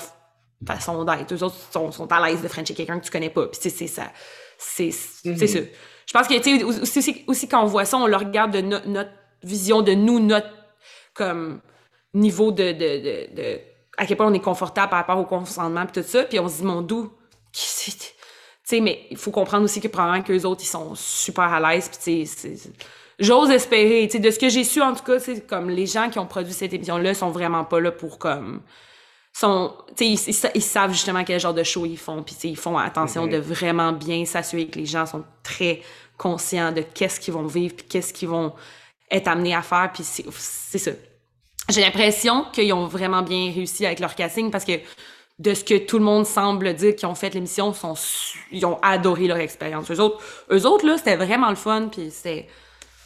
[0.65, 1.33] façon d'être.
[1.33, 3.47] Eux autres sont, sont à l'aise de frencher quelqu'un que tu connais pas.
[3.47, 4.11] Puis c'est ça.
[4.57, 4.89] C'est
[5.25, 5.59] mm ça.
[6.07, 8.61] Je pense que, tu sais, aussi, aussi, quand on voit ça, on le regarde de
[8.61, 9.11] notre
[9.43, 10.47] vision de nous, notre
[11.13, 11.59] comme
[12.13, 13.59] niveau de, de, de, de,
[13.97, 16.23] à quel point on est confortable par rapport au consentement puis tout ça.
[16.23, 17.11] Puis on se dit, mon doux,
[17.51, 17.91] qui c'est?
[17.97, 18.13] Tu
[18.63, 21.89] sais, mais il faut comprendre aussi que probablement qu'eux autres, ils sont super à l'aise.
[21.89, 22.69] Puis tu sais,
[23.19, 24.07] j'ose espérer.
[24.07, 26.19] Tu sais, de ce que j'ai su, en tout cas, c'est comme les gens qui
[26.19, 28.61] ont produit cette émission-là sont vraiment pas là pour comme
[29.39, 32.77] sont, ils, ils, ils, savent justement quel genre de show ils font, puis ils font
[32.77, 35.81] attention de vraiment bien s'assurer que les gens sont très
[36.17, 38.53] conscients de qu'est-ce qu'ils vont vivre, puis qu'est-ce qu'ils vont
[39.11, 40.91] être amenés à faire, puis c'est ça.
[41.69, 44.79] J'ai l'impression qu'ils ont vraiment bien réussi avec leur casting parce que
[45.37, 47.73] de ce que tout le monde semble dire qu'ils ont fait l'émission,
[48.51, 49.91] ils ont adoré leur expérience.
[49.91, 50.19] Eux autres,
[50.51, 52.47] eux autres là, c'était vraiment le fun, puis c'était,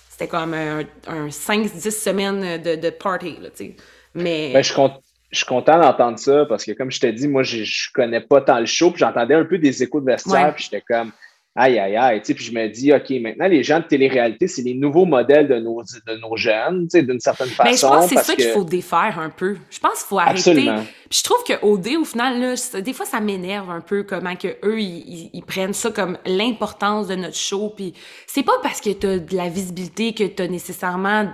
[0.10, 3.76] c'était comme un, un 5-10 semaines de, de party, là, tu sais.
[4.14, 4.52] Mais...
[4.54, 5.02] Ben, je compte
[5.32, 8.22] je suis content d'entendre ça parce que, comme je t'ai dit, moi, je, je connais
[8.22, 11.12] pas tant le show, puis j'entendais un peu des échos de vestiaire, puis j'étais comme,
[11.56, 14.74] aïe, aïe, aïe, puis je me dis, OK, maintenant, les gens de télé-réalité, c'est les
[14.74, 17.70] nouveaux modèles de nos, de nos jeunes, d'une certaine façon.
[17.70, 19.58] Mais je pense que c'est ça qu'il faut défaire un peu.
[19.70, 20.54] Je pense qu'il faut arrêter.
[21.10, 24.36] Puis je trouve que OD, au final, là, des fois, ça m'énerve un peu comment
[24.36, 27.94] que eux ils, ils, prennent ça comme l'importance de notre show, puis
[28.28, 31.30] c'est pas parce que t'as de la visibilité que t'as nécessairement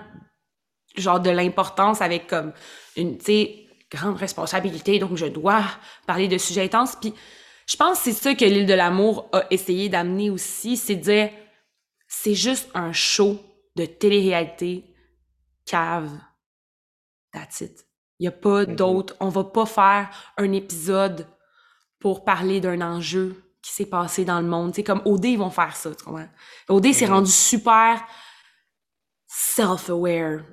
[0.95, 2.53] genre de l'importance avec comme
[2.95, 5.63] une, tu sais, grande responsabilité, donc je dois
[6.05, 6.95] parler de sujets intenses.
[6.99, 7.13] Puis
[7.65, 11.01] je pense que c'est ça que l'île de l'amour a essayé d'amener aussi, c'est de
[11.01, 11.29] dire
[12.07, 13.39] c'est juste un show
[13.75, 14.85] de télé-réalité
[15.65, 16.09] cave.
[17.33, 17.85] That's it.
[18.19, 18.75] Il n'y a pas mm-hmm.
[18.75, 19.15] d'autre.
[19.19, 21.27] On va pas faire un épisode
[21.99, 24.73] pour parler d'un enjeu qui s'est passé dans le monde.
[24.73, 26.27] C'est comme OD, ils vont faire ça, tu comprends?
[26.69, 27.09] OD s'est mm-hmm.
[27.09, 28.03] rendu super
[29.27, 30.43] self-aware.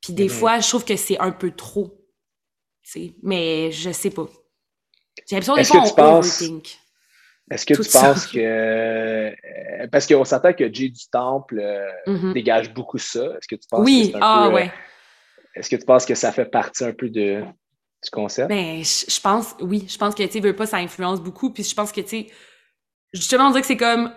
[0.00, 0.30] Puis des mm-hmm.
[0.30, 1.97] fois, je trouve que c'est un peu trop
[3.22, 4.28] mais je sais pas.
[5.28, 6.42] J'ai l'impression Est-ce que tu penses...
[7.50, 8.38] Est-ce que tu penses que.
[8.38, 12.32] Euh, parce qu'on s'attend que Jay du Temple euh, mm-hmm.
[12.34, 13.24] dégage beaucoup ça.
[13.24, 14.12] Est-ce que tu penses oui.
[14.12, 14.70] que ah, ouais.
[15.54, 18.48] Est-ce que tu penses que ça fait partie un peu de, du concept?
[18.48, 19.86] Ben, je pense, oui.
[19.88, 21.50] Je pense que, tu veux pas, ça influence beaucoup.
[21.50, 22.26] Puis je pense que, tu sais,
[23.12, 24.12] justement, on dirait que c'est comme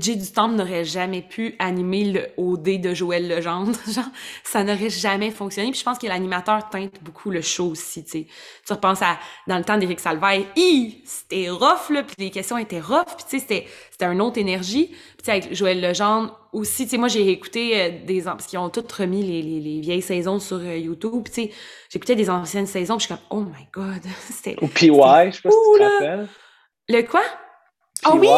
[0.00, 3.72] Jay du Temple n'aurait jamais pu animer le OD de Joël Legendre.
[3.88, 4.04] Genre,
[4.44, 5.70] ça n'aurait jamais fonctionné.
[5.70, 8.26] Puis je pense que l'animateur teinte beaucoup le show aussi, tu sais.
[8.66, 10.42] Tu repenses à, dans le temps d'Éric Salvaire,
[11.04, 14.38] c'était rough, là, puis les questions étaient rough, puis tu sais, c'était, c'était une autre
[14.38, 14.86] énergie.
[14.88, 18.22] Puis tu sais, avec Joël Legendre aussi, tu sais, moi, j'ai écouté euh, des...
[18.22, 21.42] Parce qu'ils ont toutes remis les, les, les vieilles saisons sur euh, YouTube, puis tu
[21.42, 21.50] sais,
[21.90, 24.56] j'écoutais des anciennes saisons, puis je suis comme, oh my God, c'était...
[24.62, 26.28] Ou PY, je sais pas si tu te rappelles.
[26.88, 27.22] Le quoi?
[28.04, 28.28] Ah oh, oui!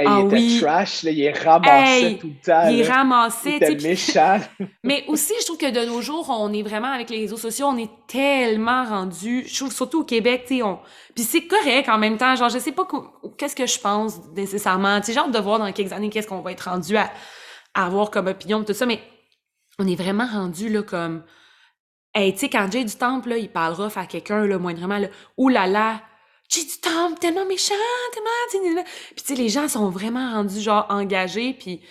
[0.00, 0.60] Il ah était oui.
[0.60, 2.68] trash, là, il ramassait tout le temps.
[2.68, 3.56] Il ramassait.
[3.56, 4.38] Il était méchant.
[4.84, 7.66] mais aussi, je trouve que de nos jours, on est vraiment, avec les réseaux sociaux,
[7.66, 10.78] on est tellement rendu, je trouve surtout au Québec, tu sais, on...
[11.16, 12.86] Puis c'est correct en même temps, genre, je sais pas
[13.36, 16.42] qu'est-ce que je pense nécessairement, tu sais, genre de voir dans quelques années qu'est-ce qu'on
[16.42, 17.10] va être rendu à,
[17.74, 19.00] avoir comme opinion, tout ça, mais
[19.80, 21.24] on est vraiment rendu, là, comme...
[22.14, 25.08] Hey, tu sais, quand Jay du Temple, là, il parlera à quelqu'un, là, moindrement, là,
[25.36, 26.00] oulala, là là,
[26.48, 27.74] j'ai du temps, tellement méchant,
[28.12, 28.82] tellement...
[28.82, 31.82] Puis tu sais, les gens sont vraiment rendus genre engagés, puis...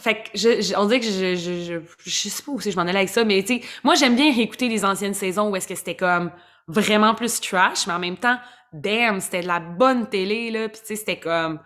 [0.00, 2.82] Fait que je, on dirait que je, je, je, je sais pas où je m'en
[2.82, 5.66] allais avec ça, mais tu sais, moi j'aime bien réécouter les anciennes saisons où est-ce
[5.66, 6.30] que c'était comme
[6.68, 8.38] vraiment plus trash, mais en même temps,
[8.72, 11.60] damn, c'était de la bonne télé, là, puis tu sais, c'était comme...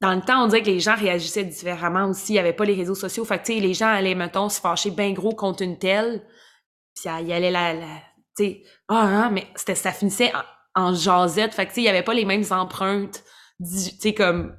[0.00, 2.64] Dans le temps, on dirait que les gens réagissaient différemment aussi, il y avait pas
[2.64, 5.34] les réseaux sociaux, fait que tu sais, les gens allaient, mettons, se fâcher bien gros
[5.34, 6.24] contre une telle,
[6.94, 8.02] puis il y allait la, la
[8.36, 10.32] tu sais, ah, hein, mais c'était, ça finissait
[10.74, 11.54] en, en jasette.
[11.54, 13.24] Fait que, tu sais, il y avait pas les mêmes empreintes,
[13.58, 14.56] tu sais, comme,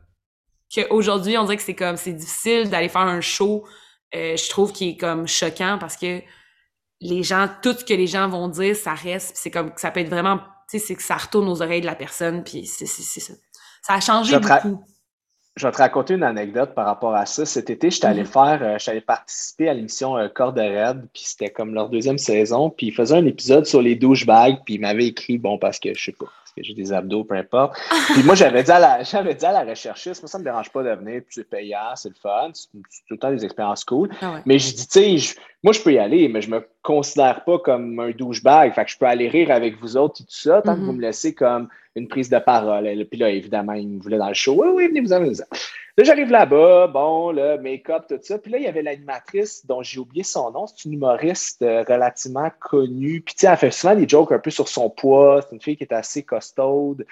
[0.73, 3.65] qu'aujourd'hui, on dirait que c'est comme, c'est difficile d'aller faire un show,
[4.15, 6.21] euh, je trouve, qui est comme choquant parce que
[7.01, 9.99] les gens, tout ce que les gens vont dire, ça reste, c'est comme, ça peut
[9.99, 10.37] être vraiment,
[10.69, 13.33] tu sais, c'est que ça retourne aux oreilles de la personne, puis c'est, c'est, ça.
[13.81, 14.85] Ça a changé beaucoup.
[15.55, 17.45] Je vais te raconter une anecdote par rapport à ça.
[17.45, 18.27] Cet été, j'étais allé mhm.
[18.27, 22.71] faire, euh, j'allais participer à l'émission euh, Corde Red, puis c'était comme leur deuxième saison,
[22.71, 25.93] puis ils faisaient un épisode sur les douchebags, puis ils m'avaient écrit, bon, parce que
[25.93, 26.25] je sais pas,
[26.55, 27.77] que j'ai des abdos, peu importe.
[28.13, 30.71] Puis moi, j'avais dit à la, j'avais dit à la recherchiste, moi, ça me dérange
[30.71, 33.83] pas de venir, puis c'est payant, c'est le fun, c'est tout le temps des expériences
[33.83, 34.09] cool.
[34.21, 37.43] Ah mais je dis, tu sais, moi, je peux y aller, mais je me considère
[37.43, 40.31] pas comme un douchebag, fait que je peux aller rire avec vous autres et tout
[40.31, 40.97] ça, tant que vous mhm.
[40.97, 42.87] me laissez comme une prise de parole.
[42.87, 44.55] Et puis là, évidemment, il me voulait dans le show.
[44.57, 45.43] Oui, oui, venez vous amuser.
[45.95, 48.39] Là, j'arrive là-bas, bon, le make-up, tout ça.
[48.39, 50.65] Puis là, il y avait l'animatrice dont j'ai oublié son nom.
[50.65, 53.21] C'est une humoriste euh, relativement connue.
[53.21, 55.41] Puis, tu sais, elle fait souvent des jokes un peu sur son poids.
[55.43, 57.05] C'est une fille qui est assez costaude.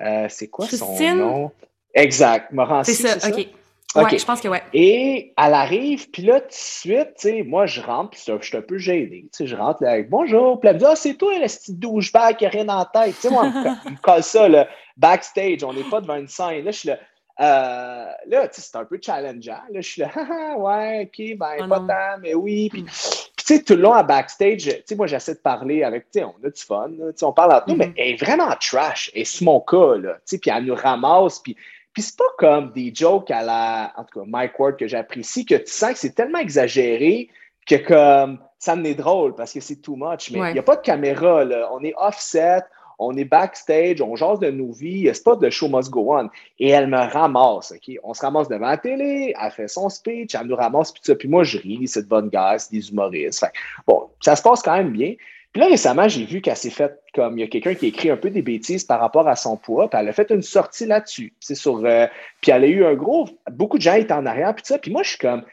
[0.00, 1.52] Euh, c'est quoi son nom?
[1.94, 2.52] Exact.
[2.52, 3.46] Morancy, c'est ça, OK.
[3.94, 4.62] Ouais, je pense que ouais.
[4.72, 8.44] Et elle arrive, puis là, tout de suite, tu sais, moi, je rentre, puis je
[8.44, 9.22] suis un peu gêné.
[9.24, 11.46] Tu sais, je rentre là avec bonjour, puis elle me dit, ah, c'est toi, le
[11.46, 13.14] petit douchebag qui a rien en tête.
[13.14, 13.44] Tu sais, moi,
[13.86, 14.66] on me colle ça, là,
[14.96, 16.64] backstage, on n'est pas devant une scène.
[16.64, 16.98] Là, je suis là,
[17.40, 19.62] euh, là, c'est un peu challengeant.
[19.70, 22.68] Là, je suis là, ah, ouais, ok, ben, oh pas tant, mais oui.
[22.70, 26.10] Puis, tu sais, tout le long à backstage, tu sais, moi, j'essaie de parler avec,
[26.10, 27.94] tu sais, on a du fun, tu sais, on parle entre nous, mais mm-hmm.
[27.96, 29.10] elle est vraiment trash.
[29.14, 31.56] Et c'est mon cas, là, tu sais, puis elle nous ramasse, puis
[31.94, 35.46] puis c'est pas comme des jokes à la, en tout cas, Mike Ward que j'apprécie,
[35.46, 37.30] que tu sens que c'est tellement exagéré
[37.66, 40.30] que comme ça me est drôle parce que c'est too much.
[40.32, 41.70] Mais il n'y a pas de caméra, là.
[41.72, 42.62] On est offset,
[42.98, 46.28] on est backstage, on jase de nos vies, c'est pas de show must go on.
[46.58, 47.96] Et elle me ramasse, OK?
[48.02, 51.14] On se ramasse devant la télé, elle fait son speech, elle nous ramasse, puis ça.
[51.14, 53.46] Puis moi, je ris, c'est de bonne gueule, c'est des humoristes.
[53.86, 55.14] bon, ça se passe quand même bien.
[55.54, 58.10] Puis là, récemment, j'ai vu qu'elle s'est faite comme il y a quelqu'un qui écrit
[58.10, 60.84] un peu des bêtises par rapport à son poids, puis elle a fait une sortie
[60.84, 61.32] là-dessus.
[61.38, 61.80] C'est sur.
[61.84, 62.08] Euh,
[62.40, 63.28] puis elle a eu un gros.
[63.52, 64.78] Beaucoup de gens étaient en arrière, puis ça.
[64.78, 65.44] Puis moi, je suis comme.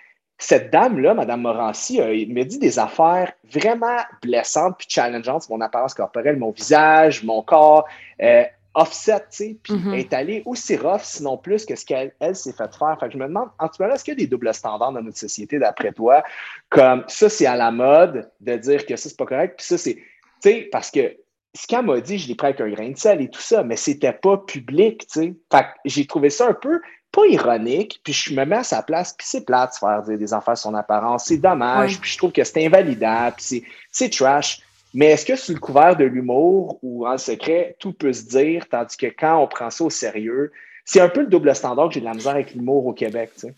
[0.41, 5.61] Cette dame-là, Mme Morancy, elle m'a dit des affaires vraiment blessantes puis challengeantes sur mon
[5.61, 7.85] apparence corporelle, mon visage, mon corps.
[8.21, 9.99] Euh, offset, tu sais, puis mm-hmm.
[9.99, 12.97] est allée aussi rough, sinon plus que ce qu'elle s'est fait faire.
[12.99, 14.93] Fait que je me demande, en tout cas, est-ce qu'il y a des doubles standards
[14.93, 16.23] dans notre société, d'après toi?
[16.69, 19.77] Comme ça, c'est à la mode de dire que ça, c'est pas correct, puis ça,
[19.77, 20.03] c'est, tu
[20.41, 21.17] sais, parce que
[21.53, 23.61] ce qu'elle m'a dit, je l'ai pris avec un grain de sel et tout ça,
[23.61, 25.33] mais c'était pas public, tu sais.
[25.51, 26.81] Fait que j'ai trouvé ça un peu,
[27.11, 30.17] pas ironique, puis je me mets à sa place, puis c'est plate de faire dire
[30.17, 34.09] des affaires sur son apparence, c'est dommage, puis je trouve que c'est invalidant, puis c'est
[34.09, 34.61] trash.
[34.93, 38.67] Mais est-ce que sous le couvert de l'humour ou en secret, tout peut se dire,
[38.69, 40.51] tandis que quand on prend ça au sérieux,
[40.85, 43.31] c'est un peu le double standard que j'ai de la misère avec l'humour au Québec,
[43.35, 43.53] tu sais.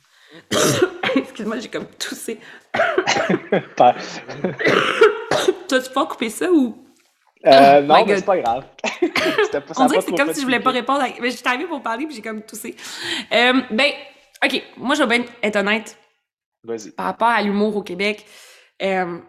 [1.16, 2.40] Excuse-moi, j'ai comme toussé.
[5.68, 6.83] T'as-tu pas coupé ça ou?
[7.46, 8.66] Euh, oh non, mais c'est pas grave.
[9.78, 11.02] On dirait que c'est comme si je voulais pas répondre.
[11.02, 11.08] À...
[11.22, 12.76] Mais j'étais arrivée pour parler puis j'ai comme toussé.
[13.32, 13.92] Euh, ben,
[14.44, 14.64] OK.
[14.78, 15.98] Moi, je vais bien être honnête.
[16.64, 16.92] Vas-y.
[16.92, 18.26] Par rapport à l'humour au Québec,
[18.82, 19.20] euh,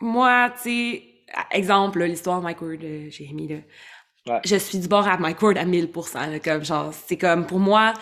[0.00, 1.02] moi, tu sais,
[1.50, 4.40] exemple, l'histoire de Mike Ward, euh, j'ai mis là.
[4.44, 6.40] Je suis du bord à Mike Ward à 1000%.
[6.40, 7.92] comme, genre, c'est comme, pour moi,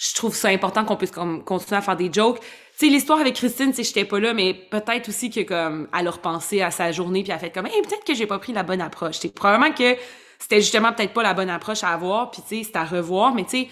[0.00, 2.40] je trouve ça important qu'on puisse comme, continuer à faire des jokes.
[2.40, 6.08] Tu sais, l'histoire avec Christine, je j'étais pas là, mais peut-être aussi que, comme, elle
[6.08, 8.38] a repensé à sa journée puis elle a fait comme, hey, peut-être que j'ai pas
[8.38, 9.18] pris la bonne approche.
[9.20, 9.96] C'est probablement que
[10.38, 13.34] c'était justement peut-être pas la bonne approche à avoir, puis tu sais, c'est à revoir,
[13.34, 13.68] mais tu sais,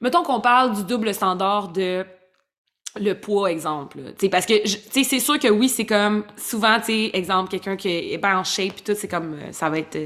[0.00, 2.06] mettons qu'on parle du double standard de
[2.98, 3.98] le poids, exemple.
[4.18, 8.18] sais parce que c'est sûr que oui, c'est comme souvent, tu exemple, quelqu'un qui est
[8.18, 9.98] bien en shape et tout, c'est comme euh, ça va être.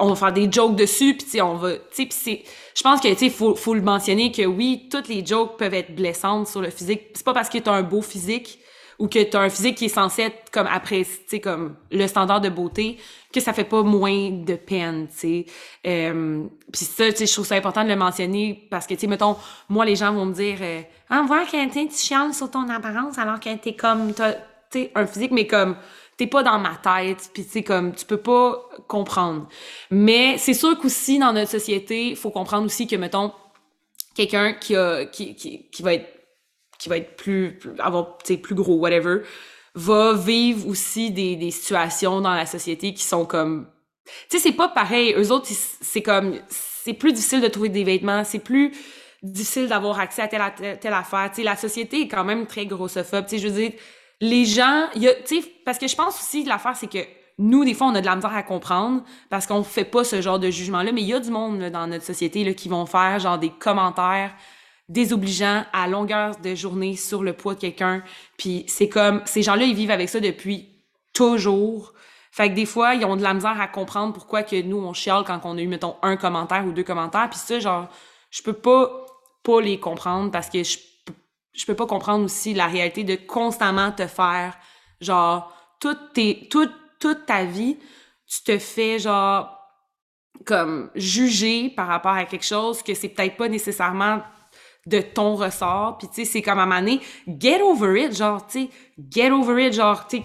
[0.00, 1.72] On va faire des jokes dessus, puis on va.
[1.94, 2.42] Tu sais,
[2.74, 5.94] je pense que tu faut, faut le mentionner que oui, toutes les jokes peuvent être
[5.94, 7.08] blessantes sur le physique.
[7.14, 8.58] C'est pas parce que tu as un beau physique
[8.98, 12.06] ou que tu as un physique qui est censé être comme après, tu comme le
[12.06, 12.98] standard de beauté,
[13.32, 15.46] que ça fait pas moins de peine, tu sais.
[15.86, 19.00] Euh, puis ça, tu sais, je trouve ça important de le mentionner parce que, tu
[19.00, 19.36] sais, mettons,
[19.68, 23.18] moi, les gens vont me dire, euh, ah, voir que tu chiales sur ton apparence
[23.18, 24.22] alors que t'es comme, tu
[24.70, 25.76] sais, un physique, mais comme,
[26.16, 29.48] t'es pas dans ma tête, puis tu comme, tu peux pas comprendre.
[29.90, 33.32] Mais c'est sûr qu'aussi, dans notre société, faut comprendre aussi que, mettons,
[34.14, 36.22] quelqu'un qui a, qui, qui, qui va être
[36.78, 37.60] qui va être plus,
[38.42, 39.20] plus gros whatever
[39.76, 43.68] va vivre aussi des, des situations dans la société qui sont comme
[44.28, 45.14] tu sais c'est pas pareil.
[45.16, 48.72] Eux autres c'est comme c'est plus difficile de trouver des vêtements c'est plus
[49.22, 50.42] difficile d'avoir accès à telle,
[50.80, 51.30] telle, affaire.
[51.30, 53.26] Tu sais la société est quand même très grossophobe.
[53.26, 53.72] Tu sais je veux dire
[54.22, 57.04] les gens tu sais parce que je pense aussi l'affaire c'est que
[57.38, 60.20] nous, des fois, on a de la misère à comprendre parce qu'on fait pas ce
[60.20, 62.86] genre de jugement-là, mais il y a du monde dans notre société là, qui vont
[62.86, 64.32] faire genre des commentaires
[64.88, 68.02] désobligeant à longueur de journée sur le poids de quelqu'un.
[68.36, 70.68] Puis c'est comme, ces gens-là, ils vivent avec ça depuis
[71.14, 71.94] toujours.
[72.30, 74.92] Fait que des fois, ils ont de la misère à comprendre pourquoi que nous, on
[74.92, 77.28] chiale quand on a eu, mettons, un commentaire ou deux commentaires.
[77.30, 77.88] Puis ça, genre,
[78.30, 79.06] je peux pas,
[79.42, 80.78] pas les comprendre parce que je,
[81.52, 84.56] je peux pas comprendre aussi la réalité de constamment te faire,
[85.00, 87.76] genre, toute, tes, toute, toute ta vie,
[88.26, 89.58] tu te fais, genre,
[90.46, 94.22] comme jugé par rapport à quelque chose que c'est peut-être pas nécessairement
[94.86, 95.98] de ton ressort.
[95.98, 96.98] Puis, tu sais, c'est comme à un
[97.38, 98.70] get over it, genre, tu sais,
[99.10, 100.24] get over it, genre, tu sais,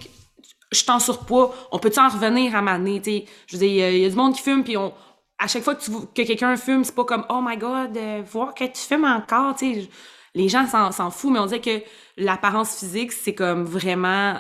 [0.72, 3.26] je t'en surpoids, on peut-tu en revenir à un tu sais?
[3.48, 4.94] Je veux dire, il y, a du monde qui fume, puis on,
[5.38, 8.54] à chaque fois que, que quelqu'un fume, c'est pas comme, oh my god, euh, voir
[8.54, 9.90] que tu fumes encore, tu sais.
[10.38, 11.84] Les gens s'en foutent, mais on dirait que
[12.16, 14.36] l'apparence physique, c'est comme vraiment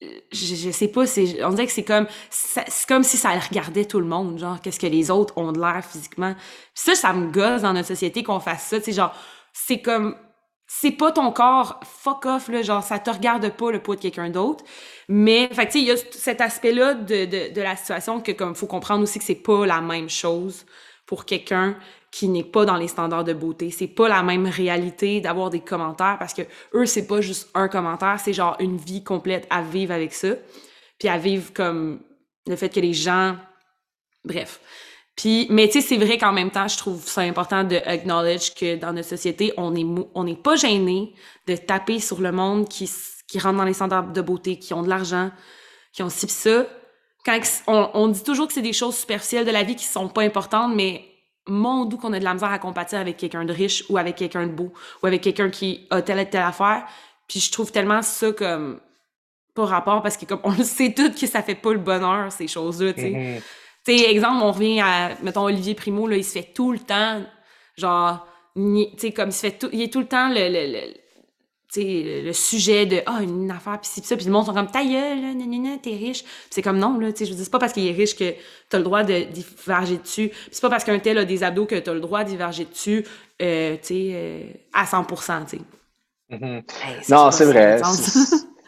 [0.00, 3.86] je, je, sais pas, c'est, on dirait que c'est comme, c'est comme si ça regardait
[3.86, 6.34] tout le monde, genre, qu'est-ce que les autres ont de l'air physiquement.
[6.74, 9.14] ça, ça me gosse dans notre société qu'on fasse ça, tu sais, genre,
[9.52, 10.14] c'est comme,
[10.66, 14.00] c'est pas ton corps, fuck off, là, genre, ça te regarde pas le poids de
[14.02, 14.64] quelqu'un d'autre.
[15.08, 18.32] Mais, fait tu sais, il y a cet aspect-là de, de, de la situation que,
[18.32, 20.66] comme, faut comprendre aussi que c'est pas la même chose
[21.06, 21.76] pour quelqu'un
[22.10, 23.70] qui n'est pas dans les standards de beauté.
[23.70, 26.42] C'est pas la même réalité d'avoir des commentaires parce que
[26.74, 30.28] eux, c'est pas juste un commentaire, c'est genre une vie complète à vivre avec ça.
[30.98, 32.00] Puis à vivre comme
[32.46, 33.36] le fait que les gens.
[34.24, 34.60] Bref.
[35.16, 37.78] Puis, mais tu sais, c'est vrai qu'en même temps, je trouve ça important de
[38.58, 41.14] que dans notre société, on est on n'est pas gêné
[41.46, 42.90] de taper sur le monde qui,
[43.26, 45.30] qui rentre dans les standards de beauté, qui ont de l'argent,
[45.92, 46.66] qui ont ci ça.
[47.24, 50.08] Quand on, on dit toujours que c'est des choses superficielles de la vie qui sont
[50.08, 51.04] pas importantes, mais
[51.46, 54.16] mon doux qu'on a de la misère à compatir avec quelqu'un de riche ou avec
[54.16, 54.72] quelqu'un de beau
[55.02, 56.84] ou avec quelqu'un qui a telle et telle affaire.
[57.28, 58.80] Puis je trouve tellement ça comme
[59.54, 62.30] pas rapport parce que comme on le sait tout que ça fait pas le bonheur
[62.30, 63.10] ces choses-là, tu sais.
[63.10, 63.40] Mm-hmm.
[63.86, 66.78] Tu sais, exemple, on revient à mettons Olivier Primo là, il se fait tout le
[66.78, 67.22] temps
[67.76, 70.72] genre tu sais comme il se fait tout il est tout le temps le, le
[70.72, 71.05] le
[72.32, 75.34] sujet de ah une affaire puis ça puis le monde sont comme ta gueule là
[75.34, 76.24] nanana t'es riche.
[76.50, 78.16] C'est comme non là tu sais je veux dire c'est pas parce qu'il est riche
[78.16, 78.34] que
[78.68, 80.30] t'as le droit de diverger dessus.
[80.50, 83.04] C'est pas parce qu'un tel a des abdos que t'as le droit de diverger dessus
[83.42, 84.40] euh, tu sais euh,
[84.72, 85.62] à 100% tu sais.
[86.30, 87.10] Mm-hmm.
[87.10, 87.80] non c'est vrai.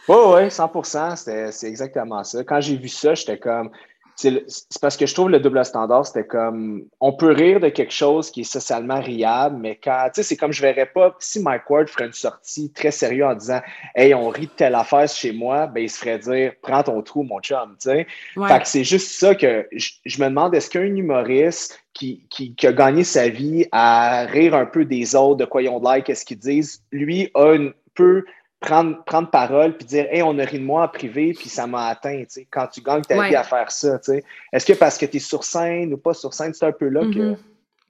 [0.09, 2.43] oui, oui, 100%, c'est exactement ça.
[2.45, 3.71] Quand j'ai vu ça, j'étais comme,
[4.19, 7.93] c'est parce que je trouve le double standard, c'était comme on peut rire de quelque
[7.93, 11.41] chose qui est socialement riable, mais quand tu sais, c'est comme je verrais pas si
[11.41, 13.61] Mike Ward ferait une sortie très sérieuse en disant
[13.95, 17.01] Hey, on rit de telle affaire chez moi, ben il se ferait dire Prends ton
[17.03, 17.77] trou, mon chum.
[17.81, 18.07] tu sais.
[18.35, 22.67] Fait que c'est juste ça que je, me demande est-ce qu'un humoriste qui, qui, qui,
[22.67, 25.85] a gagné sa vie à rire un peu des autres, de quoi ils ont de
[25.85, 28.25] l'air, qu'est-ce qu'ils disent, lui a un peu
[28.61, 31.67] prendre, prendre parole puis dire Hey, on a ri de moi en privé, puis ça
[31.67, 34.25] m'a atteint, tu sais, quand tu gagnes ta vie à faire ça, tu sais.
[34.53, 36.89] Est-ce que parce que tu es sur scène ou pas sur scène, c'est un peu
[36.89, 37.33] là que.
[37.33, 37.37] Mm-hmm.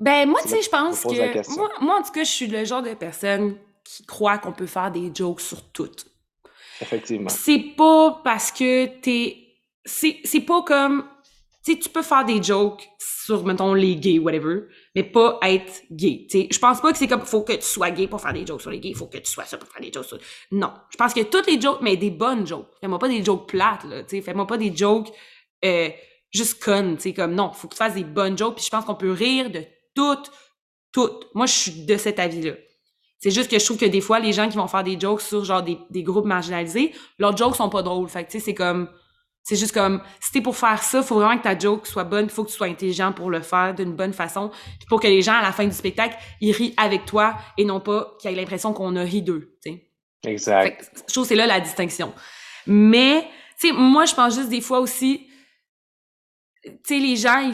[0.00, 1.56] Ben, moi, tu sais, je pense que.
[1.56, 4.66] Moi, moi, en tout cas, je suis le genre de personne qui croit qu'on peut
[4.66, 5.90] faire des jokes sur tout.
[6.80, 7.28] Effectivement.
[7.28, 9.36] C'est pas parce que t'es.
[9.84, 11.04] C'est pas comme
[11.62, 14.62] sais, tu peux faire des jokes sur, mettons, les gays, whatever,
[14.94, 16.26] mais pas être gay.
[16.30, 18.32] Tu sais, je pense pas que c'est comme, faut que tu sois gay pour faire
[18.32, 20.18] des jokes sur les gays, faut que tu sois ça pour faire des jokes sur...
[20.52, 20.72] Non.
[20.90, 22.68] Je pense que toutes les jokes, mais des bonnes jokes.
[22.80, 24.22] Fais-moi pas des jokes plates, là, tu sais.
[24.22, 25.08] Fais-moi pas des jokes,
[25.64, 25.90] euh,
[26.30, 28.70] juste connes, tu sais, comme, non, faut que tu fasses des bonnes jokes, puis je
[28.70, 29.62] pense qu'on peut rire de
[29.94, 30.30] toutes,
[30.92, 31.26] toutes.
[31.34, 32.54] Moi, je suis de cet avis-là.
[33.18, 35.22] C'est juste que je trouve que des fois, les gens qui vont faire des jokes
[35.22, 38.08] sur, genre, des, des groupes marginalisés, leurs jokes sont pas drôles.
[38.08, 38.88] Fait que, tu sais, c'est comme
[39.48, 42.26] c'est juste comme, si t'es pour faire ça, faut vraiment que ta joke soit bonne,
[42.26, 44.50] il faut que tu sois intelligent pour le faire d'une bonne façon,
[44.90, 47.80] pour que les gens, à la fin du spectacle, ils rient avec toi et non
[47.80, 49.84] pas qu'ils aient l'impression qu'on a ri d'eux, tu sais.
[50.26, 50.92] Exact.
[51.08, 52.12] je trouve que c'est là la distinction.
[52.66, 53.26] Mais,
[53.58, 55.26] tu sais, moi, je pense juste des fois aussi,
[56.62, 57.50] tu sais, les gens,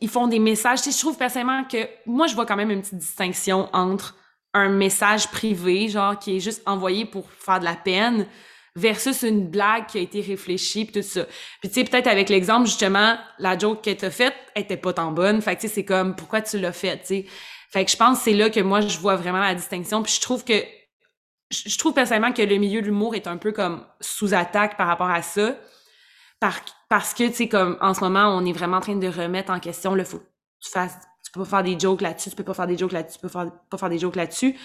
[0.00, 0.82] ils, font des messages.
[0.82, 4.16] Tu sais, je trouve personnellement que, moi, je vois quand même une petite distinction entre
[4.54, 8.28] un message privé, genre, qui est juste envoyé pour faire de la peine,
[8.74, 11.24] versus une blague qui a été réfléchie puis tout ça.
[11.60, 15.12] Puis tu sais peut-être avec l'exemple justement la joke qu'elle t'a faite était pas tant
[15.12, 15.42] bonne.
[15.42, 17.26] Fait que tu sais c'est comme pourquoi tu l'as faite, tu sais?
[17.70, 20.20] Fait que je pense c'est là que moi je vois vraiment la distinction puis je
[20.20, 20.54] trouve que
[21.50, 24.86] je trouve personnellement que le milieu de l'humour est un peu comme sous attaque par
[24.86, 25.54] rapport à ça.
[26.40, 29.52] parce que tu sais comme en ce moment on est vraiment en train de remettre
[29.52, 30.22] en question le faut
[30.62, 32.92] tu fasses tu peux pas faire des jokes là-dessus, tu peux pas faire des jokes
[32.92, 34.56] là-dessus, tu peux pas faire des jokes là-dessus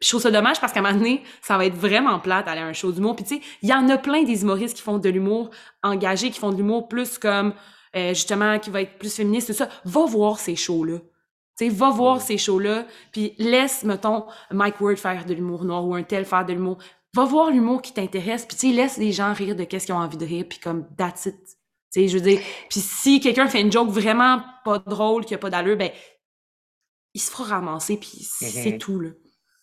[0.00, 2.60] je trouve ça dommage parce qu'à un moment donné, ça va être vraiment plate d'aller
[2.60, 3.16] à un show d'humour.
[3.16, 5.50] Puis tu sais, il y en a plein des humoristes qui font de l'humour
[5.82, 7.54] engagé, qui font de l'humour plus comme
[7.96, 9.68] euh, justement qui va être plus féministe, tout ça.
[9.84, 10.98] Va voir ces shows-là.
[11.58, 15.86] Tu sais, va voir ces shows-là, puis laisse, mettons, Mike Ward faire de l'humour noir
[15.86, 16.76] ou un tel faire de l'humour.
[17.14, 19.94] Va voir l'humour qui t'intéresse, puis tu sais, laisse les gens rire de qu'est-ce qu'ils
[19.94, 21.36] ont envie de rire, puis comme, that's it.
[21.90, 25.34] Tu sais, je veux dire, puis si quelqu'un fait une joke vraiment pas drôle, qui
[25.34, 25.90] a pas d'allure, ben,
[27.14, 28.78] il se fera ramasser, puis c'est mm-hmm.
[28.78, 29.10] tout, là.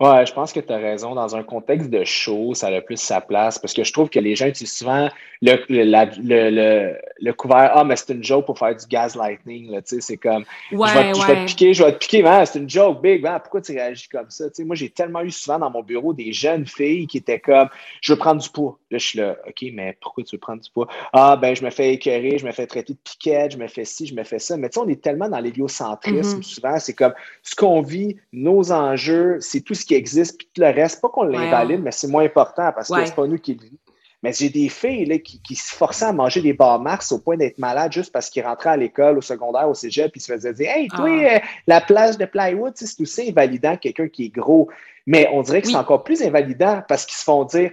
[0.00, 1.16] Ouais, je pense que tu as raison.
[1.16, 4.20] Dans un contexte de show, ça a plus sa place parce que je trouve que
[4.20, 5.08] les gens utilisent souvent
[5.42, 9.80] le, le, le, couvert Ah, mais c'est une joke pour faire du gaslighting.
[9.84, 13.22] C'est comme je, vais, te piquer, je vais te piquer, c'est une joke big.
[13.22, 14.44] pourquoi tu réagis comme ça?
[14.60, 17.68] moi, j'ai tellement eu souvent dans mon bureau des jeunes filles qui étaient comme
[18.00, 18.78] Je veux prendre du poids.
[18.92, 20.86] Là, je suis là, OK, mais pourquoi tu veux prendre du poids?
[21.12, 23.84] Ah, ben, je me fais écœurer, je me fais traiter de piquette, je me fais
[23.84, 24.56] ci, je me fais ça.
[24.56, 26.42] Mais tu sais, on est tellement dans l'héliocentrisme mm-hmm.
[26.42, 26.78] souvent.
[26.78, 31.00] C'est comme ce qu'on vit, nos enjeux, c'est tout ce qui existe, puis le reste,
[31.00, 33.76] pas qu'on l'invalide, mais c'est moins important parce que c'est pas nous qui le vivons.
[34.22, 37.20] Mais j'ai des filles là, qui, qui, se forçaient à manger des bars Mars au
[37.20, 40.24] point d'être malades juste parce qu'ils rentraient à l'école, au secondaire, au cégep, puis ils
[40.24, 41.36] se faisaient dire Hey, toi, ah.
[41.36, 44.68] euh, la plage de plywood, c'est aussi invalidant quelqu'un qui est gros.
[45.06, 47.70] Mais on dirait que c'est encore plus invalidant parce qu'ils se font dire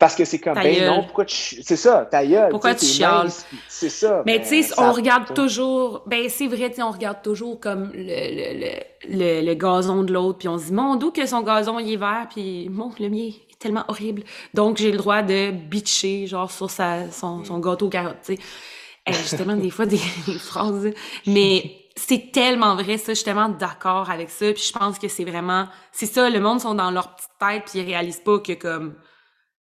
[0.00, 1.62] parce que c'est comme, ben non, pourquoi tu.
[1.62, 2.48] C'est ça, ta gueule.
[2.48, 3.28] Pourquoi tu chiales?
[3.68, 4.22] C'est ça.
[4.24, 6.02] Mais tu sais, on regarde toujours.
[6.06, 8.70] Ben, c'est vrai, on regarde toujours comme le, le,
[9.10, 11.92] le, le gazon de l'autre, puis on se dit, mon d'où que son gazon il
[11.92, 14.22] est vert, puis mon, le mien est tellement horrible.
[14.54, 19.12] Donc, j'ai le droit de bitcher, genre, sur sa, son, son gâteau carotte, tu sais.
[19.12, 20.92] justement, des fois, des, phrases.
[21.26, 23.12] Mais c'est tellement vrai, ça.
[23.12, 24.50] Je suis tellement d'accord avec ça.
[24.50, 25.66] Puis je pense que c'est vraiment.
[25.92, 28.94] C'est ça, le monde sont dans leur petite tête, puis ils réalisent pas que, comme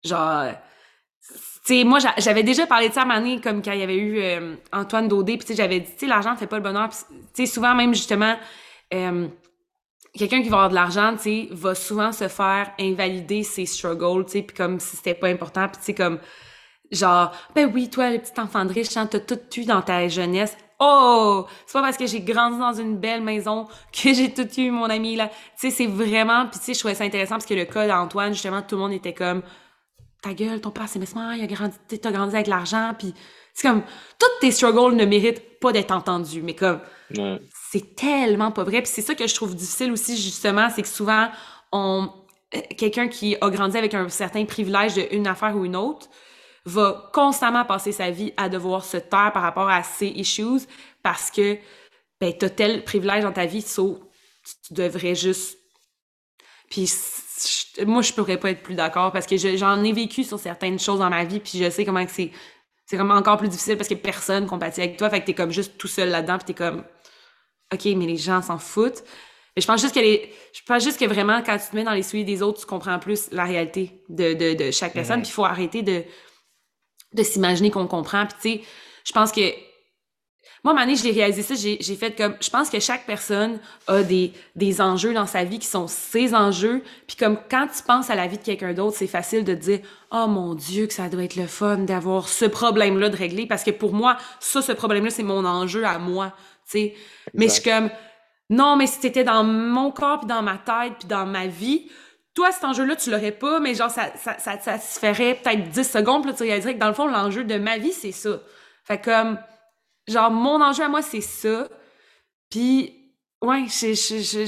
[0.06, 0.52] Genre,
[1.66, 3.98] tu sais, moi, j'avais déjà parlé de ça à Mané, comme quand il y avait
[3.98, 6.90] eu euh, Antoine Daudé, puis j'avais dit, tu sais, l'argent fait pas le bonheur.
[6.90, 8.36] Tu sais, souvent, même justement,
[8.94, 9.28] euh,
[10.14, 14.26] quelqu'un qui va avoir de l'argent, tu sais, va souvent se faire invalider ses struggles,
[14.26, 16.20] tu sais, puis comme si c'était pas important, puis tu sais, comme,
[16.92, 20.08] genre, ben oui, toi, le petit enfant de riche, hein, t'as tout eu dans ta
[20.08, 20.56] jeunesse.
[20.78, 24.70] Oh, c'est pas parce que j'ai grandi dans une belle maison que j'ai tout eu,
[24.70, 25.30] mon ami, là.
[25.30, 27.88] Tu sais, c'est vraiment, puis tu sais, je trouvais ça intéressant parce que le cas
[27.88, 29.42] d'Antoine, justement, tout le monde était comme,
[30.26, 33.14] ta gueule, ton père c'est mesmer, il a grandi, t'as grandi avec l'argent, puis
[33.54, 33.84] c'est comme,
[34.18, 36.80] toutes tes struggles ne méritent pas d'être entendus, mais comme,
[37.72, 40.88] c'est tellement pas vrai, puis c'est ça que je trouve difficile aussi, justement, c'est que
[40.88, 41.30] souvent,
[41.72, 42.10] on,
[42.56, 46.10] euh, quelqu'un qui a grandi avec un certain privilège d'une affaire ou une autre,
[46.66, 50.66] va constamment passer sa vie à devoir se taire par rapport à ses issues
[51.04, 51.60] parce que
[52.20, 54.00] ben, t'as tel privilège dans ta vie, sauf
[54.66, 55.60] tu devrais juste.
[56.70, 56.92] Puis
[57.86, 61.00] moi, je pourrais pas être plus d'accord parce que j'en ai vécu sur certaines choses
[61.00, 62.32] dans ma vie, puis je sais comment c'est.
[62.88, 65.50] C'est vraiment encore plus difficile parce que personne compatit avec toi, fait que t'es comme
[65.50, 66.84] juste tout seul là-dedans, puis t'es comme.
[67.74, 69.04] OK, mais les gens s'en foutent.
[69.56, 71.84] Mais je pense juste que les, je pense juste que vraiment, quand tu te mets
[71.84, 75.22] dans les souliers des autres, tu comprends plus la réalité de, de, de chaque personne,
[75.22, 76.04] puis il faut arrêter de,
[77.14, 78.28] de s'imaginer qu'on comprend.
[78.28, 78.68] Puis tu sais,
[79.06, 79.42] je pense que
[80.66, 84.02] moi, Mané, je l'ai réalisé ça, j'ai fait comme, je pense que chaque personne a
[84.02, 86.82] des, des enjeux dans sa vie qui sont ses enjeux.
[87.06, 89.82] Puis comme quand tu penses à la vie de quelqu'un d'autre, c'est facile de dire,
[90.10, 93.46] oh mon Dieu, que ça doit être le fun d'avoir ce problème-là de régler.
[93.46, 96.34] Parce que pour moi, ça, ce problème-là, c'est mon enjeu à moi,
[96.68, 96.94] tu sais.
[97.36, 97.92] Mais je suis comme,
[98.50, 101.92] non, mais si c'était dans mon corps, puis dans ma tête, puis dans ma vie,
[102.34, 105.70] toi, cet enjeu-là, tu l'aurais pas, mais genre, ça, ça, ça, ça se ferait peut-être
[105.70, 108.12] 10 secondes, puis là, tu réaliserais que dans le fond, l'enjeu de ma vie, c'est
[108.12, 108.40] ça.
[108.84, 109.38] Fait comme,
[110.08, 111.68] genre, mon enjeu à moi, c'est ça.
[112.50, 114.46] Puis, ouais, je, je,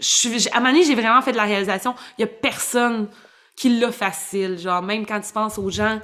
[0.00, 1.94] je, à un moment j'ai vraiment fait de la réalisation.
[2.18, 3.08] Il y a personne
[3.56, 4.58] qui l'a facile.
[4.58, 6.00] Genre, même quand tu penses aux gens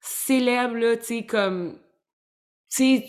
[0.00, 1.78] célèbres, là, tu sais, comme...
[2.70, 3.06] Tu sais,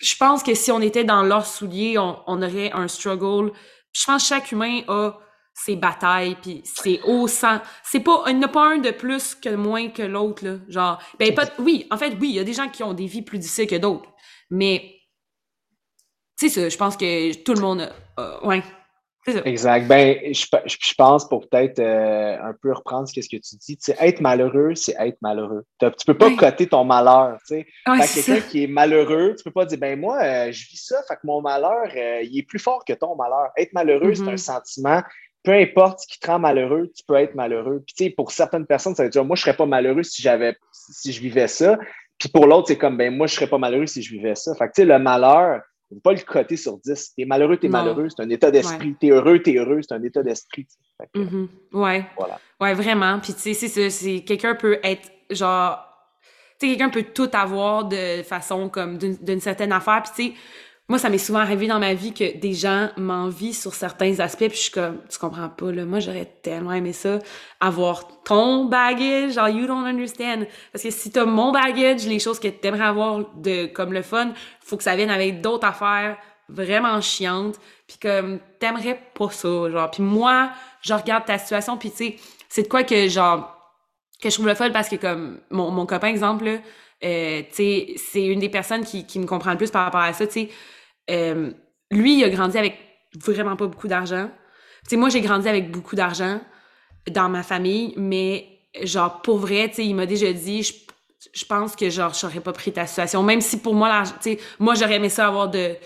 [0.00, 3.52] je pense que si on était dans leurs souliers, on, on aurait un struggle.
[3.92, 5.18] Je pense que chaque humain a
[5.56, 9.34] ses batailles puis c'est au sang c'est pas il n'y a pas un de plus
[9.34, 12.44] que moins que l'autre là genre ben pas oui en fait oui il y a
[12.44, 14.06] des gens qui ont des vies plus difficiles que d'autres
[14.50, 15.00] mais,
[16.38, 17.92] tu sais, je pense que tout le monde.
[18.18, 18.62] Euh, ouais.
[19.26, 19.40] Ça.
[19.44, 19.88] Exact.
[19.88, 23.82] Ben, je, je pense pour peut-être euh, un peu reprendre ce que tu dis, tu
[23.82, 25.64] sais, être malheureux, c'est être malheureux.
[25.80, 27.66] Tu peux pas coter ton malheur, tu sais.
[28.14, 31.16] quelqu'un qui est malheureux, tu peux pas dire, ben moi, euh, je vis ça, fait
[31.16, 31.88] que mon malheur,
[32.22, 33.50] il est plus fort que ton malheur.
[33.56, 34.36] Être malheureux, c'est un mm-hmm.
[34.36, 35.02] sentiment.
[35.42, 37.82] Peu importe ce qui te rend malheureux, tu peux être malheureux.
[37.84, 40.22] Puis, tu sais, pour certaines personnes, ça veut dire, moi, je serais pas malheureux si
[40.22, 41.78] j'avais, si je vivais ça.
[42.18, 44.54] Puis pour l'autre, c'est comme, ben moi, je serais pas malheureux si je vivais ça.
[44.54, 45.60] Fait que, tu sais, le malheur,
[45.90, 47.14] on ne pas le coter sur 10.
[47.16, 48.08] T'es malheureux, t'es malheureux.
[48.08, 48.94] C'est un état d'esprit.
[49.00, 49.80] T'es heureux, t'es heureux.
[49.82, 50.66] C'est un état d'esprit.
[51.14, 52.06] Mm Ouais.
[52.16, 52.40] Voilà.
[52.60, 53.20] Ouais, vraiment.
[53.20, 55.82] Puis, tu sais, c'est quelqu'un peut être genre.
[56.58, 60.02] Tu sais, quelqu'un peut tout avoir de façon comme d'une certaine affaire.
[60.02, 60.40] Puis, tu sais,
[60.88, 64.46] moi, ça m'est souvent arrivé dans ma vie que des gens m'envient sur certains aspects,
[64.46, 67.18] puis je suis comme, tu comprends pas, là, moi, j'aurais tellement aimé ça,
[67.58, 70.46] avoir ton baggage, genre, you don't understand.
[70.72, 74.32] Parce que si t'as mon baggage, les choses que t'aimerais avoir de, comme le fun,
[74.60, 77.56] faut que ça vienne avec d'autres affaires vraiment chiantes,
[77.88, 79.90] puis comme, t'aimerais pas ça, genre.
[79.90, 80.52] Puis moi,
[80.82, 82.16] je regarde ta situation, puis tu sais,
[82.48, 83.52] c'est de quoi que, genre,
[84.22, 86.58] que je trouve le fun, parce que comme, mon, mon copain, exemple, là,
[87.04, 90.00] euh, tu sais, c'est une des personnes qui, qui me comprend le plus par rapport
[90.00, 90.48] à ça, tu sais,
[91.10, 91.50] euh,
[91.90, 92.78] lui, il a grandi avec
[93.14, 94.30] vraiment pas beaucoup d'argent.
[94.86, 96.40] sais, moi, j'ai grandi avec beaucoup d'argent
[97.10, 98.48] dans ma famille, mais
[98.82, 100.72] genre, pour vrai, tu sais, il m'a déjà dit, je,
[101.32, 103.22] je pense que genre, j'aurais pas pris ta situation.
[103.22, 105.76] Même si pour moi, tu sais, moi, j'aurais aimé ça avoir de,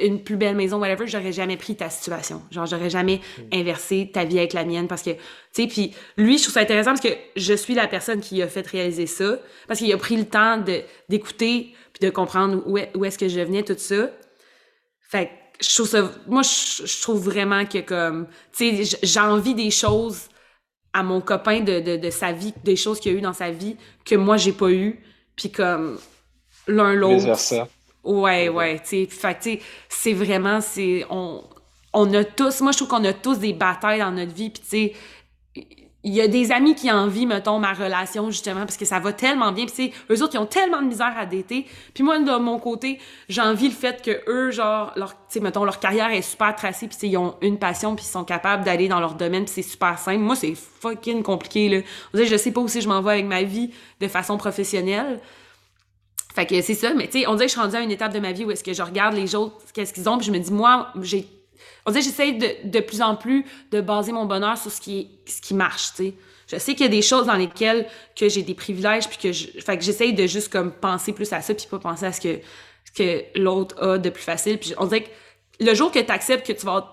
[0.00, 2.42] une plus belle maison, whatever, j'aurais jamais pris ta situation.
[2.50, 3.42] Genre, j'aurais jamais mm.
[3.54, 5.18] inversé ta vie avec la mienne parce que, tu
[5.52, 8.48] sais, puis lui, je trouve ça intéressant parce que je suis la personne qui a
[8.48, 9.38] fait réaliser ça,
[9.68, 10.62] parce qu'il a pris le temps
[11.08, 14.10] d'écouter puis de comprendre où, où est-ce que je venais, tout ça.
[15.08, 15.30] Fait
[15.60, 20.28] je trouve ça, moi, je, trouve vraiment que comme, tu sais, j'ai envie des choses
[20.92, 23.50] à mon copain de, de, de sa vie, des choses qu'il a eu dans sa
[23.50, 25.02] vie que moi, j'ai pas eu.
[25.34, 25.98] Puis comme,
[26.66, 27.68] l'un l'autre.
[28.04, 29.06] Ouais, ouais, tu sais.
[29.06, 31.42] Fait tu sais, c'est vraiment, c'est, on,
[31.92, 34.50] on a tous, moi, je trouve qu'on a tous des batailles dans notre vie.
[34.50, 34.92] Puis tu sais,
[36.06, 39.12] il y a des amis qui envient, mettons, ma relation, justement, parce que ça va
[39.12, 39.66] tellement bien.
[39.66, 41.66] Puis, eux autres, ils ont tellement de misère à dater.
[41.94, 46.12] Puis moi, de mon côté, j'envie le fait que eux, genre, leur, mettons, leur carrière
[46.12, 49.14] est super tracée, puis ils ont une passion, puis ils sont capables d'aller dans leur
[49.14, 50.20] domaine, puis c'est super simple.
[50.20, 51.78] Moi, c'est fucking compliqué, là.
[52.14, 55.20] On dirait, je sais pas où je m'en vais avec ma vie de façon professionnelle.
[56.36, 57.90] Fait que c'est ça, mais tu sais, on dirait que je suis rendue à une
[57.90, 60.26] étape de ma vie où est-ce que je regarde les autres, qu'est-ce qu'ils ont, puis
[60.28, 61.26] je me dis, moi, j'ai
[61.86, 65.08] on dirait j'essaie de, de plus en plus de baser mon bonheur sur ce qui,
[65.26, 66.14] ce qui marche, tu sais.
[66.48, 69.32] Je sais qu'il y a des choses dans lesquelles que j'ai des privilèges, puis que
[69.32, 72.12] je, fait que j'essaie de juste comme penser plus à ça, puis pas penser à
[72.12, 72.40] ce que,
[72.84, 74.58] ce que l'autre a de plus facile.
[74.58, 75.10] Puis on dirait que
[75.64, 76.92] le jour que tu acceptes que tu vas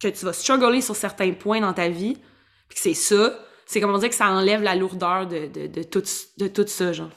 [0.00, 2.18] que tu vas struggler sur certains points dans ta vie,
[2.68, 5.68] puis que c'est ça, c'est comme on dit que ça enlève la lourdeur de, de,
[5.68, 6.02] de, tout,
[6.36, 7.10] de tout ça, genre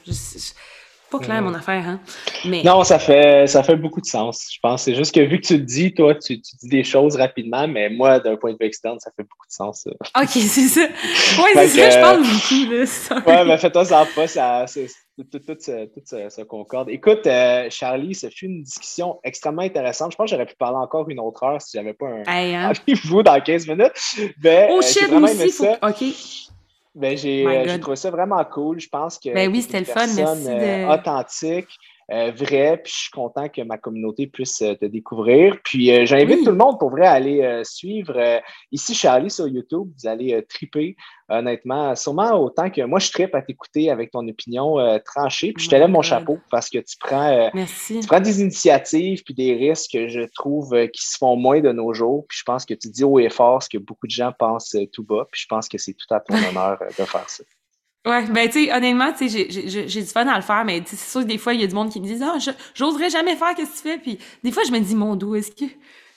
[1.10, 2.00] pas clair, mon affaire, hein?
[2.44, 2.62] Mais...
[2.62, 4.48] Non, ça fait, ça fait beaucoup de sens.
[4.52, 7.16] Je pense c'est juste que vu que tu te dis, toi, tu, dis des choses
[7.16, 9.86] rapidement, mais moi, d'un point de vue externe, ça fait beaucoup de sens.
[9.88, 10.86] OK, c'est ça.
[11.38, 13.22] Oui, c'est ça, je parle beaucoup, là.
[13.26, 14.66] ouais, mais fais-toi ça pas, ça,
[15.16, 15.56] tout, tout,
[16.04, 16.88] ça, concorde.
[16.88, 20.12] Écoute, euh, Charlie, ce fut une discussion extrêmement intéressante.
[20.12, 22.72] Je pense que j'aurais pu parler encore une autre heure si j'avais pas un hein?
[23.04, 23.92] vous dans 15 minutes.
[24.38, 25.66] Ben, oh shit, moi aussi, faut...
[25.66, 26.04] OK.
[26.94, 28.80] Ben, euh, j'ai trouvé ça vraiment cool.
[28.80, 30.06] Je pense que ben oui, c'était le fun.
[30.06, 30.92] Merci euh, de...
[30.92, 31.68] authentique.
[32.12, 35.56] Euh, vrai, puis je suis content que ma communauté puisse te découvrir.
[35.64, 38.40] Puis j'invite tout le monde pour vrai à aller suivre
[38.72, 39.88] ici Charlie sur YouTube.
[39.96, 40.96] Vous allez triper
[41.30, 45.52] honnêtement, sûrement autant que moi, je tripe à t'écouter avec ton opinion euh, tranchée.
[45.52, 47.48] Puis je te lève mon chapeau parce que tu prends, euh,
[47.86, 51.60] tu prends des initiatives puis des risques que je trouve euh, qui se font moins
[51.60, 52.26] de nos jours.
[52.28, 54.76] Puis je pense que tu dis haut et fort ce que beaucoup de gens pensent
[54.92, 55.26] tout bas.
[55.30, 57.44] Puis je pense que c'est tout à ton honneur de faire ça.
[58.06, 60.98] Ouais, ben tu sais, honnêtement, tu sais, j'ai du fun à le faire, mais c'est
[60.98, 62.38] sûr que des fois, il y a du monde qui me dit Ah,
[62.74, 63.98] j'oserais jamais faire, qu'est-ce que tu fais?
[63.98, 65.66] Puis des fois, je me dis, mon dos, est-ce que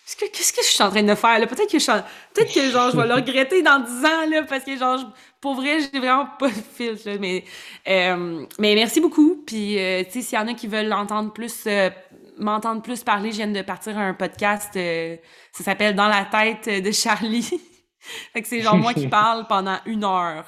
[0.06, 1.48] Qu'est-ce que, je suis en train de faire, là?
[1.48, 1.86] Peut-être que, je,
[2.34, 5.00] peut-être que genre, je vais le regretter dans 10 ans, là, parce que, genre,
[5.40, 7.46] pour vrai, j'ai vraiment pas de filtre, là, mais,
[7.88, 9.42] euh, mais merci beaucoup.
[9.48, 11.90] Puis, euh, tu sais, s'il y en a qui veulent l'entendre plus, euh,
[12.38, 16.92] m'entendre plus parler, je viens de partir un podcast, ça s'appelle Dans la tête de
[16.92, 17.44] Charlie.
[18.34, 20.46] fait que c'est genre moi qui parle pendant une heure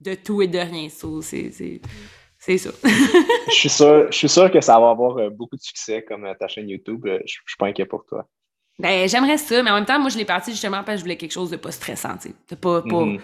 [0.00, 0.88] de tout et de rien.
[0.88, 2.70] c'est, ça.
[3.48, 6.48] je, suis sûr, je suis sûr que ça va avoir beaucoup de succès comme ta
[6.48, 7.02] chaîne YouTube.
[7.04, 8.26] Je, je suis pas inquiet pour toi.
[8.80, 11.02] Ben, j'aimerais ça, mais en même temps, moi, je l'ai parti justement parce que je
[11.02, 12.56] voulais quelque chose de pas stressant, tu sais.
[12.56, 13.20] Pas, pas, mm-hmm.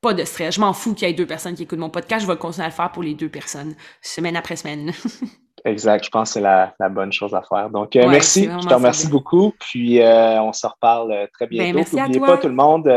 [0.00, 0.54] pas de stress.
[0.54, 2.24] Je m'en fous qu'il y ait deux personnes qui écoutent mon podcast.
[2.24, 4.92] Je vais continuer à le faire pour les deux personnes, semaine après semaine.
[5.66, 6.06] exact.
[6.06, 7.68] Je pense que c'est la, la, bonne chose à faire.
[7.68, 8.44] Donc, euh, merci.
[8.44, 9.52] Je te remercie beaucoup.
[9.60, 11.96] Puis, euh, on se reparle euh, très ben, bientôt.
[11.98, 12.90] N'oubliez pas, tout le monde,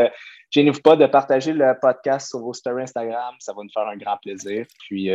[0.50, 3.34] gênez-vous pas de partager le podcast sur vos stories Instagram.
[3.38, 4.66] Ça va nous faire un grand plaisir.
[4.80, 5.10] Puis,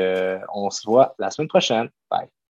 [0.53, 1.89] on se voit la semaine prochaine.
[2.09, 2.35] Bye.